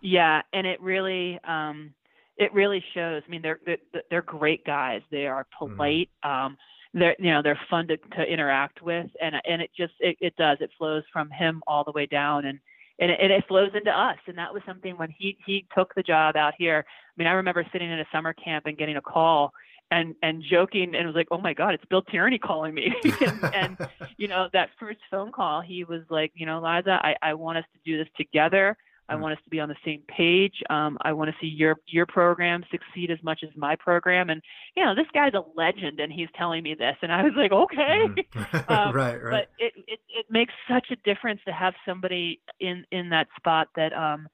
Yeah, 0.00 0.42
and 0.52 0.66
it 0.66 0.80
really 0.80 1.38
um, 1.44 1.94
it 2.36 2.52
really 2.54 2.82
shows. 2.94 3.22
I 3.26 3.30
mean, 3.30 3.42
they're 3.42 3.60
they're, 3.64 4.02
they're 4.10 4.22
great 4.22 4.64
guys. 4.64 5.02
They 5.10 5.26
are 5.26 5.44
mm-hmm. 5.44 5.74
polite. 5.74 6.10
Mm-hmm. 6.24 6.46
Um, 6.46 6.56
they're 6.94 7.16
you 7.18 7.30
know 7.30 7.42
they're 7.42 7.60
fun 7.68 7.86
to, 7.88 7.96
to 7.96 8.22
interact 8.22 8.82
with, 8.82 9.06
and 9.20 9.36
and 9.44 9.62
it 9.62 9.70
just 9.76 9.92
it, 10.00 10.16
it 10.20 10.34
does. 10.36 10.58
It 10.60 10.70
flows 10.78 11.04
from 11.12 11.30
him 11.30 11.62
all 11.66 11.84
the 11.84 11.92
way 11.92 12.06
down, 12.06 12.46
and 12.46 12.58
and 12.98 13.10
it, 13.10 13.18
and 13.20 13.32
it 13.32 13.44
flows 13.46 13.70
into 13.74 13.90
us. 13.90 14.18
And 14.26 14.38
that 14.38 14.52
was 14.52 14.62
something 14.66 14.96
when 14.96 15.10
he 15.16 15.36
he 15.46 15.66
took 15.76 15.94
the 15.94 16.02
job 16.02 16.36
out 16.36 16.54
here. 16.58 16.84
I 16.88 17.12
mean, 17.16 17.28
I 17.28 17.32
remember 17.32 17.64
sitting 17.72 17.90
in 17.90 18.00
a 18.00 18.06
summer 18.12 18.32
camp 18.32 18.66
and 18.66 18.76
getting 18.76 18.96
a 18.96 19.02
call 19.02 19.52
and 19.90 20.14
and 20.22 20.42
joking 20.48 20.94
and 20.94 21.06
was 21.06 21.16
like, 21.16 21.28
"Oh 21.30 21.38
my 21.38 21.52
God, 21.52 21.74
it's 21.74 21.84
Bill 21.86 22.02
Tierney 22.02 22.38
calling 22.38 22.74
me." 22.74 22.94
and, 23.20 23.54
and 23.54 23.88
you 24.16 24.28
know 24.28 24.48
that 24.52 24.70
first 24.78 25.00
phone 25.10 25.32
call, 25.32 25.60
he 25.60 25.84
was 25.84 26.02
like, 26.10 26.32
"You 26.34 26.46
know, 26.46 26.58
Liza, 26.58 26.98
I 27.02 27.16
I 27.22 27.34
want 27.34 27.58
us 27.58 27.64
to 27.74 27.80
do 27.84 27.98
this 27.98 28.08
together. 28.16 28.76
I 29.10 29.14
mm. 29.14 29.20
want 29.20 29.36
us 29.36 29.44
to 29.44 29.50
be 29.50 29.60
on 29.60 29.68
the 29.68 29.76
same 29.84 30.02
page. 30.08 30.54
Um, 30.70 30.96
I 31.02 31.12
want 31.12 31.30
to 31.30 31.36
see 31.40 31.48
your 31.48 31.76
your 31.86 32.06
program 32.06 32.64
succeed 32.70 33.10
as 33.10 33.18
much 33.22 33.40
as 33.42 33.50
my 33.56 33.76
program." 33.76 34.30
And 34.30 34.40
you 34.76 34.84
know, 34.84 34.94
this 34.94 35.06
guy's 35.12 35.34
a 35.34 35.42
legend, 35.56 36.00
and 36.00 36.12
he's 36.12 36.28
telling 36.36 36.62
me 36.62 36.74
this, 36.74 36.96
and 37.02 37.12
I 37.12 37.22
was 37.22 37.32
like, 37.36 37.52
"Okay." 37.52 38.06
Mm. 38.08 38.68
um, 38.70 38.94
right, 38.94 39.22
right. 39.22 39.30
But 39.30 39.64
it, 39.64 39.72
it 39.86 40.00
it 40.08 40.26
makes 40.30 40.54
such 40.68 40.86
a 40.90 40.96
difference 40.96 41.40
to 41.46 41.52
have 41.52 41.74
somebody 41.86 42.40
in 42.60 42.84
in 42.90 43.10
that 43.10 43.26
spot 43.36 43.68
that 43.76 43.92
um 43.92 44.28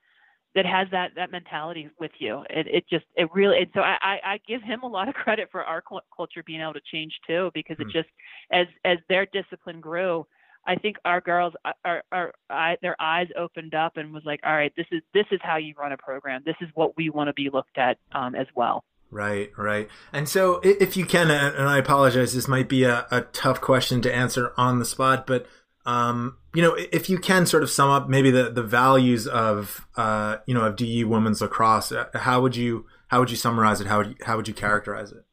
that 0.57 0.65
has 0.67 0.89
that 0.91 1.13
that 1.17 1.31
mentality 1.31 1.91
with 2.01 2.13
you. 2.19 2.43
It 2.51 2.67
it 2.67 2.85
just 2.89 3.05
it 3.15 3.29
really 3.33 3.59
and 3.59 3.71
so 3.75 3.83
I 3.83 3.97
I 4.03 4.19
I 4.25 4.41
give 4.49 4.63
him 4.63 4.83
a 4.83 4.89
lot 4.89 5.09
of 5.09 5.15
credit 5.15 5.49
for 5.53 5.63
our 5.63 5.83
culture 6.17 6.43
being 6.45 6.63
able 6.63 6.73
to 6.73 6.81
change 6.91 7.13
too 7.27 7.51
because 7.55 7.77
it 7.79 7.89
mm. 7.89 7.93
just 7.93 8.09
as 8.51 8.67
as 8.85 8.99
their 9.09 9.27
discipline 9.27 9.81
grew, 9.81 10.27
I 10.67 10.77
think 10.77 10.97
our 11.05 11.21
girls 11.21 11.55
are 11.85 12.03
are, 12.13 12.33
are 12.51 12.77
their 12.83 12.97
eyes 13.01 13.29
opened 13.37 13.75
up 13.75 13.97
and 13.97 14.13
was 14.13 14.25
like, 14.25 14.41
all 14.45 14.55
right, 14.55 14.73
this 14.77 14.87
is 14.91 15.03
this 15.15 15.27
is 15.31 15.41
how 15.43 15.57
you 15.57 15.75
run 15.79 15.93
a 15.93 15.97
program. 15.97 16.43
This 16.45 16.57
is 16.61 16.69
what 16.75 16.97
we 16.97 17.11
want 17.11 17.29
to 17.29 17.35
be 17.35 17.51
looked 17.53 17.79
at 17.79 17.99
um, 18.13 18.35
as 18.35 18.47
well. 18.55 18.85
Right, 19.11 19.53
right. 19.57 19.89
And 20.13 20.29
so, 20.29 20.61
if 20.65 20.97
you 20.97 21.07
can, 21.07 21.31
and 21.31 21.69
I 21.69 21.79
apologize, 21.79 22.35
this 22.35 22.49
might 22.49 22.69
be 22.69 22.83
a, 22.83 23.07
a 23.11 23.21
tough 23.21 23.61
question 23.61 24.03
to 24.03 24.13
answer 24.13 24.53
on 24.57 24.81
the 24.81 24.85
spot, 24.85 25.29
but 25.29 25.47
um, 25.87 26.39
you 26.53 26.63
know, 26.63 26.75
if 26.75 27.09
you 27.09 27.19
can 27.19 27.47
sort 27.47 27.63
of 27.63 27.71
sum 27.71 27.91
up 27.91 28.09
maybe 28.09 28.31
the, 28.31 28.51
the 28.51 28.63
values 28.63 29.27
of, 29.29 29.87
uh, 29.97 30.39
you 30.47 30.55
know, 30.55 30.65
of 30.65 30.75
DU 30.75 31.07
women's 31.09 31.41
lacrosse, 31.41 31.93
uh, 31.93 32.07
how 32.15 32.41
would 32.41 32.57
you, 32.57 32.87
how 33.09 33.21
would 33.21 33.31
you 33.31 33.37
summarize 33.37 33.81
it? 33.81 33.87
How 33.87 33.99
would 33.99 34.09
you, 34.09 34.17
how 34.25 34.37
would 34.37 34.49
you 34.49 34.55
characterize 34.55 35.13
it? 35.13 35.25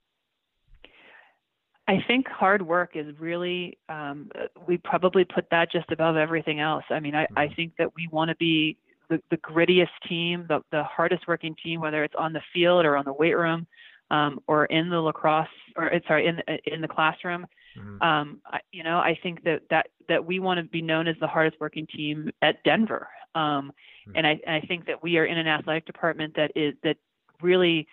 I 1.87 1.97
think 2.07 2.27
hard 2.27 2.61
work 2.61 2.91
is 2.95 3.07
really, 3.19 3.77
um, 3.89 4.29
we 4.67 4.77
probably 4.77 5.25
put 5.25 5.49
that 5.51 5.71
just 5.71 5.91
above 5.91 6.15
everything 6.15 6.59
else. 6.59 6.85
I 6.89 6.99
mean, 6.99 7.15
I, 7.15 7.23
mm-hmm. 7.23 7.39
I 7.39 7.47
think 7.55 7.73
that 7.77 7.93
we 7.95 8.07
want 8.11 8.29
to 8.29 8.35
be 8.37 8.77
the, 9.09 9.21
the 9.29 9.37
grittiest 9.37 9.89
team, 10.07 10.45
the, 10.47 10.61
the 10.71 10.83
hardest 10.83 11.27
working 11.27 11.55
team, 11.61 11.81
whether 11.81 12.03
it's 12.03 12.15
on 12.17 12.31
the 12.31 12.41
field 12.53 12.85
or 12.85 12.95
on 12.95 13.03
the 13.05 13.13
weight 13.13 13.35
room, 13.35 13.67
um, 14.11 14.39
or 14.47 14.65
in 14.65 14.89
the 14.89 14.99
lacrosse, 14.99 15.47
or 15.75 15.91
sorry, 16.07 16.27
in 16.27 16.39
in 16.65 16.81
the 16.81 16.87
classroom. 16.87 17.47
Mm-hmm. 17.77 18.01
Um, 18.01 18.41
I, 18.45 18.59
you 18.71 18.83
know, 18.83 18.97
I 18.99 19.17
think 19.21 19.43
that 19.43 19.61
that 19.69 19.87
that 20.07 20.23
we 20.23 20.39
want 20.39 20.59
to 20.59 20.63
be 20.63 20.81
known 20.81 21.07
as 21.07 21.15
the 21.19 21.27
hardest 21.27 21.59
working 21.59 21.87
team 21.87 22.29
at 22.41 22.63
Denver. 22.63 23.07
Um, 23.33 23.71
mm-hmm. 24.07 24.11
And 24.15 24.27
I, 24.27 24.39
I 24.47 24.59
think 24.67 24.85
that 24.85 25.01
we 25.01 25.17
are 25.17 25.25
in 25.25 25.37
an 25.37 25.47
athletic 25.47 25.85
department 25.85 26.35
that 26.35 26.51
is 26.55 26.75
that 26.83 26.97
really 27.41 27.87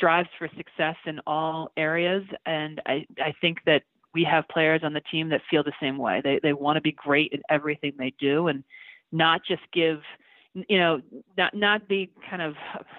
strives 0.00 0.30
for 0.38 0.48
success 0.56 0.96
in 1.04 1.20
all 1.26 1.70
areas, 1.76 2.24
and 2.46 2.80
I 2.86 3.06
I 3.18 3.34
think 3.42 3.58
that 3.66 3.82
we 4.14 4.24
have 4.24 4.48
players 4.48 4.80
on 4.82 4.94
the 4.94 5.02
team 5.12 5.28
that 5.28 5.42
feel 5.50 5.62
the 5.62 5.72
same 5.80 5.98
way. 5.98 6.22
They 6.24 6.40
they 6.42 6.54
want 6.54 6.76
to 6.76 6.80
be 6.80 6.92
great 6.92 7.32
in 7.32 7.42
everything 7.50 7.92
they 7.98 8.14
do, 8.18 8.48
and 8.48 8.64
not 9.12 9.42
just 9.46 9.62
give 9.74 10.00
you 10.54 10.78
know 10.78 11.00
not 11.36 11.54
not 11.54 11.86
be 11.86 12.10
kind 12.28 12.40
of 12.40 12.54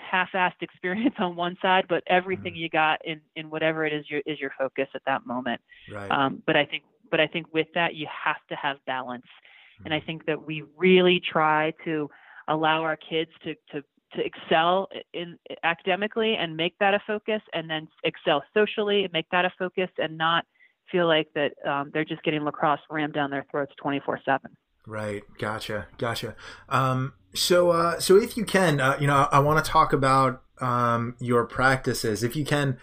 half-assed 0.10 0.54
experience 0.62 1.16
on 1.20 1.36
one 1.36 1.58
side 1.62 1.86
but 1.90 2.02
everything 2.08 2.54
mm-hmm. 2.54 2.62
you 2.62 2.70
got 2.70 3.04
in 3.06 3.20
in 3.36 3.50
whatever 3.50 3.86
it 3.86 3.92
is 3.92 4.10
your 4.10 4.22
is 4.26 4.40
your 4.40 4.52
focus 4.58 4.88
at 4.96 5.02
that 5.06 5.26
moment 5.26 5.60
right. 5.92 6.10
um, 6.12 6.42
but 6.46 6.56
i 6.56 6.64
think 6.64 6.84
but 7.10 7.20
i 7.20 7.28
think 7.28 7.46
with 7.54 7.68
that 7.76 7.94
you 7.94 8.08
have 8.08 8.38
to 8.48 8.56
have 8.56 8.78
balance 8.88 9.26
mm-hmm. 9.26 9.86
and 9.86 9.94
i 9.94 10.00
think 10.00 10.26
that 10.26 10.42
we 10.42 10.64
really 10.78 11.20
try 11.20 11.74
to 11.84 12.10
allow 12.48 12.84
our 12.84 12.96
kids 12.96 13.32
to 13.44 13.54
to 13.70 13.84
to 14.14 14.22
excel 14.26 14.88
in 15.14 15.38
academically 15.64 16.36
and 16.36 16.56
make 16.56 16.78
that 16.80 16.94
a 16.94 17.00
focus 17.06 17.42
and 17.54 17.70
then 17.70 17.88
excel 18.04 18.44
socially 18.54 19.04
and 19.04 19.14
make 19.14 19.30
that 19.32 19.46
a 19.46 19.54
focus 19.58 19.90
and 19.98 20.18
not 20.18 20.46
feel 20.92 21.08
like 21.08 21.28
that 21.36 21.52
um, 21.68 21.90
they're 21.94 22.06
just 22.06 22.22
getting 22.24 22.44
lacrosse 22.44 22.80
rammed 22.90 23.14
down 23.14 23.30
their 23.30 23.46
throats 23.50 23.72
24 23.82 24.20
7 24.26 24.52
right. 24.88 25.24
Gotcha. 25.38 25.88
Gotcha. 25.98 26.36
Um, 26.70 27.14
so 27.34 27.72
uh, 27.72 28.00
so 28.00 28.18
if 28.18 28.36
you 28.36 28.46
can 28.46 28.80
uh, 28.80 28.98
you 29.00 29.08
know 29.08 29.16
i, 29.32 29.38
I 29.38 29.40
want 29.40 29.64
to 29.64 29.72
talk 29.72 29.94
about 29.94 30.44
um, 30.60 31.16
your 31.20 31.46
practices. 31.46 32.24
If 32.24 32.36
you 32.36 32.46
can 32.46 32.78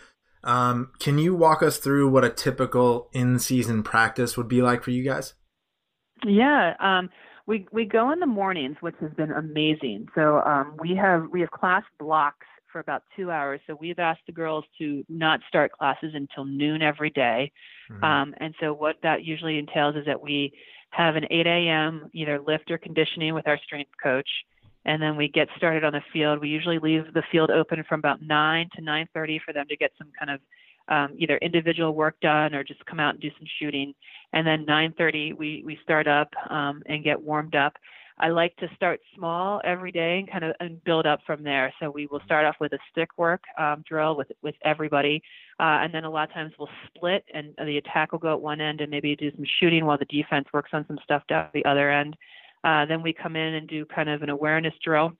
um, 0.44 0.92
can 0.98 1.18
you 1.18 1.34
walk 1.34 1.62
us 1.62 1.78
through 1.78 2.08
what 2.08 2.24
a 2.24 2.30
typical 2.30 3.08
in-season 3.12 3.82
practice 3.82 4.36
would 4.36 4.48
be 4.48 4.62
like 4.62 4.82
for 4.82 4.90
you 4.90 5.04
guys? 5.04 5.34
Yeah 6.24 6.74
um, 6.80 7.10
we 7.48 7.66
we 7.72 7.86
go 7.86 8.12
in 8.12 8.20
the 8.20 8.26
mornings, 8.26 8.76
which 8.80 8.94
has 9.00 9.10
been 9.14 9.32
amazing. 9.32 10.06
So 10.14 10.42
um, 10.42 10.76
we 10.78 10.94
have 10.94 11.24
we 11.32 11.40
have 11.40 11.50
class 11.50 11.82
blocks 11.98 12.46
for 12.70 12.78
about 12.78 13.04
two 13.16 13.30
hours. 13.30 13.60
So 13.66 13.76
we've 13.80 13.98
asked 13.98 14.20
the 14.26 14.32
girls 14.32 14.66
to 14.76 15.02
not 15.08 15.40
start 15.48 15.72
classes 15.72 16.12
until 16.14 16.44
noon 16.44 16.82
every 16.82 17.08
day. 17.08 17.50
Mm-hmm. 17.90 18.04
Um, 18.04 18.34
and 18.36 18.54
so 18.60 18.74
what 18.74 18.96
that 19.02 19.24
usually 19.24 19.58
entails 19.58 19.96
is 19.96 20.04
that 20.04 20.20
we 20.20 20.52
have 20.90 21.16
an 21.16 21.24
8 21.30 21.46
a.m. 21.46 22.10
either 22.12 22.38
lift 22.38 22.70
or 22.70 22.76
conditioning 22.76 23.32
with 23.32 23.48
our 23.48 23.58
strength 23.64 23.92
coach, 24.02 24.28
and 24.84 25.00
then 25.00 25.16
we 25.16 25.28
get 25.28 25.48
started 25.56 25.84
on 25.84 25.94
the 25.94 26.02
field. 26.12 26.40
We 26.40 26.50
usually 26.50 26.78
leave 26.78 27.14
the 27.14 27.22
field 27.32 27.50
open 27.50 27.82
from 27.88 28.00
about 28.00 28.20
9 28.20 28.68
to 28.76 28.82
9:30 28.82 29.40
for 29.40 29.54
them 29.54 29.66
to 29.68 29.76
get 29.76 29.92
some 29.96 30.12
kind 30.18 30.30
of 30.30 30.40
um, 30.88 31.14
either 31.18 31.36
individual 31.38 31.94
work 31.94 32.16
done 32.20 32.54
or 32.54 32.64
just 32.64 32.84
come 32.86 33.00
out 33.00 33.14
and 33.14 33.20
do 33.20 33.30
some 33.38 33.46
shooting. 33.58 33.94
And 34.32 34.46
then 34.46 34.66
9:30 34.66 35.36
we 35.36 35.62
we 35.64 35.78
start 35.82 36.06
up 36.06 36.32
um, 36.50 36.82
and 36.86 37.04
get 37.04 37.20
warmed 37.20 37.54
up. 37.54 37.74
I 38.20 38.30
like 38.30 38.56
to 38.56 38.68
start 38.74 39.00
small 39.14 39.60
every 39.64 39.92
day 39.92 40.18
and 40.18 40.30
kind 40.30 40.44
of 40.44 40.54
and 40.60 40.82
build 40.82 41.06
up 41.06 41.20
from 41.24 41.44
there. 41.44 41.72
So 41.80 41.90
we 41.90 42.06
will 42.06 42.20
start 42.24 42.44
off 42.44 42.56
with 42.60 42.72
a 42.72 42.78
stick 42.90 43.10
work 43.16 43.42
um, 43.58 43.84
drill 43.88 44.16
with 44.16 44.28
with 44.42 44.56
everybody, 44.64 45.22
uh, 45.60 45.82
and 45.82 45.94
then 45.94 46.04
a 46.04 46.10
lot 46.10 46.28
of 46.28 46.34
times 46.34 46.52
we'll 46.58 46.68
split 46.88 47.24
and 47.32 47.54
the 47.58 47.78
attack 47.78 48.12
will 48.12 48.18
go 48.18 48.32
at 48.32 48.40
one 48.40 48.60
end 48.60 48.80
and 48.80 48.90
maybe 48.90 49.14
do 49.14 49.30
some 49.30 49.44
shooting 49.60 49.84
while 49.84 49.98
the 49.98 50.04
defense 50.06 50.48
works 50.52 50.70
on 50.72 50.84
some 50.88 50.98
stuff 51.04 51.22
down 51.28 51.48
the 51.54 51.64
other 51.64 51.90
end. 51.90 52.16
Uh, 52.64 52.84
then 52.86 53.02
we 53.02 53.12
come 53.12 53.36
in 53.36 53.54
and 53.54 53.68
do 53.68 53.84
kind 53.86 54.08
of 54.08 54.22
an 54.22 54.30
awareness 54.30 54.74
drill 54.82 55.12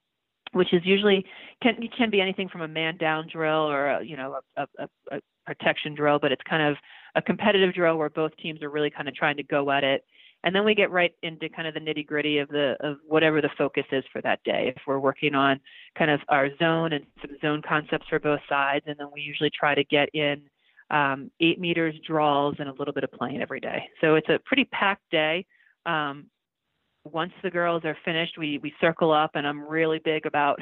which 0.53 0.73
is 0.73 0.83
usually 0.85 1.25
can 1.63 1.77
can 1.97 2.11
be 2.11 2.21
anything 2.21 2.49
from 2.49 2.63
a 2.63 2.69
man 2.69 2.97
down 2.97 3.29
drill 3.33 3.71
or 3.71 3.87
a, 3.87 4.05
you 4.05 4.17
know 4.17 4.41
a, 4.57 4.67
a, 4.79 4.89
a 5.13 5.21
protection 5.47 5.95
drill, 5.95 6.19
but 6.19 6.33
it's 6.33 6.43
kind 6.49 6.63
of 6.63 6.77
a 7.15 7.23
competitive 7.23 7.75
drill 7.75 7.97
where 7.97 8.11
both 8.11 8.37
teams 8.37 8.63
are 8.63 8.71
really 8.71 8.91
kind 8.91 9.09
of 9.09 9.15
trying 9.15 9.37
to 9.37 9.43
go 9.43 9.71
at 9.71 9.85
it. 9.85 10.05
And 10.45 10.55
then 10.55 10.65
we 10.65 10.75
get 10.75 10.91
right 10.93 11.13
into 11.23 11.49
kind 11.49 11.67
of 11.67 11.75
the 11.75 11.81
nitty 11.81 12.07
gritty 12.07 12.39
of 12.39 12.49
the 12.49 12.77
of 12.81 12.99
whatever 13.07 13.41
the 13.41 13.51
focus 13.59 13.85
is 13.91 14.05
for 14.13 14.23
that 14.23 14.43
day. 14.45 14.73
If 14.75 14.83
we're 14.87 15.01
working 15.01 15.35
on 15.35 15.59
kind 15.97 16.11
of 16.11 16.21
our 16.29 16.49
zone 16.59 16.93
and 16.93 17.05
some 17.21 17.37
zone 17.43 17.63
concepts 17.67 18.07
for 18.09 18.21
both 18.21 18.41
sides, 18.49 18.85
and 18.87 18.97
then 18.99 19.09
we 19.13 19.21
usually 19.21 19.51
try 19.51 19.75
to 19.75 19.85
get 19.85 20.09
in 20.15 20.43
um, 20.91 21.31
eight 21.41 21.61
meters 21.61 21.95
draws 22.07 22.55
and 22.59 22.69
a 22.69 22.73
little 22.73 22.95
bit 22.95 23.05
of 23.05 23.13
playing 23.13 23.43
every 23.43 23.61
day. 23.61 23.89
So 24.01 24.15
it's 24.15 24.29
a 24.29 24.39
pretty 24.45 24.65
packed 24.67 25.11
day. 25.11 25.45
Um, 25.87 26.27
once 27.13 27.33
the 27.43 27.51
girls 27.51 27.85
are 27.85 27.97
finished, 28.05 28.39
we 28.39 28.59
we 28.59 28.73
circle 28.81 29.13
up, 29.13 29.33
and 29.35 29.47
I'm 29.47 29.61
really 29.61 30.01
big 30.05 30.27
about 30.27 30.61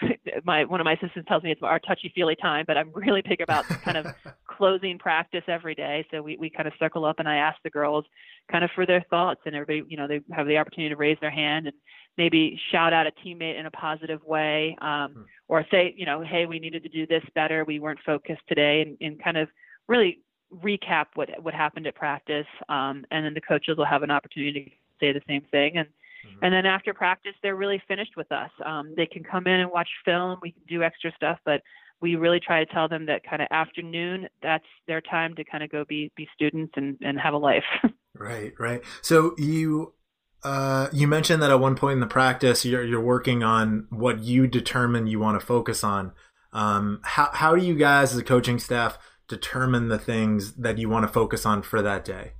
my 0.44 0.64
one 0.64 0.80
of 0.80 0.84
my 0.84 0.92
assistants 0.92 1.28
tells 1.28 1.42
me 1.42 1.50
it's 1.50 1.62
our 1.62 1.78
touchy 1.78 2.12
feely 2.14 2.36
time, 2.36 2.64
but 2.66 2.76
I'm 2.76 2.90
really 2.92 3.22
big 3.22 3.40
about 3.40 3.64
kind 3.66 3.96
of 3.96 4.06
closing 4.46 4.98
practice 4.98 5.44
every 5.48 5.74
day. 5.74 6.06
So 6.10 6.22
we 6.22 6.36
we 6.36 6.50
kind 6.50 6.66
of 6.66 6.74
circle 6.78 7.04
up, 7.04 7.18
and 7.18 7.28
I 7.28 7.36
ask 7.36 7.58
the 7.62 7.70
girls 7.70 8.04
kind 8.50 8.64
of 8.64 8.70
for 8.74 8.86
their 8.86 9.04
thoughts, 9.10 9.40
and 9.46 9.54
everybody 9.54 9.82
you 9.88 9.96
know 9.96 10.06
they 10.06 10.20
have 10.32 10.46
the 10.46 10.58
opportunity 10.58 10.94
to 10.94 10.98
raise 10.98 11.18
their 11.20 11.30
hand 11.30 11.66
and 11.66 11.76
maybe 12.18 12.60
shout 12.70 12.92
out 12.92 13.06
a 13.06 13.12
teammate 13.24 13.58
in 13.58 13.66
a 13.66 13.70
positive 13.70 14.22
way, 14.24 14.76
um, 14.80 15.12
hmm. 15.12 15.22
or 15.48 15.64
say 15.70 15.94
you 15.96 16.06
know 16.06 16.22
hey 16.22 16.46
we 16.46 16.58
needed 16.58 16.82
to 16.82 16.88
do 16.88 17.06
this 17.06 17.24
better, 17.34 17.64
we 17.64 17.80
weren't 17.80 18.00
focused 18.04 18.42
today, 18.48 18.82
and, 18.82 18.96
and 19.00 19.22
kind 19.22 19.36
of 19.36 19.48
really 19.88 20.20
recap 20.62 21.06
what 21.14 21.30
what 21.42 21.54
happened 21.54 21.86
at 21.86 21.94
practice, 21.94 22.46
um, 22.68 23.04
and 23.10 23.24
then 23.24 23.34
the 23.34 23.40
coaches 23.40 23.76
will 23.76 23.84
have 23.84 24.02
an 24.02 24.10
opportunity 24.10 24.64
to 24.64 24.70
say 25.02 25.12
the 25.12 25.22
same 25.26 25.42
thing. 25.50 25.76
And 25.76 25.88
mm-hmm. 25.88 26.44
and 26.44 26.54
then 26.54 26.66
after 26.66 26.94
practice, 26.94 27.34
they're 27.42 27.56
really 27.56 27.82
finished 27.88 28.16
with 28.16 28.30
us. 28.30 28.50
Um, 28.64 28.94
they 28.96 29.06
can 29.06 29.24
come 29.24 29.46
in 29.46 29.60
and 29.60 29.70
watch 29.70 29.88
film. 30.04 30.38
We 30.42 30.52
can 30.52 30.62
do 30.68 30.82
extra 30.82 31.12
stuff, 31.16 31.38
but 31.44 31.62
we 32.02 32.16
really 32.16 32.40
try 32.40 32.64
to 32.64 32.72
tell 32.72 32.88
them 32.88 33.06
that 33.06 33.22
kind 33.22 33.40
of 33.40 33.48
afternoon, 33.50 34.28
that's 34.42 34.66
their 34.88 35.00
time 35.00 35.34
to 35.36 35.44
kind 35.44 35.62
of 35.62 35.70
go 35.70 35.84
be 35.88 36.10
be 36.16 36.28
students 36.34 36.72
and 36.76 36.98
and 37.00 37.18
have 37.18 37.34
a 37.34 37.38
life. 37.38 37.64
right, 38.14 38.52
right. 38.58 38.82
So 39.00 39.34
you 39.38 39.94
uh, 40.42 40.88
you 40.92 41.06
mentioned 41.06 41.40
that 41.42 41.50
at 41.50 41.60
one 41.60 41.76
point 41.76 41.94
in 41.94 42.00
the 42.00 42.06
practice, 42.06 42.64
you're 42.64 42.84
you're 42.84 43.00
working 43.00 43.42
on 43.42 43.86
what 43.90 44.20
you 44.20 44.46
determine 44.46 45.06
you 45.06 45.20
want 45.20 45.40
to 45.40 45.46
focus 45.46 45.84
on. 45.84 46.12
Um, 46.52 47.00
how 47.04 47.30
how 47.32 47.56
do 47.56 47.64
you 47.64 47.76
guys 47.76 48.12
as 48.12 48.18
a 48.18 48.24
coaching 48.24 48.58
staff 48.58 48.98
determine 49.28 49.88
the 49.88 49.98
things 49.98 50.54
that 50.54 50.78
you 50.78 50.88
want 50.88 51.06
to 51.06 51.12
focus 51.12 51.46
on 51.46 51.62
for 51.62 51.80
that 51.80 52.04
day? 52.04 52.32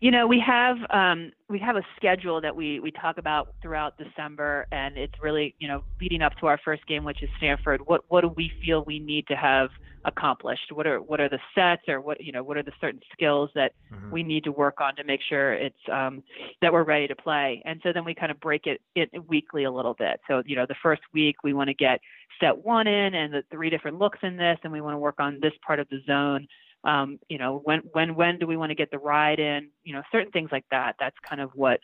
You 0.00 0.10
know, 0.10 0.26
we 0.26 0.42
have 0.46 0.78
um, 0.88 1.30
we 1.50 1.58
have 1.58 1.76
a 1.76 1.82
schedule 1.96 2.40
that 2.40 2.56
we 2.56 2.80
we 2.80 2.90
talk 2.90 3.18
about 3.18 3.52
throughout 3.60 3.98
December, 3.98 4.66
and 4.72 4.96
it's 4.96 5.12
really 5.22 5.54
you 5.58 5.68
know 5.68 5.84
leading 6.00 6.22
up 6.22 6.32
to 6.40 6.46
our 6.46 6.58
first 6.64 6.86
game, 6.86 7.04
which 7.04 7.22
is 7.22 7.28
Stanford. 7.36 7.82
What 7.84 8.04
what 8.08 8.22
do 8.22 8.28
we 8.28 8.50
feel 8.64 8.82
we 8.86 8.98
need 8.98 9.26
to 9.26 9.36
have 9.36 9.68
accomplished? 10.06 10.72
What 10.72 10.86
are 10.86 11.02
what 11.02 11.20
are 11.20 11.28
the 11.28 11.38
sets, 11.54 11.82
or 11.86 12.00
what 12.00 12.18
you 12.22 12.32
know 12.32 12.42
what 12.42 12.56
are 12.56 12.62
the 12.62 12.72
certain 12.80 13.00
skills 13.12 13.50
that 13.54 13.72
mm-hmm. 13.92 14.10
we 14.10 14.22
need 14.22 14.42
to 14.44 14.52
work 14.52 14.80
on 14.80 14.96
to 14.96 15.04
make 15.04 15.20
sure 15.28 15.52
it's 15.52 15.76
um, 15.92 16.22
that 16.62 16.72
we're 16.72 16.82
ready 16.84 17.06
to 17.06 17.14
play? 17.14 17.60
And 17.66 17.78
so 17.82 17.92
then 17.92 18.06
we 18.06 18.14
kind 18.14 18.30
of 18.30 18.40
break 18.40 18.66
it, 18.66 18.80
it 18.94 19.10
weekly 19.28 19.64
a 19.64 19.70
little 19.70 19.94
bit. 19.94 20.18
So 20.28 20.42
you 20.46 20.56
know, 20.56 20.64
the 20.64 20.76
first 20.82 21.02
week 21.12 21.36
we 21.44 21.52
want 21.52 21.68
to 21.68 21.74
get 21.74 22.00
set 22.40 22.56
one 22.56 22.86
in 22.86 23.14
and 23.14 23.34
the 23.34 23.42
three 23.50 23.68
different 23.68 23.98
looks 23.98 24.20
in 24.22 24.38
this, 24.38 24.56
and 24.64 24.72
we 24.72 24.80
want 24.80 24.94
to 24.94 24.98
work 24.98 25.16
on 25.18 25.40
this 25.42 25.52
part 25.66 25.78
of 25.78 25.86
the 25.90 26.00
zone 26.06 26.48
um, 26.84 27.18
you 27.28 27.38
know, 27.38 27.60
when 27.64 27.80
when 27.92 28.14
when 28.14 28.38
do 28.38 28.46
we 28.46 28.56
want 28.56 28.70
to 28.70 28.74
get 28.74 28.90
the 28.90 28.98
ride 28.98 29.38
in? 29.38 29.70
You 29.84 29.94
know, 29.94 30.02
certain 30.10 30.32
things 30.32 30.50
like 30.52 30.64
that. 30.70 30.96
That's 30.98 31.16
kind 31.28 31.40
of 31.40 31.50
what 31.54 31.80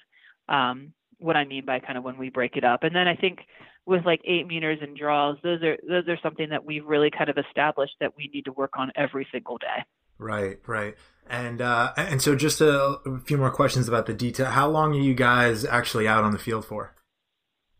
um, 0.48 0.92
what 1.18 1.36
I 1.36 1.44
mean 1.44 1.64
by 1.64 1.80
kind 1.80 1.98
of 1.98 2.04
when 2.04 2.18
we 2.18 2.30
break 2.30 2.56
it 2.56 2.64
up. 2.64 2.82
And 2.82 2.94
then 2.94 3.08
I 3.08 3.16
think 3.16 3.40
with 3.84 4.04
like 4.04 4.20
eight 4.24 4.46
meters 4.46 4.78
and 4.82 4.96
draws, 4.96 5.36
those 5.42 5.62
are 5.62 5.76
those 5.88 6.08
are 6.08 6.18
something 6.22 6.48
that 6.50 6.64
we've 6.64 6.84
really 6.84 7.10
kind 7.10 7.30
of 7.30 7.38
established 7.38 7.94
that 8.00 8.16
we 8.16 8.30
need 8.32 8.44
to 8.46 8.52
work 8.52 8.72
on 8.78 8.90
every 8.96 9.26
single 9.32 9.58
day. 9.58 9.84
Right, 10.18 10.58
right. 10.66 10.96
And 11.28 11.60
uh, 11.60 11.92
and 11.96 12.22
so 12.22 12.34
just 12.34 12.60
a, 12.60 12.98
a 13.04 13.20
few 13.20 13.36
more 13.36 13.50
questions 13.50 13.88
about 13.88 14.06
the 14.06 14.14
detail. 14.14 14.46
How 14.46 14.68
long 14.68 14.94
are 14.94 15.00
you 15.00 15.14
guys 15.14 15.64
actually 15.64 16.08
out 16.08 16.24
on 16.24 16.32
the 16.32 16.38
field 16.38 16.64
for? 16.64 16.94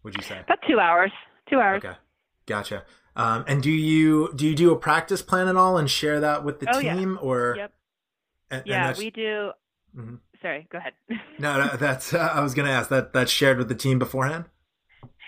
Would 0.02 0.16
you 0.16 0.22
say? 0.22 0.40
About 0.40 0.58
two 0.68 0.78
hours. 0.78 1.12
Two 1.48 1.58
hours. 1.58 1.82
Okay, 1.84 1.96
gotcha. 2.46 2.84
Um, 3.14 3.44
and 3.48 3.62
do 3.62 3.70
you 3.70 4.32
do 4.34 4.46
you 4.46 4.54
do 4.54 4.72
a 4.72 4.76
practice 4.76 5.22
plan 5.22 5.48
at 5.48 5.56
all 5.56 5.78
and 5.78 5.90
share 5.90 6.20
that 6.20 6.44
with 6.44 6.60
the 6.60 6.74
oh, 6.74 6.80
team 6.80 7.12
yeah. 7.12 7.26
or? 7.26 7.54
Yep. 7.56 7.72
And, 8.50 8.62
yeah, 8.66 8.88
and 8.90 8.98
we 8.98 9.10
do. 9.10 9.52
Mm-hmm. 9.96 10.16
Sorry, 10.42 10.66
go 10.70 10.78
ahead. 10.78 10.92
no, 11.38 11.58
no, 11.58 11.76
that's 11.76 12.12
uh, 12.12 12.30
I 12.32 12.40
was 12.40 12.54
going 12.54 12.66
to 12.66 12.72
ask 12.72 12.90
that 12.90 13.12
that's 13.12 13.32
shared 13.32 13.58
with 13.58 13.68
the 13.68 13.74
team 13.74 13.98
beforehand. 13.98 14.44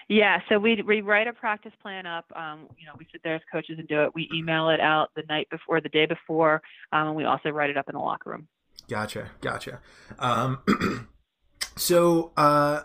Yeah, 0.09 0.39
so 0.49 0.59
we 0.59 0.83
we 0.87 1.01
write 1.01 1.27
a 1.27 1.33
practice 1.33 1.73
plan 1.83 2.07
up. 2.07 2.25
Um, 2.35 2.69
you 2.79 2.87
know, 2.87 2.93
we 2.99 3.07
sit 3.13 3.23
there 3.25 3.35
as 3.35 3.43
coaches 3.53 3.79
and 3.79 3.87
do 3.89 4.05
it. 4.05 4.15
We 4.15 4.29
email 4.35 4.71
it 4.71 4.81
out 4.81 5.11
the 5.17 5.23
night 5.29 5.49
before, 5.51 5.81
the 5.81 5.91
day 5.91 6.07
before, 6.07 6.63
um, 6.93 7.09
and 7.09 7.17
we 7.17 7.25
also 7.25 7.51
write 7.51 7.69
it 7.69 7.77
up 7.77 7.89
in 7.89 7.95
the 7.95 8.01
locker 8.01 8.31
room. 8.31 8.49
Gotcha, 8.89 9.31
gotcha. 9.43 9.81
Um, 10.19 11.09
so, 11.77 12.33
uh, 12.39 12.83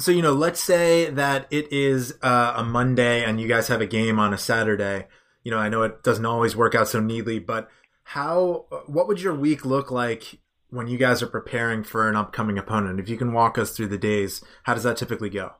so 0.00 0.10
you 0.10 0.22
know, 0.22 0.32
let's 0.32 0.60
say 0.60 1.10
that 1.10 1.46
it 1.50 1.72
is 1.72 2.14
uh, 2.22 2.54
a 2.56 2.64
Monday 2.64 3.24
and 3.24 3.40
you 3.40 3.46
guys 3.46 3.68
have 3.68 3.80
a 3.80 3.86
game 3.86 4.18
on 4.18 4.32
a 4.32 4.38
Saturday. 4.38 5.06
You 5.44 5.50
know, 5.50 5.58
I 5.58 5.68
know 5.68 5.82
it 5.82 6.02
doesn't 6.02 6.26
always 6.26 6.56
work 6.56 6.74
out 6.74 6.88
so 6.88 7.00
neatly, 7.00 7.38
but 7.38 7.68
how? 8.04 8.66
What 8.86 9.08
would 9.08 9.20
your 9.20 9.34
week 9.34 9.64
look 9.64 9.90
like 9.90 10.38
when 10.70 10.88
you 10.88 10.98
guys 10.98 11.22
are 11.22 11.26
preparing 11.26 11.84
for 11.84 12.08
an 12.08 12.16
upcoming 12.16 12.58
opponent? 12.58 12.98
If 12.98 13.08
you 13.08 13.16
can 13.16 13.32
walk 13.32 13.58
us 13.58 13.76
through 13.76 13.88
the 13.88 13.98
days, 13.98 14.42
how 14.64 14.74
does 14.74 14.84
that 14.84 14.96
typically 14.96 15.30
go? 15.30 15.52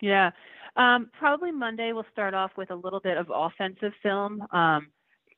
Yeah, 0.00 0.30
um, 0.76 1.10
probably 1.18 1.52
Monday 1.52 1.92
we'll 1.92 2.06
start 2.12 2.34
off 2.34 2.52
with 2.56 2.70
a 2.70 2.74
little 2.74 3.00
bit 3.00 3.16
of 3.16 3.30
offensive 3.34 3.92
film. 4.02 4.42
Um, 4.52 4.88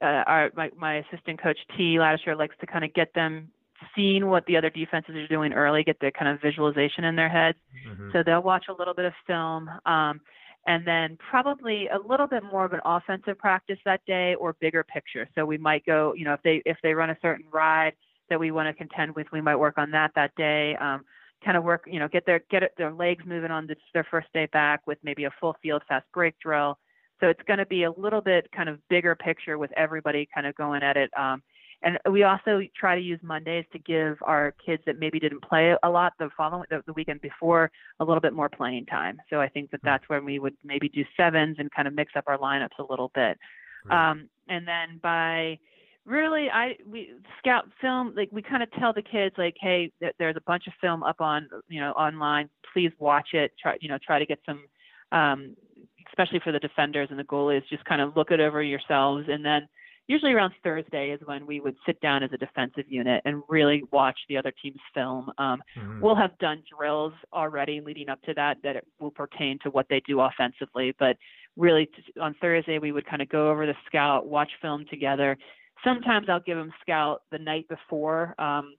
uh, 0.01 0.25
our 0.27 0.51
my, 0.57 0.71
my 0.77 0.97
assistant 0.99 1.43
coach 1.43 1.59
T 1.77 1.97
Ladishire 1.99 2.37
likes 2.37 2.57
to 2.61 2.67
kind 2.67 2.85
of 2.85 2.93
get 2.95 3.15
them 3.15 3.51
seeing 3.95 4.27
what 4.27 4.47
the 4.47 4.57
other 4.57 4.71
defenses 4.71 5.15
are 5.15 5.27
doing 5.29 5.53
early, 5.53 5.85
get 5.85 6.01
the 6.01 6.11
kind 6.11 6.31
of 6.31 6.41
visualization 6.41 7.05
in 7.05 7.17
their 7.17 7.29
heads. 7.29 7.59
Mm-hmm. 7.89 8.11
So 8.13 8.23
they'll 8.25 8.43
watch 8.43 8.67
a 8.69 8.73
little 8.73 8.95
bit 8.95 9.05
of 9.05 9.13
film. 9.27 9.69
Um, 9.87 10.21
and 10.67 10.87
then 10.87 11.19
probably 11.29 11.89
a 11.89 11.99
little 12.09 12.27
bit 12.27 12.45
more 12.45 12.65
of 12.65 12.73
an 12.73 12.81
offensive 12.85 13.37
practice 13.39 13.79
that 13.85 14.01
day 14.07 14.37
or 14.37 14.55
bigger 14.61 14.85
picture. 14.85 15.29
So 15.35 15.45
we 15.45 15.59
might 15.59 15.85
go, 15.85 16.15
you 16.17 16.25
know, 16.25 16.35
if 16.35 16.43
they 16.43 16.63
if 16.65 16.77
they 16.83 16.95
run 16.95 17.11
a 17.11 17.17
certain 17.21 17.47
ride 17.53 17.95
that 18.31 18.39
we 18.39 18.53
want 18.53 18.69
to 18.69 18.75
contend 18.75 19.17
with, 19.17 19.27
we 19.33 19.41
might 19.41 19.57
work 19.57 19.77
on 19.77 19.91
that 19.91 20.13
that 20.15 20.35
day. 20.37 20.77
Um, 20.77 21.05
kind 21.45 21.57
of 21.57 21.65
work, 21.65 21.85
you 21.87 21.99
know, 21.99 22.09
get 22.09 22.25
their 22.27 22.41
get 22.51 22.63
their 22.79 22.93
legs 22.93 23.25
moving 23.27 23.51
on 23.51 23.67
this, 23.67 23.79
their 23.93 24.07
first 24.09 24.29
day 24.33 24.47
back 24.53 24.87
with 24.87 24.99
maybe 25.03 25.25
a 25.25 25.31
full 25.41 25.57
field 25.63 25.83
fast 25.89 26.07
break 26.15 26.39
drill. 26.39 26.79
So 27.21 27.29
it's 27.29 27.43
going 27.47 27.59
to 27.59 27.67
be 27.67 27.85
a 27.85 27.91
little 27.91 28.21
bit 28.21 28.49
kind 28.55 28.69
of 28.69 28.79
bigger 28.89 29.15
picture 29.15 29.59
with 29.59 29.71
everybody 29.77 30.29
kind 30.35 30.47
of 30.47 30.55
going 30.55 30.83
at 30.83 30.97
it. 30.97 31.11
Um, 31.17 31.43
and 31.83 31.99
we 32.11 32.23
also 32.23 32.61
try 32.79 32.95
to 32.95 33.01
use 33.01 33.19
Mondays 33.23 33.65
to 33.73 33.79
give 33.79 34.19
our 34.23 34.55
kids 34.65 34.83
that 34.87 34.99
maybe 34.99 35.19
didn't 35.19 35.43
play 35.43 35.75
a 35.83 35.91
lot 35.91 36.13
the 36.19 36.31
following 36.37 36.65
the, 36.71 36.83
the 36.87 36.93
weekend 36.93 37.21
before 37.21 37.71
a 38.01 38.05
little 38.05 38.21
bit 38.21 38.33
more 38.33 38.49
playing 38.49 38.87
time. 38.87 39.21
So 39.31 39.41
I 39.41 39.49
think 39.49 39.71
that 39.71 39.81
hmm. 39.81 39.89
that's 39.89 40.09
when 40.09 40.25
we 40.25 40.39
would 40.39 40.57
maybe 40.65 40.89
do 40.89 41.05
sevens 41.17 41.57
and 41.59 41.71
kind 41.71 41.89
of 41.89 41.95
mix 41.95 42.13
up 42.17 42.25
our 42.27 42.39
lineups 42.39 42.79
a 42.79 42.85
little 42.89 43.11
bit. 43.15 43.39
Right. 43.85 44.11
Um, 44.11 44.29
and 44.49 44.67
then 44.67 45.01
by 45.03 45.59
really 46.05 46.49
i 46.53 46.75
we 46.85 47.13
scout 47.39 47.69
film 47.81 48.13
like 48.17 48.29
we 48.33 48.43
kind 48.43 48.63
of 48.63 48.69
tell 48.73 48.93
the 48.93 49.03
kids 49.03 49.35
like 49.39 49.55
hey 49.61 49.93
there's 50.19 50.37
a 50.37 50.43
bunch 50.49 50.67
of 50.67 50.73
film 50.81 51.05
up 51.05 51.21
on 51.21 51.49
you 51.69 51.81
know 51.81 51.93
online 51.93 52.49
please 52.73 52.91
watch 52.99 53.29
it 53.35 53.53
try 53.61 53.77
you 53.81 53.89
know 53.89 53.99
try 54.05 54.19
to 54.19 54.27
get 54.27 54.41
some 54.45 54.65
um 55.13 55.55
especially 56.09 56.41
for 56.43 56.51
the 56.51 56.59
defenders 56.59 57.07
and 57.11 57.19
the 57.19 57.25
goalies 57.25 57.63
just 57.71 57.85
kind 57.85 58.01
of 58.01 58.17
look 58.17 58.33
it 58.33 58.41
over 58.41 58.61
yourselves 58.61 59.27
and 59.29 59.45
then 59.45 59.69
usually 60.13 60.33
around 60.33 60.53
Thursday 60.63 61.11
is 61.11 61.21
when 61.25 61.47
we 61.47 61.59
would 61.61 61.75
sit 61.87 61.99
down 62.03 62.23
as 62.23 62.31
a 62.35 62.37
defensive 62.37 62.85
unit 62.87 63.23
and 63.25 63.43
really 63.49 63.83
watch 63.91 64.19
the 64.29 64.37
other 64.37 64.53
team's 64.63 64.81
film. 64.93 65.33
Um, 65.39 65.63
mm-hmm. 65.75 66.01
We'll 66.03 66.15
have 66.15 66.37
done 66.39 66.63
drills 66.77 67.15
already 67.33 67.81
leading 67.81 68.11
up 68.11 68.21
to 68.25 68.35
that 68.35 68.59
that 68.63 68.85
will 69.01 69.11
pertain 69.11 69.59
to 69.63 69.71
what 69.71 69.87
they 69.89 70.01
do 70.07 70.21
offensively, 70.21 70.95
but 70.99 71.17
really 71.57 71.89
on 72.21 72.35
Thursday 72.43 72.79
we 72.79 72.93
would 72.93 73.07
kind 73.07 73.23
of 73.23 73.31
go 73.31 73.51
over 73.51 73.65
the 73.65 73.75
scout, 73.87 74.27
watch 74.27 74.51
film 74.61 74.85
together. 74.91 75.39
Sometimes 75.83 76.29
I'll 76.29 76.41
give 76.41 76.59
them 76.59 76.73
scout 76.83 77.23
the 77.33 77.39
night 77.39 77.67
before. 77.69 78.35
Um, 78.39 78.75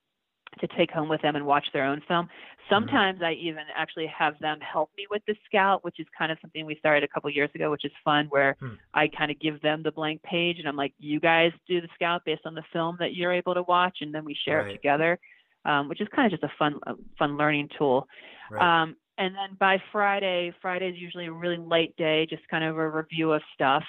to 0.60 0.68
take 0.78 0.92
home 0.92 1.10
with 1.10 1.22
them 1.22 1.36
and 1.36 1.46
watch 1.46 1.66
their 1.74 1.86
own 1.86 2.02
film. 2.08 2.26
Mm-hmm. 2.26 2.76
Sometimes 2.76 3.18
mm-hmm. 3.18 3.26
I 3.26 3.34
even 3.34 3.64
actually 3.76 4.08
have 4.08 4.40
them 4.40 4.60
help 4.62 4.90
me 4.98 5.06
with 5.10 5.22
the 5.28 5.36
scout, 5.46 5.84
which 5.84 6.00
is 6.00 6.08
kind 6.18 6.32
of 6.32 6.38
something 6.42 6.66
we 6.66 6.76
started 6.76 7.04
a 7.04 7.08
couple 7.08 7.30
years 7.30 7.50
ago, 7.54 7.72
which 7.72 7.86
is 7.86 7.92
fun, 8.04 8.28
where 8.30 8.56
mm. 8.62 8.78
I 8.94 9.08
kind 9.08 9.32
of 9.32 9.40
give 9.40 9.62
them 9.62 9.84
the 9.84 9.92
blank 9.92 10.24
page 10.24 10.60
and 10.60 10.68
I'm 10.68 10.76
like, 10.76 10.94
you 10.98 11.20
guys 11.20 11.52
do 11.68 11.82
the 11.82 11.90
scout 11.96 12.22
based 12.26 12.46
on 12.46 12.56
the 12.56 12.64
film 12.72 12.98
that 13.00 13.14
you're 13.14 13.34
able 13.34 13.54
to 13.54 13.64
watch, 13.64 13.98
and 14.02 14.14
then 14.14 14.26
we 14.26 14.36
share 14.46 14.60
right. 14.60 14.70
it 14.70 14.74
together, 14.74 15.20
um, 15.66 15.90
which 15.90 16.02
is 16.02 16.08
kind 16.16 16.32
of 16.32 16.40
just 16.40 16.50
a 16.50 16.56
fun, 16.58 16.80
a 16.88 16.94
fun 17.20 17.38
learning 17.38 17.70
tool. 17.78 18.08
Right. 18.50 18.84
Um, 18.84 18.96
and 19.18 19.36
then 19.36 19.58
by 19.60 19.78
Friday, 19.92 20.54
Friday 20.62 20.90
is 20.90 20.96
usually 20.98 21.28
a 21.28 21.32
really 21.32 21.58
light 21.58 21.94
day, 21.98 22.26
just 22.30 22.48
kind 22.50 22.64
of 22.64 22.78
a 22.78 22.90
review 22.90 23.34
of 23.34 23.42
stuff. 23.54 23.84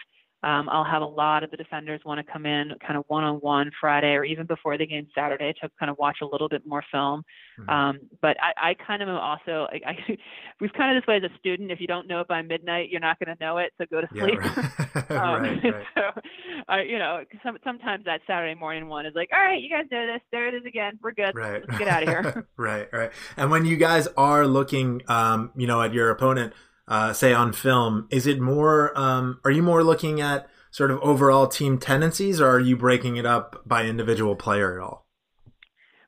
Um, 0.45 0.69
I'll 0.69 0.85
have 0.85 1.01
a 1.01 1.07
lot 1.07 1.43
of 1.43 1.51
the 1.51 1.57
defenders 1.57 2.03
want 2.05 2.25
to 2.25 2.33
come 2.33 2.45
in 2.45 2.73
kind 2.87 2.99
of 2.99 3.05
one 3.09 3.25
on 3.25 3.37
one 3.37 3.71
Friday 3.81 4.13
or 4.13 4.25
even 4.25 4.45
before 4.45 4.77
the 4.77 4.87
game 4.87 5.07
Saturday 5.15 5.55
to 5.63 5.71
kind 5.81 5.91
of 5.91 5.97
watch 5.97 6.19
a 6.21 6.27
little 6.27 6.51
bit 6.51 6.67
more 6.67 6.85
film. 6.93 7.25
Mm-hmm. 7.59 7.71
Um, 7.71 8.01
but 8.21 8.37
I, 8.43 8.71
I 8.71 8.75
kind 8.75 9.03
of 9.03 9.09
am 9.09 9.15
also, 9.15 9.69
I, 9.73 9.81
I, 9.87 10.19
we've 10.61 10.73
kind 10.75 10.95
of 10.95 11.03
this 11.03 11.09
way 11.09 11.17
as 11.17 11.23
a 11.23 11.35
student, 11.39 11.71
if 11.71 11.81
you 11.81 11.87
don't 11.87 12.07
know 12.07 12.21
it 12.21 12.29
by 12.29 12.43
midnight, 12.43 12.91
you're 12.91 13.01
not 13.01 13.19
going 13.19 13.35
to 13.35 13.43
know 13.43 13.57
it. 13.57 13.73
So 13.79 13.87
go 13.91 14.03
to 14.03 14.09
sleep. 14.13 14.39
Yeah, 14.43 14.91
right. 14.95 15.11
um, 15.13 15.43
right, 15.43 15.65
right. 15.65 15.87
So, 15.95 16.21
uh, 16.69 16.77
you 16.83 16.99
know, 16.99 17.25
some, 17.43 17.57
sometimes 17.65 18.05
that 18.05 18.21
Saturday 18.27 18.59
morning 18.59 18.87
one 18.89 19.07
is 19.07 19.15
like, 19.15 19.31
all 19.33 19.41
right, 19.41 19.63
you 19.63 19.71
guys 19.71 19.87
know 19.91 20.07
this. 20.07 20.21
There 20.31 20.47
it 20.47 20.53
is 20.53 20.67
again. 20.67 20.99
We're 21.03 21.13
good. 21.13 21.35
Right. 21.35 21.63
Let's 21.67 21.79
get 21.79 21.89
out 21.89 22.03
of 22.03 22.09
here. 22.11 22.47
right. 22.59 22.87
Right. 22.93 23.13
And 23.39 23.51
when 23.51 23.65
you 23.65 23.79
guys 23.79 24.09
are 24.19 24.47
looking, 24.47 25.01
um, 25.09 25.53
you 25.57 25.67
know, 25.67 25.81
at 25.81 25.95
your 25.95 26.11
opponent, 26.11 26.53
uh, 26.89 27.13
say 27.13 27.33
on 27.33 27.53
film, 27.53 28.07
is 28.11 28.27
it 28.27 28.41
more? 28.41 28.97
Um, 28.99 29.41
are 29.45 29.51
you 29.51 29.63
more 29.63 29.83
looking 29.83 30.21
at 30.21 30.49
sort 30.71 30.91
of 30.91 30.99
overall 31.01 31.47
team 31.47 31.79
tendencies, 31.79 32.41
or 32.41 32.49
are 32.49 32.61
you 32.61 32.77
breaking 32.77 33.17
it 33.17 33.27
up 33.27 33.63
by 33.65 33.85
individual 33.85 34.37
player 34.37 34.79
at 34.79 34.83
all? 34.83 35.07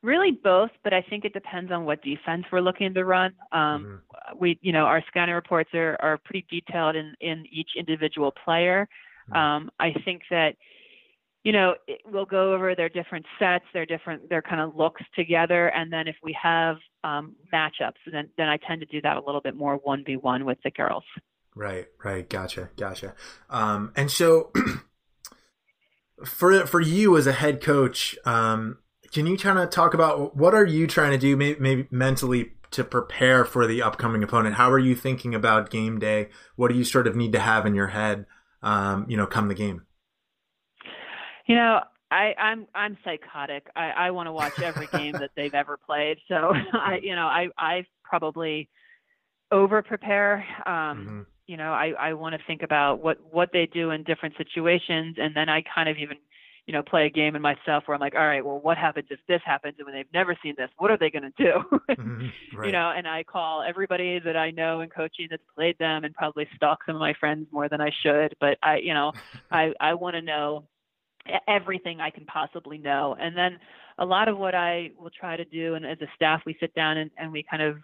Really 0.03 0.33
both, 0.33 0.71
but 0.85 0.93
I 0.93 1.03
think 1.03 1.25
it 1.25 1.33
depends 1.33 1.73
on 1.73 1.85
what 1.85 2.03
defense 2.03 2.45
we're 2.53 2.61
looking 2.61 2.95
to 2.95 3.05
run. 3.05 3.33
Um, 3.53 3.61
mm-hmm. 3.61 4.39
We, 4.39 4.59
you 4.63 4.73
know, 4.73 4.85
our 4.85 5.03
scouting 5.09 5.35
reports 5.35 5.71
are 5.75 5.97
are 6.01 6.19
pretty 6.19 6.47
detailed 6.51 6.97
in 6.97 7.15
in 7.21 7.45
each 7.51 7.71
individual 7.77 8.33
player. 8.45 8.89
Mm-hmm. 9.31 9.37
Um, 9.37 9.71
I 9.81 9.93
think 10.05 10.23
that 10.31 10.57
you 11.47 11.53
know, 11.53 11.77
we'll 12.11 12.25
go 12.25 12.55
over 12.55 12.75
their 12.75 12.89
different 12.89 13.25
sets, 13.39 13.65
their 13.73 13.87
different, 13.87 14.29
their 14.29 14.43
kind 14.43 14.61
of 14.61 14.75
looks 14.75 15.01
together, 15.15 15.69
and 15.69 15.93
then 15.93 16.09
if 16.09 16.17
we 16.21 16.37
have 16.43 16.79
um, 17.05 17.37
matchups, 17.55 18.03
then 18.11 18.31
then 18.37 18.49
I 18.49 18.57
tend 18.57 18.81
to 18.81 18.87
do 18.87 19.01
that 19.03 19.17
a 19.17 19.21
little 19.25 19.41
bit 19.41 19.55
more 19.55 19.77
one 19.77 20.03
v 20.05 20.17
one 20.17 20.45
with 20.45 20.59
the 20.65 20.73
girls. 20.73 21.05
Right, 21.55 21.87
right, 22.05 22.29
gotcha, 22.29 22.71
gotcha. 22.77 23.15
Um, 23.49 23.93
and 23.95 24.11
so, 24.11 24.51
for 26.25 26.67
for 26.67 26.81
you 26.81 27.17
as 27.17 27.29
a 27.29 27.33
head 27.33 27.63
coach, 27.63 28.19
um, 28.25 28.79
can 29.13 29.29
you 29.29 29.39
kind 29.39 29.61
of 29.61 29.71
talk 29.71 29.95
about 29.95 30.37
what 30.37 30.53
are 30.53 30.67
you 30.67 30.89
trying 30.89 31.13
to 31.13 31.19
do, 31.19 31.37
maybe, 31.37 31.61
maybe 31.61 31.87
mentally 31.93 32.55
to 32.73 32.83
prepare 32.83 33.45
for 33.45 33.69
the 33.69 33.83
upcoming 33.83 34.25
opponent? 34.25 34.57
How 34.57 34.69
are 34.73 34.81
you 34.81 34.97
thinking 34.97 35.33
about 35.33 35.71
game 35.71 36.01
day? 36.01 36.29
What 36.57 36.73
do 36.73 36.77
you 36.77 36.83
sort 36.83 37.07
of 37.07 37.15
need 37.15 37.31
to 37.35 37.39
have 37.39 37.67
in 37.67 37.77
your 37.77 37.87
head, 37.87 38.27
um, 38.65 39.07
you 39.09 39.17
know, 39.17 39.29
come 39.29 39.47
the 39.47 39.55
game? 39.55 39.86
You 41.47 41.55
know, 41.55 41.81
I, 42.11 42.35
I'm 42.39 42.67
I'm 42.75 42.97
psychotic. 43.05 43.67
I, 43.75 43.91
I 43.91 44.11
want 44.11 44.29
to 44.29 44.33
watch 44.33 44.61
every 44.61 44.87
game 44.93 45.13
that 45.13 45.31
they've 45.37 45.55
ever 45.55 45.77
played. 45.77 46.19
So 46.29 46.53
I, 46.73 47.01
you 47.03 47.15
know, 47.15 47.27
I 47.27 47.49
I 47.59 47.85
probably 48.05 48.69
over 49.51 49.83
prepare. 49.83 50.45
Um, 50.67 50.73
mm-hmm. 50.73 51.21
You 51.47 51.57
know, 51.57 51.73
I 51.73 51.93
I 51.99 52.13
want 52.15 52.35
to 52.35 52.41
think 52.47 52.63
about 52.63 53.03
what 53.03 53.19
what 53.31 53.51
they 53.53 53.67
do 53.67 53.91
in 53.91 54.03
different 54.05 54.37
situations, 54.37 55.17
and 55.19 55.35
then 55.35 55.49
I 55.49 55.63
kind 55.75 55.89
of 55.89 55.97
even 55.99 56.19
you 56.67 56.73
know 56.73 56.83
play 56.83 57.07
a 57.07 57.11
game 57.11 57.37
in 57.37 57.43
myself 57.43 57.85
where 57.87 57.95
I'm 57.95 58.01
like, 58.01 58.15
all 58.17 58.27
right, 58.27 58.45
well, 58.45 58.59
what 58.59 58.77
happens 58.77 59.07
if 59.11 59.21
this 59.29 59.41
happens 59.45 59.75
and 59.79 59.87
when 59.87 59.95
they've 59.95 60.13
never 60.13 60.37
seen 60.43 60.55
this, 60.57 60.71
what 60.79 60.91
are 60.91 60.99
they 60.99 61.11
going 61.11 61.31
to 61.37 61.45
do? 61.45 61.79
mm-hmm. 61.91 62.57
right. 62.57 62.67
You 62.67 62.73
know, 62.73 62.93
and 62.97 63.07
I 63.07 63.23
call 63.23 63.63
everybody 63.63 64.19
that 64.25 64.37
I 64.37 64.51
know 64.51 64.81
in 64.81 64.89
coaching 64.89 65.29
that's 65.31 65.43
played 65.55 65.79
them, 65.79 66.05
and 66.05 66.15
probably 66.15 66.49
stalk 66.57 66.81
some 66.87 66.97
of 66.97 67.01
my 67.01 67.15
friends 67.19 67.47
more 67.53 67.69
than 67.69 67.81
I 67.81 67.91
should. 68.03 68.35
But 68.41 68.59
I, 68.63 68.79
you 68.79 68.95
know, 68.95 69.13
I 69.51 69.73
I 69.81 69.95
want 69.95 70.15
to 70.15 70.23
know 70.23 70.65
everything 71.49 72.01
I 72.01 72.11
can 72.11 72.25
possibly 72.27 72.79
know. 72.79 73.17
And 73.19 73.37
then 73.37 73.59
a 73.99 74.05
lot 74.05 74.29
of 74.29 74.39
what 74.39 74.55
I 74.55 74.91
will 74.99 75.11
try 75.11 75.37
to 75.37 75.45
do, 75.45 75.75
and 75.75 75.87
as 75.87 76.01
a 76.01 76.07
staff, 76.15 76.43
we 76.47 76.57
sit 76.61 76.75
down 76.75 76.99
and, 76.99 77.11
and 77.17 77.33
we 77.33 77.45
kind 77.49 77.63
of 77.63 77.79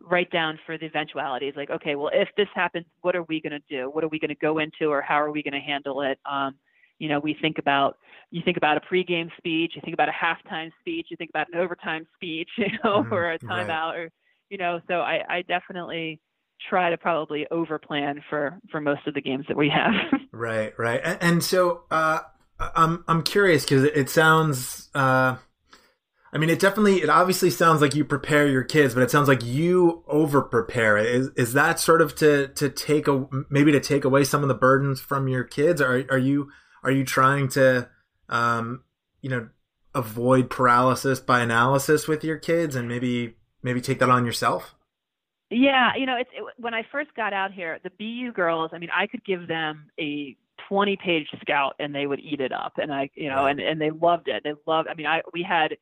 write 0.00 0.30
down 0.30 0.58
for 0.66 0.76
the 0.76 0.86
eventualities 0.86 1.54
like, 1.56 1.70
okay, 1.70 1.94
well, 1.94 2.10
if 2.12 2.28
this 2.36 2.48
happens, 2.54 2.86
what 3.02 3.14
are 3.14 3.22
we 3.24 3.40
going 3.40 3.52
to 3.52 3.62
do? 3.68 3.88
What 3.90 4.04
are 4.04 4.08
we 4.08 4.18
going 4.18 4.30
to 4.30 4.34
go 4.34 4.58
into, 4.58 4.86
or 4.86 5.00
how 5.02 5.20
are 5.20 5.30
we 5.30 5.42
going 5.42 5.54
to 5.54 5.60
handle 5.60 6.02
it? 6.02 6.18
Um, 6.30 6.54
you 6.98 7.08
know, 7.08 7.18
we 7.18 7.36
think 7.40 7.58
about 7.58 7.96
you 8.30 8.42
think 8.44 8.56
about 8.56 8.76
a 8.76 8.80
pregame 8.80 9.28
speech, 9.36 9.72
you 9.74 9.82
think 9.82 9.94
about 9.94 10.08
a 10.08 10.12
halftime 10.12 10.70
speech, 10.80 11.08
you 11.10 11.16
think 11.16 11.30
about 11.30 11.48
an 11.52 11.58
overtime 11.58 12.06
speech, 12.14 12.48
you 12.56 12.66
know, 12.84 13.02
mm-hmm, 13.02 13.12
or 13.12 13.32
a 13.32 13.38
timeout, 13.38 13.68
right. 13.68 13.98
or 13.98 14.10
you 14.50 14.58
know. 14.58 14.80
So 14.88 15.00
I, 15.00 15.20
I 15.28 15.42
definitely 15.42 16.20
try 16.68 16.90
to 16.90 16.96
probably 16.96 17.46
over 17.50 17.78
plan 17.78 18.22
for 18.30 18.58
for 18.70 18.80
most 18.80 19.06
of 19.06 19.14
the 19.14 19.20
games 19.20 19.44
that 19.48 19.56
we 19.56 19.68
have. 19.68 19.92
right, 20.32 20.72
right, 20.78 21.00
and, 21.02 21.18
and 21.20 21.44
so 21.44 21.84
uh, 21.90 22.20
I'm 22.74 23.04
I'm 23.08 23.22
curious 23.22 23.64
because 23.64 23.84
it 23.84 24.08
sounds. 24.10 24.88
Uh, 24.94 25.36
I 26.34 26.38
mean, 26.38 26.48
it 26.48 26.60
definitely, 26.60 27.02
it 27.02 27.10
obviously 27.10 27.50
sounds 27.50 27.82
like 27.82 27.94
you 27.94 28.06
prepare 28.06 28.46
your 28.46 28.64
kids, 28.64 28.94
but 28.94 29.02
it 29.02 29.10
sounds 29.10 29.28
like 29.28 29.44
you 29.44 30.02
over 30.08 30.40
prepare. 30.40 30.96
Is 30.96 31.28
is 31.36 31.52
that 31.52 31.78
sort 31.78 32.00
of 32.00 32.14
to 32.16 32.48
to 32.48 32.70
take 32.70 33.06
a 33.06 33.26
maybe 33.50 33.70
to 33.72 33.80
take 33.80 34.04
away 34.04 34.24
some 34.24 34.42
of 34.42 34.48
the 34.48 34.54
burdens 34.54 35.00
from 35.00 35.28
your 35.28 35.44
kids? 35.44 35.80
Are 35.82 36.04
are 36.10 36.18
you 36.18 36.50
are 36.82 36.90
you 36.90 37.04
trying 37.04 37.48
to, 37.50 37.88
um, 38.30 38.82
you 39.20 39.28
know, 39.28 39.48
avoid 39.94 40.48
paralysis 40.48 41.20
by 41.20 41.40
analysis 41.40 42.08
with 42.08 42.24
your 42.24 42.38
kids 42.38 42.74
and 42.74 42.88
maybe 42.88 43.36
maybe 43.62 43.82
take 43.82 43.98
that 43.98 44.08
on 44.08 44.24
yourself? 44.24 44.74
Yeah, 45.50 45.90
you 45.96 46.06
know, 46.06 46.16
it's 46.16 46.30
it, 46.32 46.42
when 46.56 46.72
I 46.72 46.82
first 46.90 47.14
got 47.14 47.34
out 47.34 47.52
here, 47.52 47.78
the 47.84 47.90
BU 47.90 48.32
girls. 48.32 48.70
I 48.72 48.78
mean, 48.78 48.88
I 48.90 49.06
could 49.06 49.22
give 49.22 49.48
them 49.48 49.90
a 50.00 50.34
20 50.72 50.96
page 50.96 51.28
scout 51.42 51.74
and 51.78 51.94
they 51.94 52.06
would 52.06 52.20
eat 52.20 52.40
it 52.40 52.52
up. 52.52 52.72
And 52.78 52.92
i 52.92 53.10
you 53.14 53.28
know 53.28 53.46
and 53.46 53.60
and 53.60 53.80
they 53.80 53.90
loved 53.90 54.28
it. 54.28 54.42
They 54.42 54.54
loved 54.66 54.88
i 54.88 54.94
mean 54.94 55.06
i 55.06 55.20
we 55.32 55.42
had 55.42 55.76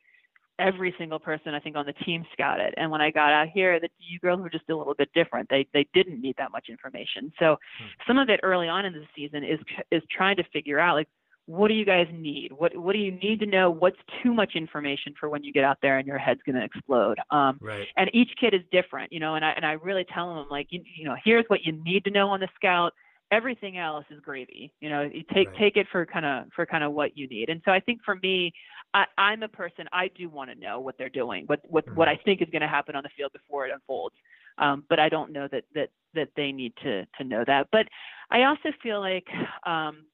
every 0.59 0.95
single 0.99 1.19
person 1.19 1.55
i 1.55 1.61
think 1.61 1.75
on 1.75 1.87
the 1.87 2.05
team 2.05 2.23
scout 2.35 2.61
it 2.61 2.75
and 2.77 2.91
when 2.91 3.01
i 3.01 3.11
got 3.11 3.33
out 3.33 3.49
here 3.49 3.81
the 3.81 3.89
DU 3.89 4.19
girls 4.21 4.43
were 4.43 4.51
just 4.51 4.69
a 4.69 4.77
little 4.77 4.95
bit 4.95 5.09
different. 5.15 5.49
They 5.49 5.67
they 5.73 5.87
didn't 5.95 6.21
need 6.21 6.35
that 6.37 6.53
much 6.53 6.67
information. 6.69 7.33
So 7.39 7.57
hmm. 7.79 7.87
some 8.07 8.19
of 8.19 8.29
it 8.29 8.41
early 8.43 8.69
on 8.69 8.85
in 8.85 8.93
the 8.93 9.05
season 9.17 9.45
is 9.45 9.61
is 9.91 10.03
trying 10.11 10.37
to 10.37 10.45
figure 10.53 10.81
out 10.81 10.97
like 10.97 11.09
what 11.47 11.69
do 11.69 11.75
you 11.75 11.85
guys 11.85 12.07
need? 12.13 12.53
What 12.53 12.77
what 12.77 12.93
do 12.93 12.99
you 12.99 13.13
need 13.13 13.41
to 13.41 13.47
know? 13.47 13.71
What's 13.71 13.97
too 14.23 14.35
much 14.35 14.53
information 14.55 15.15
for 15.19 15.29
when 15.29 15.43
you 15.43 15.53
get 15.53 15.65
out 15.65 15.79
there 15.83 15.99
and 15.99 16.07
your 16.07 16.19
head's 16.19 16.41
going 16.45 16.57
to 16.57 16.65
explode? 16.65 17.19
Um 17.31 17.59
right. 17.61 17.87
and 17.97 18.11
each 18.13 18.31
kid 18.41 18.53
is 18.53 18.61
different 18.71 19.13
you 19.13 19.21
know 19.21 19.35
and 19.37 19.45
i 19.45 19.51
and 19.53 19.65
i 19.65 19.73
really 19.73 20.05
tell 20.13 20.35
them 20.35 20.47
like 20.51 20.67
you, 20.71 20.83
you 20.97 21.05
know 21.05 21.17
here's 21.25 21.45
what 21.49 21.61
you 21.65 21.73
need 21.73 22.05
to 22.05 22.11
know 22.11 22.29
on 22.29 22.41
the 22.41 22.49
scout 22.55 22.93
everything 23.31 23.79
else 23.79 24.05
is 24.11 24.21
gravy. 24.21 24.73
You 24.81 24.91
know, 24.91 25.03
you 25.03 25.23
take 25.33 25.49
right. 25.49 25.59
take 25.59 25.77
it 25.77 25.87
for 25.91 26.05
kind 26.07 26.27
of 26.27 26.47
for 26.55 26.67
kind 26.67 26.85
of 26.85 26.93
what 26.93 27.17
you 27.17 27.29
need. 27.29 27.49
And 27.49 27.61
so 27.65 27.71
I 27.73 27.81
think 27.81 28.01
for 28.05 28.17
me, 28.17 28.53
I, 28.95 29.05
I'm 29.19 29.43
a 29.43 29.49
person 29.49 29.87
I 29.93 30.09
do 30.09 30.29
want 30.29 30.51
to 30.51 30.59
know 30.59 30.81
what 30.81 30.97
they're 30.99 31.09
doing, 31.09 31.45
what 31.47 31.61
what 31.65 31.87
mm-hmm. 31.87 31.97
what 31.97 32.09
I 32.09 32.19
think 32.25 32.43
is 32.43 32.49
going 32.51 32.63
to 32.63 32.69
happen 32.69 32.97
on 32.97 33.03
the 33.03 33.11
field 33.17 33.33
before 33.33 33.67
it 33.67 33.73
unfolds. 33.73 34.15
Um, 34.59 34.85
but 34.89 34.99
I 34.99 35.09
don't 35.09 35.33
know 35.33 35.49
that 35.51 35.65
that 35.75 35.91
that 36.15 36.29
they 36.37 36.53
need 36.53 36.75
to 36.83 37.07
to 37.19 37.25
know 37.25 37.45
that. 37.47 37.69
But 37.71 37.87
I 38.31 38.45
also 38.45 38.71
feel 38.83 39.01
like 39.01 39.27
um, 39.65 40.05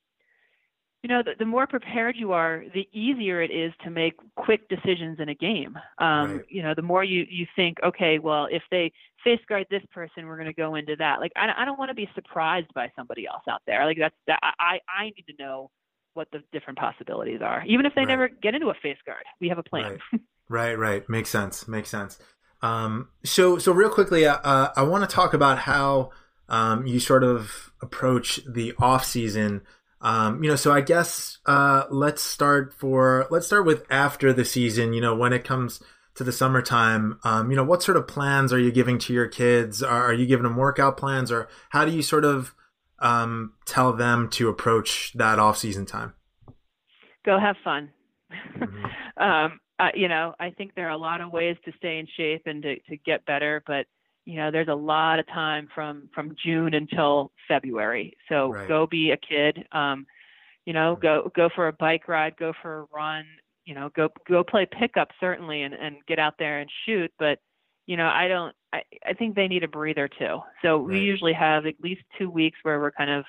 you 1.06 1.14
know, 1.14 1.22
the, 1.22 1.34
the, 1.38 1.44
more 1.44 1.68
prepared 1.68 2.16
you 2.18 2.32
are, 2.32 2.64
the 2.74 2.88
easier 2.92 3.40
it 3.40 3.52
is 3.52 3.72
to 3.84 3.90
make 3.90 4.14
quick 4.34 4.68
decisions 4.68 5.20
in 5.20 5.28
a 5.28 5.36
game. 5.36 5.78
Um, 5.98 6.38
right. 6.38 6.44
You 6.48 6.64
know, 6.64 6.74
the 6.74 6.82
more 6.82 7.04
you 7.04 7.24
you 7.30 7.46
think, 7.54 7.76
okay, 7.84 8.18
well, 8.18 8.48
if 8.50 8.64
they 8.72 8.90
face 9.22 9.38
guard 9.48 9.68
this 9.70 9.84
person, 9.94 10.26
we're 10.26 10.34
going 10.34 10.48
to 10.48 10.52
go 10.52 10.74
into 10.74 10.96
that. 10.96 11.20
Like, 11.20 11.30
I, 11.36 11.62
I 11.62 11.64
don't 11.64 11.78
want 11.78 11.90
to 11.90 11.94
be 11.94 12.10
surprised 12.16 12.74
by 12.74 12.90
somebody 12.96 13.24
else 13.24 13.44
out 13.48 13.62
there. 13.68 13.86
Like, 13.86 13.98
that's 14.00 14.16
that. 14.26 14.40
I 14.42 14.80
I 14.88 15.04
need 15.04 15.26
to 15.28 15.40
know 15.40 15.70
what 16.14 16.26
the 16.32 16.42
different 16.52 16.76
possibilities 16.76 17.40
are, 17.40 17.62
even 17.68 17.86
if 17.86 17.94
they 17.94 18.00
right. 18.00 18.08
never 18.08 18.28
get 18.28 18.56
into 18.56 18.70
a 18.70 18.74
face 18.74 18.98
guard. 19.06 19.22
We 19.40 19.48
have 19.48 19.58
a 19.58 19.62
plan. 19.62 20.00
Right, 20.08 20.20
right, 20.48 20.74
right. 20.76 21.08
Makes 21.08 21.30
sense. 21.30 21.68
Makes 21.68 21.88
sense. 21.88 22.18
Um, 22.62 23.10
so 23.24 23.58
so 23.58 23.70
real 23.70 23.90
quickly, 23.90 24.26
uh, 24.26 24.38
uh 24.38 24.72
I 24.74 24.82
want 24.82 25.08
to 25.08 25.14
talk 25.14 25.34
about 25.34 25.58
how 25.58 26.10
um, 26.48 26.84
you 26.84 26.98
sort 26.98 27.22
of 27.22 27.72
approach 27.80 28.40
the 28.44 28.74
off 28.80 29.04
season 29.04 29.62
um, 30.06 30.44
you 30.44 30.48
know, 30.48 30.54
so 30.54 30.72
I 30.72 30.82
guess 30.82 31.38
uh, 31.46 31.82
let's 31.90 32.22
start 32.22 32.72
for 32.72 33.26
let's 33.28 33.48
start 33.48 33.66
with 33.66 33.84
after 33.90 34.32
the 34.32 34.44
season. 34.44 34.92
You 34.92 35.00
know, 35.00 35.16
when 35.16 35.32
it 35.32 35.42
comes 35.42 35.82
to 36.14 36.22
the 36.22 36.30
summertime, 36.30 37.18
um, 37.24 37.50
you 37.50 37.56
know, 37.56 37.64
what 37.64 37.82
sort 37.82 37.96
of 37.96 38.06
plans 38.06 38.52
are 38.52 38.58
you 38.58 38.70
giving 38.70 38.98
to 39.00 39.12
your 39.12 39.26
kids? 39.26 39.82
Are, 39.82 40.04
are 40.04 40.12
you 40.12 40.24
giving 40.24 40.44
them 40.44 40.54
workout 40.54 40.96
plans, 40.96 41.32
or 41.32 41.48
how 41.70 41.84
do 41.84 41.90
you 41.90 42.02
sort 42.02 42.24
of 42.24 42.54
um, 43.00 43.54
tell 43.64 43.92
them 43.92 44.28
to 44.30 44.48
approach 44.48 45.12
that 45.14 45.40
off 45.40 45.58
season 45.58 45.86
time? 45.86 46.14
Go 47.24 47.40
have 47.40 47.56
fun. 47.64 47.90
Mm-hmm. 48.32 48.84
um, 49.20 49.58
uh, 49.80 49.88
you 49.92 50.06
know, 50.06 50.34
I 50.38 50.50
think 50.50 50.76
there 50.76 50.86
are 50.86 50.92
a 50.92 50.96
lot 50.96 51.20
of 51.20 51.32
ways 51.32 51.56
to 51.64 51.72
stay 51.78 51.98
in 51.98 52.06
shape 52.16 52.42
and 52.46 52.62
to, 52.62 52.76
to 52.90 52.96
get 52.96 53.26
better, 53.26 53.60
but 53.66 53.86
you 54.26 54.36
know 54.36 54.50
there's 54.50 54.68
a 54.68 54.74
lot 54.74 55.18
of 55.18 55.26
time 55.28 55.68
from 55.74 56.10
from 56.14 56.36
june 56.42 56.74
until 56.74 57.32
february. 57.48 58.14
So 58.28 58.52
right. 58.52 58.68
go 58.68 58.86
be 58.86 59.12
a 59.12 59.16
kid 59.16 59.64
um 59.72 60.06
you 60.66 60.74
know 60.74 60.96
go 61.00 61.30
go 61.34 61.48
for 61.54 61.68
a 61.68 61.72
bike 61.72 62.08
ride 62.08 62.36
go 62.36 62.52
for 62.60 62.80
a 62.80 62.86
run 62.94 63.24
you 63.64 63.74
know 63.74 63.88
go 63.96 64.10
go 64.28 64.44
play 64.44 64.66
pickup 64.66 65.08
certainly 65.18 65.62
and 65.62 65.72
and 65.72 65.96
get 66.06 66.18
out 66.18 66.34
there 66.38 66.58
and 66.58 66.70
shoot. 66.84 67.10
But 67.18 67.38
you 67.86 67.96
know 67.96 68.08
i 68.08 68.26
don't 68.26 68.54
i 68.72 68.82
i 69.06 69.12
think 69.12 69.34
they 69.34 69.48
need 69.48 69.64
a 69.64 69.68
breather 69.68 70.08
too. 70.08 70.40
So 70.60 70.78
right. 70.78 70.88
we 70.88 70.98
usually 71.00 71.32
have 71.32 71.64
at 71.64 71.80
least 71.80 72.02
two 72.18 72.28
weeks 72.28 72.58
where 72.62 72.80
we're 72.80 72.90
kind 72.90 73.10
of 73.10 73.24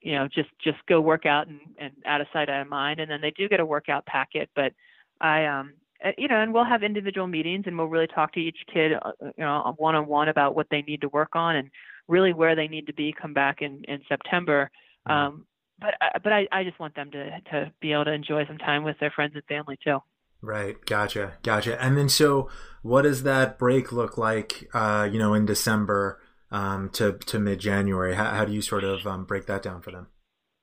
you 0.00 0.12
know 0.12 0.26
just 0.26 0.48
just 0.64 0.78
go 0.88 1.00
work 1.02 1.26
out 1.26 1.48
and 1.48 1.60
and 1.78 1.92
out 2.06 2.22
of 2.22 2.26
sight 2.32 2.48
out 2.48 2.62
of 2.62 2.68
mind. 2.68 2.98
And 2.98 3.10
then 3.10 3.20
they 3.20 3.30
do 3.30 3.48
get 3.48 3.60
a 3.60 3.66
workout 3.66 4.06
packet. 4.06 4.48
But 4.56 4.72
i 5.20 5.44
um 5.44 5.74
you 6.16 6.28
know, 6.28 6.40
and 6.40 6.52
we'll 6.52 6.64
have 6.64 6.82
individual 6.82 7.26
meetings 7.26 7.64
and 7.66 7.76
we'll 7.76 7.86
really 7.86 8.06
talk 8.06 8.32
to 8.34 8.40
each 8.40 8.58
kid, 8.72 8.92
uh, 8.92 9.08
uh, 9.08 9.26
you 9.36 9.44
know, 9.44 9.74
one 9.76 9.94
on 9.94 10.06
one 10.06 10.28
about 10.28 10.54
what 10.54 10.66
they 10.70 10.82
need 10.82 11.00
to 11.02 11.08
work 11.08 11.30
on 11.34 11.56
and 11.56 11.70
really 12.08 12.32
where 12.32 12.56
they 12.56 12.68
need 12.68 12.86
to 12.86 12.94
be 12.94 13.14
come 13.20 13.34
back 13.34 13.60
in, 13.60 13.82
in 13.86 14.00
September. 14.08 14.70
Mm-hmm. 15.08 15.12
Um, 15.12 15.46
but 15.80 15.94
but 16.22 16.32
I, 16.32 16.46
I 16.52 16.64
just 16.64 16.78
want 16.78 16.94
them 16.94 17.10
to 17.12 17.40
to 17.52 17.72
be 17.80 17.92
able 17.92 18.04
to 18.04 18.12
enjoy 18.12 18.46
some 18.46 18.58
time 18.58 18.84
with 18.84 18.98
their 19.00 19.10
friends 19.10 19.32
and 19.34 19.44
family 19.44 19.78
too. 19.82 19.98
Right, 20.42 20.76
gotcha, 20.86 21.34
gotcha. 21.42 21.82
And 21.82 21.96
then 21.96 22.08
so, 22.08 22.48
what 22.82 23.02
does 23.02 23.22
that 23.24 23.58
break 23.58 23.92
look 23.92 24.16
like? 24.16 24.68
Uh, 24.74 25.08
you 25.10 25.18
know, 25.18 25.34
in 25.34 25.46
December 25.46 26.20
um, 26.50 26.90
to 26.90 27.12
to 27.26 27.38
mid 27.38 27.60
January. 27.60 28.14
How, 28.14 28.30
how 28.30 28.44
do 28.44 28.52
you 28.52 28.62
sort 28.62 28.84
of 28.84 29.06
um, 29.06 29.24
break 29.24 29.46
that 29.46 29.62
down 29.62 29.80
for 29.80 29.90
them? 29.90 30.08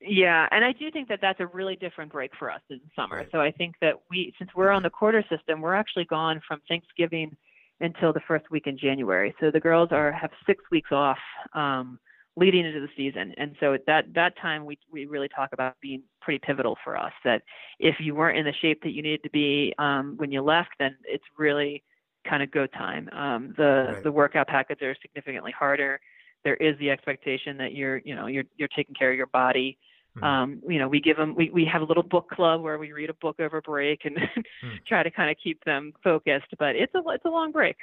Yeah, 0.07 0.47
and 0.51 0.63
I 0.63 0.71
do 0.71 0.89
think 0.91 1.07
that 1.09 1.19
that's 1.21 1.39
a 1.39 1.47
really 1.47 1.75
different 1.75 2.11
break 2.11 2.31
for 2.37 2.51
us 2.51 2.61
in 2.69 2.79
summer. 2.95 3.17
Right. 3.17 3.27
So 3.31 3.39
I 3.39 3.51
think 3.51 3.75
that 3.81 3.93
we, 4.09 4.33
since 4.37 4.49
we're 4.55 4.71
on 4.71 4.83
the 4.83 4.89
quarter 4.89 5.23
system, 5.29 5.61
we're 5.61 5.75
actually 5.75 6.05
gone 6.05 6.41
from 6.47 6.61
Thanksgiving 6.67 7.35
until 7.79 8.13
the 8.13 8.21
first 8.27 8.49
week 8.49 8.67
in 8.67 8.77
January. 8.77 9.35
So 9.39 9.51
the 9.51 9.59
girls 9.59 9.89
are 9.91 10.11
have 10.11 10.31
six 10.45 10.63
weeks 10.71 10.91
off 10.91 11.17
um, 11.53 11.99
leading 12.35 12.65
into 12.65 12.79
the 12.79 12.89
season, 12.95 13.33
and 13.37 13.55
so 13.59 13.73
at 13.73 13.85
that 13.87 14.05
that 14.15 14.37
time 14.41 14.65
we 14.65 14.77
we 14.91 15.05
really 15.05 15.29
talk 15.29 15.49
about 15.53 15.75
being 15.81 16.03
pretty 16.21 16.39
pivotal 16.39 16.77
for 16.83 16.97
us. 16.97 17.13
That 17.23 17.41
if 17.79 17.95
you 17.99 18.15
weren't 18.15 18.37
in 18.37 18.45
the 18.45 18.53
shape 18.61 18.81
that 18.83 18.91
you 18.91 19.01
needed 19.01 19.23
to 19.23 19.29
be 19.29 19.73
um, 19.77 20.15
when 20.17 20.31
you 20.31 20.41
left, 20.41 20.69
then 20.79 20.95
it's 21.03 21.23
really 21.37 21.83
kind 22.27 22.43
of 22.43 22.51
go 22.51 22.67
time. 22.67 23.09
Um, 23.11 23.53
the 23.57 23.91
right. 23.93 24.03
the 24.03 24.11
workout 24.11 24.47
packets 24.47 24.81
are 24.81 24.95
significantly 25.01 25.53
harder. 25.57 25.99
There 26.43 26.55
is 26.55 26.77
the 26.79 26.89
expectation 26.89 27.57
that 27.57 27.73
you're 27.73 27.97
you 27.97 28.15
know 28.15 28.27
you're 28.27 28.45
you're 28.55 28.69
taking 28.75 28.95
care 28.95 29.11
of 29.11 29.17
your 29.17 29.27
body 29.27 29.77
Mm-hmm. 30.17 30.23
Um, 30.23 30.61
you 30.67 30.79
know, 30.79 30.87
we 30.87 30.99
give 30.99 31.17
them, 31.17 31.35
we, 31.35 31.49
we 31.49 31.65
have 31.65 31.81
a 31.81 31.85
little 31.85 32.03
book 32.03 32.29
club 32.29 32.61
where 32.61 32.77
we 32.77 32.91
read 32.91 33.09
a 33.09 33.13
book 33.13 33.39
over 33.39 33.61
break 33.61 34.05
and 34.05 34.17
mm. 34.63 34.85
try 34.85 35.03
to 35.03 35.11
kind 35.11 35.29
of 35.29 35.37
keep 35.41 35.63
them 35.63 35.93
focused, 36.03 36.47
but 36.57 36.75
it's 36.75 36.93
a, 36.95 37.01
it's 37.09 37.25
a 37.25 37.29
long 37.29 37.51
break. 37.51 37.77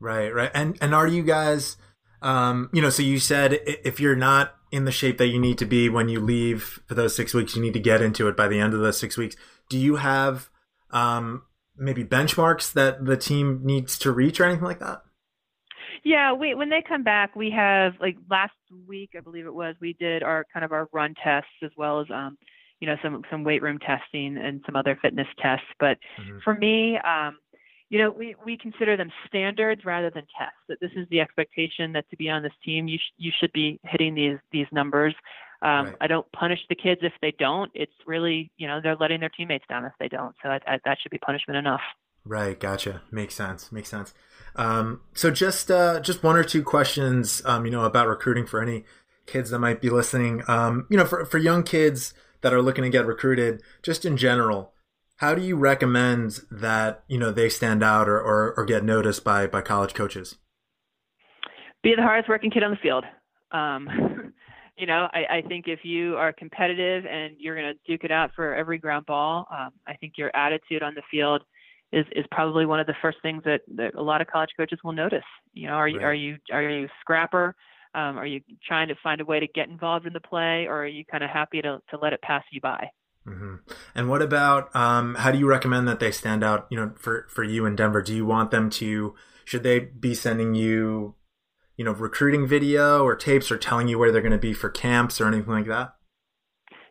Right. 0.00 0.32
Right. 0.34 0.50
And, 0.54 0.78
and 0.80 0.94
are 0.94 1.06
you 1.06 1.22
guys, 1.22 1.76
um, 2.22 2.70
you 2.72 2.80
know, 2.80 2.90
so 2.90 3.02
you 3.02 3.18
said 3.18 3.58
if 3.64 4.00
you're 4.00 4.16
not 4.16 4.54
in 4.70 4.84
the 4.84 4.92
shape 4.92 5.18
that 5.18 5.28
you 5.28 5.38
need 5.38 5.58
to 5.58 5.66
be 5.66 5.88
when 5.88 6.08
you 6.08 6.20
leave 6.20 6.80
for 6.86 6.94
those 6.94 7.14
six 7.14 7.34
weeks, 7.34 7.56
you 7.56 7.62
need 7.62 7.74
to 7.74 7.80
get 7.80 8.00
into 8.00 8.28
it 8.28 8.36
by 8.36 8.48
the 8.48 8.58
end 8.58 8.74
of 8.74 8.80
those 8.80 8.98
six 8.98 9.16
weeks. 9.16 9.36
Do 9.68 9.78
you 9.78 9.96
have, 9.96 10.48
um, 10.90 11.42
maybe 11.76 12.04
benchmarks 12.04 12.72
that 12.72 13.04
the 13.04 13.16
team 13.16 13.60
needs 13.64 13.98
to 13.98 14.12
reach 14.12 14.40
or 14.40 14.44
anything 14.44 14.64
like 14.64 14.80
that? 14.80 15.02
Yeah, 16.04 16.32
we 16.32 16.54
when 16.54 16.68
they 16.68 16.82
come 16.86 17.04
back, 17.04 17.36
we 17.36 17.50
have 17.50 17.94
like 18.00 18.16
last 18.28 18.52
week, 18.86 19.10
I 19.16 19.20
believe 19.20 19.46
it 19.46 19.54
was, 19.54 19.76
we 19.80 19.92
did 19.94 20.22
our 20.22 20.44
kind 20.52 20.64
of 20.64 20.72
our 20.72 20.88
run 20.92 21.14
tests 21.22 21.50
as 21.62 21.70
well 21.76 22.00
as 22.00 22.06
um, 22.10 22.36
you 22.80 22.88
know, 22.88 22.96
some 23.00 23.22
some 23.30 23.44
weight 23.44 23.62
room 23.62 23.78
testing 23.78 24.36
and 24.36 24.60
some 24.66 24.74
other 24.74 24.98
fitness 25.00 25.28
tests. 25.40 25.66
But 25.78 25.98
mm-hmm. 26.20 26.38
for 26.42 26.54
me, 26.54 26.98
um, 26.98 27.38
you 27.90 27.98
know, 27.98 28.10
we, 28.10 28.34
we 28.44 28.56
consider 28.56 28.96
them 28.96 29.12
standards 29.28 29.84
rather 29.84 30.10
than 30.10 30.24
tests. 30.36 30.56
That 30.68 30.80
this 30.80 30.90
is 30.96 31.06
the 31.08 31.20
expectation 31.20 31.92
that 31.92 32.10
to 32.10 32.16
be 32.16 32.28
on 32.28 32.42
this 32.42 32.52
team, 32.64 32.88
you 32.88 32.98
sh- 32.98 33.14
you 33.18 33.30
should 33.38 33.52
be 33.52 33.78
hitting 33.84 34.16
these 34.16 34.38
these 34.50 34.66
numbers. 34.72 35.14
Um, 35.62 35.86
right. 35.86 35.96
I 36.00 36.06
don't 36.08 36.26
punish 36.32 36.58
the 36.68 36.74
kids 36.74 37.02
if 37.04 37.12
they 37.22 37.32
don't. 37.38 37.70
It's 37.72 37.92
really, 38.04 38.50
you 38.56 38.66
know, 38.66 38.80
they're 38.82 38.96
letting 38.96 39.20
their 39.20 39.28
teammates 39.28 39.64
down 39.68 39.84
if 39.84 39.92
they 40.00 40.08
don't. 40.08 40.34
So 40.42 40.48
I, 40.48 40.58
I, 40.66 40.78
that 40.84 40.98
should 41.00 41.12
be 41.12 41.18
punishment 41.18 41.56
enough. 41.56 41.82
Right. 42.24 42.58
Gotcha. 42.58 43.02
Makes 43.10 43.34
sense. 43.34 43.72
Makes 43.72 43.88
sense. 43.88 44.14
Um, 44.54 45.00
so 45.14 45.30
just 45.30 45.70
uh, 45.70 46.00
just 46.00 46.22
one 46.22 46.36
or 46.36 46.44
two 46.44 46.62
questions, 46.62 47.42
um, 47.44 47.64
you 47.64 47.72
know, 47.72 47.84
about 47.84 48.06
recruiting 48.06 48.46
for 48.46 48.60
any 48.60 48.84
kids 49.26 49.50
that 49.50 49.58
might 49.58 49.80
be 49.80 49.90
listening. 49.90 50.42
Um, 50.46 50.86
you 50.90 50.96
know, 50.96 51.04
for 51.04 51.24
for 51.24 51.38
young 51.38 51.62
kids 51.62 52.14
that 52.42 52.52
are 52.52 52.62
looking 52.62 52.84
to 52.84 52.90
get 52.90 53.06
recruited, 53.06 53.62
just 53.82 54.04
in 54.04 54.16
general, 54.16 54.72
how 55.16 55.34
do 55.34 55.42
you 55.42 55.56
recommend 55.56 56.40
that 56.50 57.02
you 57.08 57.18
know 57.18 57.32
they 57.32 57.48
stand 57.48 57.82
out 57.82 58.08
or 58.08 58.20
or, 58.20 58.54
or 58.56 58.64
get 58.64 58.84
noticed 58.84 59.24
by 59.24 59.46
by 59.46 59.62
college 59.62 59.94
coaches? 59.94 60.36
Be 61.82 61.94
the 61.96 62.02
hardest 62.02 62.28
working 62.28 62.50
kid 62.50 62.62
on 62.62 62.70
the 62.70 62.76
field. 62.76 63.04
Um, 63.50 63.88
you 64.76 64.86
know, 64.86 65.08
I, 65.12 65.38
I 65.38 65.42
think 65.48 65.66
if 65.66 65.80
you 65.82 66.16
are 66.16 66.32
competitive 66.32 67.04
and 67.06 67.34
you're 67.38 67.56
going 67.56 67.74
to 67.74 67.90
duke 67.90 68.04
it 68.04 68.12
out 68.12 68.30
for 68.36 68.54
every 68.54 68.78
ground 68.78 69.06
ball, 69.06 69.46
um, 69.50 69.70
I 69.86 69.94
think 69.94 70.14
your 70.16 70.34
attitude 70.36 70.82
on 70.82 70.94
the 70.94 71.02
field 71.10 71.42
is 71.92 72.06
is 72.12 72.24
probably 72.30 72.66
one 72.66 72.80
of 72.80 72.86
the 72.86 72.94
first 73.02 73.18
things 73.22 73.42
that, 73.44 73.60
that 73.76 73.94
a 73.94 74.02
lot 74.02 74.20
of 74.20 74.26
college 74.26 74.50
coaches 74.56 74.78
will 74.82 74.92
notice. 74.92 75.24
You 75.52 75.68
know, 75.68 75.74
are 75.74 75.88
you 75.88 75.98
right. 75.98 76.06
are 76.06 76.14
you 76.14 76.36
are 76.52 76.62
you 76.62 76.88
scrapper? 77.00 77.54
Um, 77.94 78.16
are 78.16 78.26
you 78.26 78.40
trying 78.66 78.88
to 78.88 78.94
find 79.02 79.20
a 79.20 79.24
way 79.24 79.38
to 79.38 79.46
get 79.46 79.68
involved 79.68 80.06
in 80.06 80.14
the 80.14 80.20
play, 80.20 80.66
or 80.66 80.82
are 80.82 80.86
you 80.86 81.04
kind 81.04 81.22
of 81.22 81.30
happy 81.30 81.60
to 81.60 81.80
to 81.90 81.98
let 81.98 82.12
it 82.12 82.22
pass 82.22 82.42
you 82.50 82.60
by? 82.60 82.88
Mm-hmm. 83.26 83.56
And 83.94 84.08
what 84.08 84.22
about 84.22 84.74
um, 84.74 85.14
how 85.16 85.30
do 85.30 85.38
you 85.38 85.46
recommend 85.46 85.86
that 85.86 86.00
they 86.00 86.10
stand 86.10 86.42
out? 86.42 86.66
You 86.70 86.78
know, 86.78 86.92
for 86.96 87.26
for 87.28 87.44
you 87.44 87.66
in 87.66 87.76
Denver, 87.76 88.02
do 88.02 88.14
you 88.14 88.24
want 88.24 88.50
them 88.50 88.70
to? 88.70 89.14
Should 89.44 89.62
they 89.62 89.80
be 89.80 90.14
sending 90.14 90.54
you, 90.54 91.16
you 91.76 91.84
know, 91.84 91.92
recruiting 91.92 92.46
video 92.46 93.04
or 93.04 93.14
tapes, 93.14 93.50
or 93.50 93.58
telling 93.58 93.88
you 93.88 93.98
where 93.98 94.10
they're 94.10 94.22
going 94.22 94.32
to 94.32 94.38
be 94.38 94.54
for 94.54 94.70
camps 94.70 95.20
or 95.20 95.28
anything 95.28 95.52
like 95.52 95.66
that? 95.66 95.94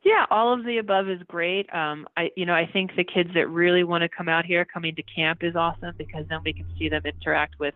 Yeah, 0.03 0.25
all 0.31 0.51
of 0.53 0.65
the 0.65 0.79
above 0.79 1.09
is 1.09 1.21
great. 1.27 1.71
Um, 1.73 2.07
I, 2.17 2.31
you 2.35 2.45
know, 2.45 2.55
I 2.55 2.67
think 2.71 2.95
the 2.95 3.03
kids 3.03 3.29
that 3.35 3.47
really 3.47 3.83
want 3.83 4.01
to 4.01 4.09
come 4.09 4.27
out 4.27 4.45
here, 4.45 4.65
coming 4.65 4.95
to 4.95 5.03
camp 5.03 5.43
is 5.43 5.55
awesome 5.55 5.93
because 5.97 6.25
then 6.27 6.39
we 6.43 6.53
can 6.53 6.65
see 6.79 6.89
them 6.89 7.03
interact 7.05 7.59
with, 7.59 7.75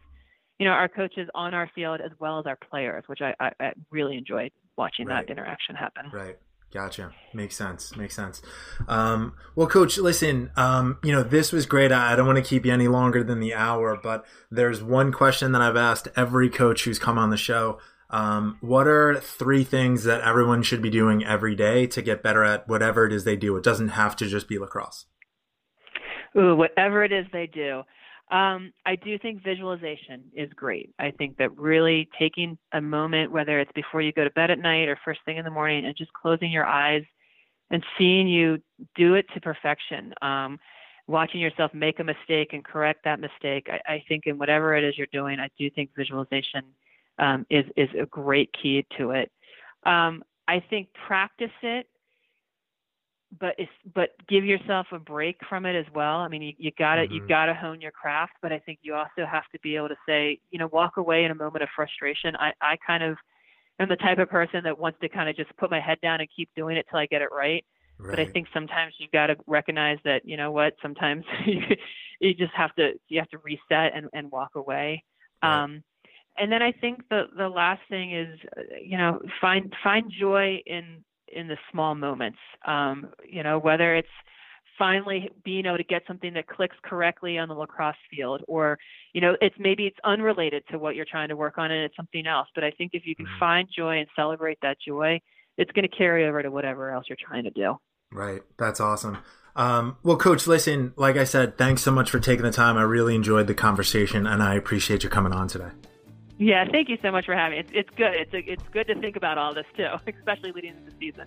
you 0.58 0.66
know, 0.66 0.72
our 0.72 0.88
coaches 0.88 1.30
on 1.36 1.54
our 1.54 1.70
field 1.76 2.02
as 2.02 2.12
well 2.20 2.40
as 2.40 2.48
our 2.48 2.58
players, 2.70 3.04
which 3.08 3.22
I, 3.22 3.36
I, 3.40 3.52
I 3.60 3.74
really 3.92 4.18
enjoyed 4.18 4.52
watching 4.76 5.06
right. 5.06 5.26
that 5.28 5.32
interaction 5.32 5.76
happen. 5.76 6.10
Right. 6.12 6.38
Gotcha. 6.74 7.12
Makes 7.34 7.56
sense. 7.56 7.96
Makes 7.96 8.16
sense. 8.16 8.42
Um, 8.88 9.36
well, 9.56 9.68
coach, 9.68 9.98
listen, 9.98 10.52
um, 10.58 10.98
you 11.04 11.12
know, 11.12 11.24
this 11.24 11.54
was 11.54 11.66
great. 11.66 11.92
I, 11.92 12.12
I 12.12 12.16
don't 12.16 12.26
want 12.26 12.38
to 12.38 12.44
keep 12.44 12.66
you 12.66 12.74
any 12.74 12.90
longer 12.90 13.24
than 13.24 13.40
the 13.40 13.54
hour, 13.54 13.98
but 14.02 14.26
there's 14.52 14.84
one 14.84 15.14
question 15.14 15.54
that 15.54 15.62
I've 15.62 15.78
asked 15.78 16.10
every 16.18 16.50
coach 16.50 16.84
who's 16.84 17.00
come 17.00 17.18
on 17.18 17.30
the 17.30 17.38
show. 17.38 17.80
Um, 18.10 18.58
what 18.62 18.88
are 18.88 19.20
three 19.20 19.64
things 19.64 20.04
that 20.04 20.22
everyone 20.22 20.64
should 20.64 20.82
be 20.82 20.90
doing 20.90 21.26
every 21.26 21.56
day 21.56 21.88
to 21.88 22.02
get 22.02 22.24
better 22.24 22.44
at 22.44 22.68
whatever 22.68 23.06
it 23.06 23.14
is 23.14 23.24
they 23.24 23.36
do? 23.36 23.56
It 23.58 23.64
doesn't 23.64 23.90
have 23.90 24.16
to 24.18 24.28
just 24.28 24.48
be 24.48 24.60
lacrosse. 24.60 25.06
Ooh, 26.38 26.56
whatever 26.56 27.04
it 27.04 27.12
is 27.12 27.26
they 27.32 27.48
do. 27.48 27.84
Um, 28.32 28.74
I 28.86 28.96
do 28.96 29.18
think 29.20 29.44
visualization 29.44 30.24
is 30.34 30.52
great. 30.54 30.94
I 30.98 31.12
think 31.12 31.38
that 31.38 31.56
really 31.58 32.10
taking 32.18 32.58
a 32.74 32.82
moment, 32.82 33.32
whether 33.32 33.60
it's 33.60 33.72
before 33.74 34.02
you 34.02 34.12
go 34.12 34.24
to 34.24 34.32
bed 34.32 34.50
at 34.50 34.60
night 34.60 34.88
or 34.88 34.98
first 35.06 35.20
thing 35.26 35.38
in 35.38 35.46
the 35.46 35.52
morning, 35.52 35.86
and 35.86 35.96
just 35.96 36.12
closing 36.14 36.52
your 36.52 36.66
eyes 36.66 37.04
and 37.70 37.84
seeing 37.98 38.28
you 38.28 38.58
do 38.96 39.14
it 39.16 39.26
to 39.34 39.42
perfection. 39.42 40.14
Um, 40.22 40.60
watching 41.08 41.40
yourself 41.40 41.72
make 41.74 42.00
a 42.00 42.04
mistake 42.04 42.54
and 42.54 42.66
correct 42.66 43.04
that 43.04 43.20
mistake. 43.20 43.68
I, 43.70 43.94
I 43.94 44.04
think 44.08 44.24
in 44.26 44.38
whatever 44.40 44.76
it 44.76 44.84
is 44.84 44.98
you're 44.98 45.08
doing, 45.12 45.40
I 45.40 45.50
do 45.58 45.70
think 45.70 45.92
visualization 45.96 46.64
um, 47.20 47.46
is 47.50 47.66
is 47.76 47.90
a 48.00 48.06
great 48.06 48.50
key 48.62 48.86
to 48.98 49.12
it. 49.12 49.32
Um, 49.86 50.24
I 50.48 50.64
think 50.70 50.90
practice 51.08 51.52
it, 51.62 51.88
but 53.40 53.56
it's, 53.58 53.72
but 53.94 54.10
give 54.28 54.46
yourself 54.46 54.88
a 54.92 55.00
break 55.00 55.38
from 55.50 55.66
it 55.66 55.76
as 55.76 55.86
well. 55.94 56.18
I 56.18 56.28
mean, 56.28 56.42
you, 56.42 56.54
you 56.58 56.72
gotta 56.78 57.04
mm-hmm. 57.04 57.14
you 57.14 57.28
gotta 57.28 57.54
hone 57.54 57.82
your 57.82 57.92
craft, 57.92 58.34
but 58.42 58.52
I 58.52 58.60
think 58.60 58.80
you 58.82 58.96
also 58.96 59.26
have 59.30 59.44
to 59.54 59.60
be 59.62 59.76
able 59.76 59.90
to 59.90 59.98
say, 60.08 60.40
you 60.52 60.60
know, 60.60 60.68
walk 60.68 60.98
away 60.98 61.24
in 61.24 61.32
a 61.32 61.36
moment 61.36 61.64
of 61.64 61.70
frustration. 61.76 62.36
I 62.36 62.54
I 62.62 62.78
kind 62.86 63.04
of 63.04 63.18
am 63.80 63.90
the 63.90 63.96
type 63.96 64.20
of 64.20 64.30
person 64.30 64.64
that 64.64 64.78
wants 64.78 65.00
to 65.02 65.10
kind 65.10 65.30
of 65.30 65.36
just 65.36 65.56
put 65.58 65.72
my 65.72 65.80
head 65.80 66.00
down 66.02 66.20
and 66.22 66.30
keep 66.36 66.50
doing 66.56 66.78
it 66.78 66.86
till 66.90 67.00
I 67.00 67.06
get 67.06 67.22
it 67.22 67.30
right. 67.32 67.66
Right. 67.98 68.12
But 68.12 68.20
I 68.20 68.26
think 68.26 68.48
sometimes 68.54 68.94
you 68.98 69.08
got 69.12 69.28
to 69.28 69.38
recognize 69.48 69.98
that 70.04 70.26
you 70.26 70.38
know 70.38 70.52
what. 70.52 70.74
Sometimes 70.82 71.24
you, 71.46 71.62
you 72.20 72.34
just 72.34 72.54
have 72.54 72.74
to 72.76 72.94
you 73.08 73.20
have 73.20 73.30
to 73.30 73.38
reset 73.40 73.96
and, 73.96 74.08
and 74.14 74.32
walk 74.32 74.52
away. 74.56 75.04
Right. 75.42 75.64
Um, 75.64 75.84
and 76.38 76.52
then 76.52 76.62
I 76.62 76.72
think 76.72 77.08
the 77.10 77.24
the 77.38 77.50
last 77.50 77.82
thing 77.90 78.14
is 78.14 78.40
uh, 78.58 78.62
you 78.82 78.98
know 78.98 79.20
find 79.42 79.74
find 79.84 80.12
joy 80.12 80.62
in 80.66 81.04
in 81.28 81.48
the 81.48 81.58
small 81.72 81.96
moments. 81.96 82.40
Um, 82.66 83.10
you 83.28 83.44
know 83.44 83.60
whether 83.60 83.96
it's 83.96 84.08
finally 84.78 85.30
being 85.44 85.66
able 85.66 85.78
to 85.78 85.84
get 85.84 86.02
something 86.08 86.34
that 86.34 86.48
clicks 86.48 86.76
correctly 86.84 87.38
on 87.38 87.48
the 87.48 87.54
lacrosse 87.54 87.96
field 88.12 88.42
or 88.48 88.78
you 89.14 89.22
know 89.22 89.36
it's 89.42 89.56
maybe 89.58 89.86
it's 89.86 89.98
unrelated 90.04 90.64
to 90.70 90.78
what 90.78 90.96
you're 90.96 91.06
trying 91.10 91.30
to 91.30 91.36
work 91.36 91.58
on 91.58 91.72
and 91.72 91.84
it's 91.84 91.96
something 91.96 92.28
else. 92.28 92.48
But 92.54 92.64
i 92.64 92.72
think 92.72 92.92
if 92.94 93.06
you 93.06 93.16
can 93.16 93.26
mm-hmm. 93.26 93.40
find 93.40 93.70
joy 93.76 94.00
and 94.00 94.08
celebrate 94.16 94.58
that 94.62 94.78
joy 94.86 95.20
it's 95.58 95.72
going 95.72 95.88
to 95.90 95.96
carry 95.96 96.28
over 96.28 96.44
to 96.44 96.52
whatever 96.52 96.92
else 96.92 97.06
you're 97.08 97.18
trying 97.26 97.46
to 97.46 97.50
do. 97.50 97.78
Right. 98.12 98.42
That's 98.58 98.82
awesome. 98.82 99.20
Um, 99.56 99.96
well 100.04 100.18
coach 100.18 100.48
listen 100.48 100.94
like 100.98 101.16
i 101.16 101.24
said 101.24 101.58
thanks 101.58 101.82
so 101.82 101.92
much 101.92 102.10
for 102.10 102.20
taking 102.20 102.44
the 102.44 102.52
time. 102.52 102.76
I 102.78 102.82
really 102.82 103.16
enjoyed 103.16 103.48
the 103.48 103.54
conversation 103.54 104.28
and 104.28 104.44
i 104.44 104.56
appreciate 104.56 105.04
you 105.04 105.10
coming 105.10 105.32
on 105.32 105.48
today 105.48 105.70
yeah, 106.38 106.66
thank 106.70 106.90
you 106.90 106.98
so 107.02 107.12
much 107.12 107.26
for 107.26 107.36
having 107.36 107.58
me. 107.58 107.60
It's, 107.60 107.72
it's 107.74 107.90
good. 107.96 108.14
It's, 108.14 108.34
a, 108.34 108.52
it's 108.52 108.64
good 108.72 108.88
to 108.88 108.96
think 108.96 109.16
about 109.16 109.38
all 109.38 109.54
this 109.54 109.66
too, 109.76 109.88
especially 110.08 110.52
leading 110.52 110.72
into 110.72 110.92
the 110.92 110.98
season. 111.00 111.26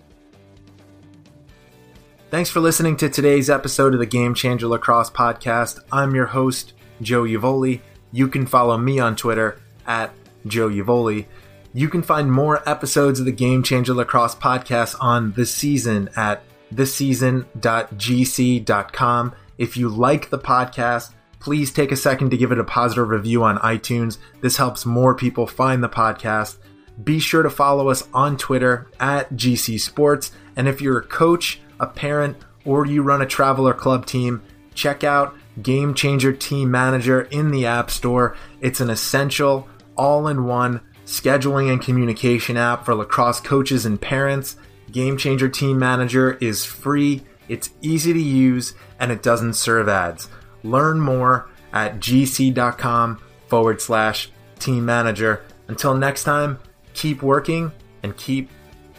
Thanks 2.30 2.50
for 2.50 2.60
listening 2.60 2.96
to 2.98 3.08
today's 3.08 3.48
episode 3.48 3.94
of 3.94 4.00
the 4.00 4.06
Game 4.06 4.34
Changer 4.34 4.66
Lacrosse 4.66 5.08
Podcast. 5.08 5.80
I'm 5.90 6.14
your 6.14 6.26
host, 6.26 6.74
Joe 7.00 7.22
Uvoli. 7.22 7.80
You 8.12 8.28
can 8.28 8.46
follow 8.46 8.76
me 8.76 8.98
on 8.98 9.16
Twitter 9.16 9.58
at 9.86 10.12
Joe 10.46 10.68
Uvoli. 10.68 11.24
You 11.72 11.88
can 11.88 12.02
find 12.02 12.30
more 12.30 12.68
episodes 12.68 13.18
of 13.18 13.24
the 13.24 13.32
Game 13.32 13.62
Changer 13.62 13.94
Lacrosse 13.94 14.34
Podcast 14.34 14.94
on 15.00 15.32
the 15.32 15.46
season 15.46 16.10
at 16.16 16.42
theseason.gc.com. 16.74 19.34
If 19.56 19.76
you 19.76 19.88
like 19.88 20.28
the 20.28 20.38
podcast, 20.38 21.14
please 21.40 21.72
take 21.72 21.92
a 21.92 21.96
second 21.96 22.30
to 22.30 22.36
give 22.36 22.52
it 22.52 22.58
a 22.58 22.64
positive 22.64 23.08
review 23.08 23.44
on 23.44 23.58
iTunes. 23.58 24.18
This 24.40 24.56
helps 24.56 24.86
more 24.86 25.14
people 25.14 25.46
find 25.46 25.82
the 25.82 25.88
podcast. 25.88 26.58
Be 27.02 27.18
sure 27.18 27.42
to 27.42 27.50
follow 27.50 27.88
us 27.88 28.08
on 28.12 28.36
Twitter 28.36 28.90
at 28.98 29.32
GC 29.32 29.80
Sports. 29.80 30.32
And 30.56 30.66
if 30.66 30.80
you're 30.80 30.98
a 30.98 31.06
coach, 31.06 31.60
a 31.78 31.86
parent, 31.86 32.36
or 32.64 32.86
you 32.86 33.02
run 33.02 33.22
a 33.22 33.26
travel 33.26 33.68
or 33.68 33.74
club 33.74 34.04
team, 34.04 34.42
check 34.74 35.04
out 35.04 35.36
Game 35.62 35.94
Changer 35.94 36.32
Team 36.32 36.70
Manager 36.70 37.22
in 37.22 37.50
the 37.50 37.66
App 37.66 37.90
Store. 37.90 38.36
It's 38.60 38.80
an 38.80 38.90
essential, 38.90 39.68
all 39.96 40.28
in 40.28 40.44
one 40.44 40.80
scheduling 41.04 41.72
and 41.72 41.80
communication 41.80 42.56
app 42.56 42.84
for 42.84 42.94
lacrosse 42.94 43.40
coaches 43.40 43.86
and 43.86 44.00
parents. 44.00 44.56
Game 44.92 45.16
Changer 45.16 45.48
Team 45.48 45.78
Manager 45.78 46.32
is 46.34 46.64
free, 46.64 47.22
it's 47.48 47.70
easy 47.80 48.12
to 48.12 48.20
use, 48.20 48.74
and 49.00 49.10
it 49.10 49.22
doesn't 49.22 49.54
serve 49.54 49.88
ads. 49.88 50.28
Learn 50.70 51.00
more 51.00 51.48
at 51.72 51.96
gc.com 51.96 53.20
forward 53.46 53.80
slash 53.80 54.30
team 54.58 54.84
manager. 54.84 55.44
Until 55.68 55.94
next 55.94 56.24
time, 56.24 56.58
keep 56.94 57.22
working 57.22 57.72
and 58.02 58.16
keep 58.16 58.50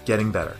getting 0.05 0.31
better. 0.31 0.55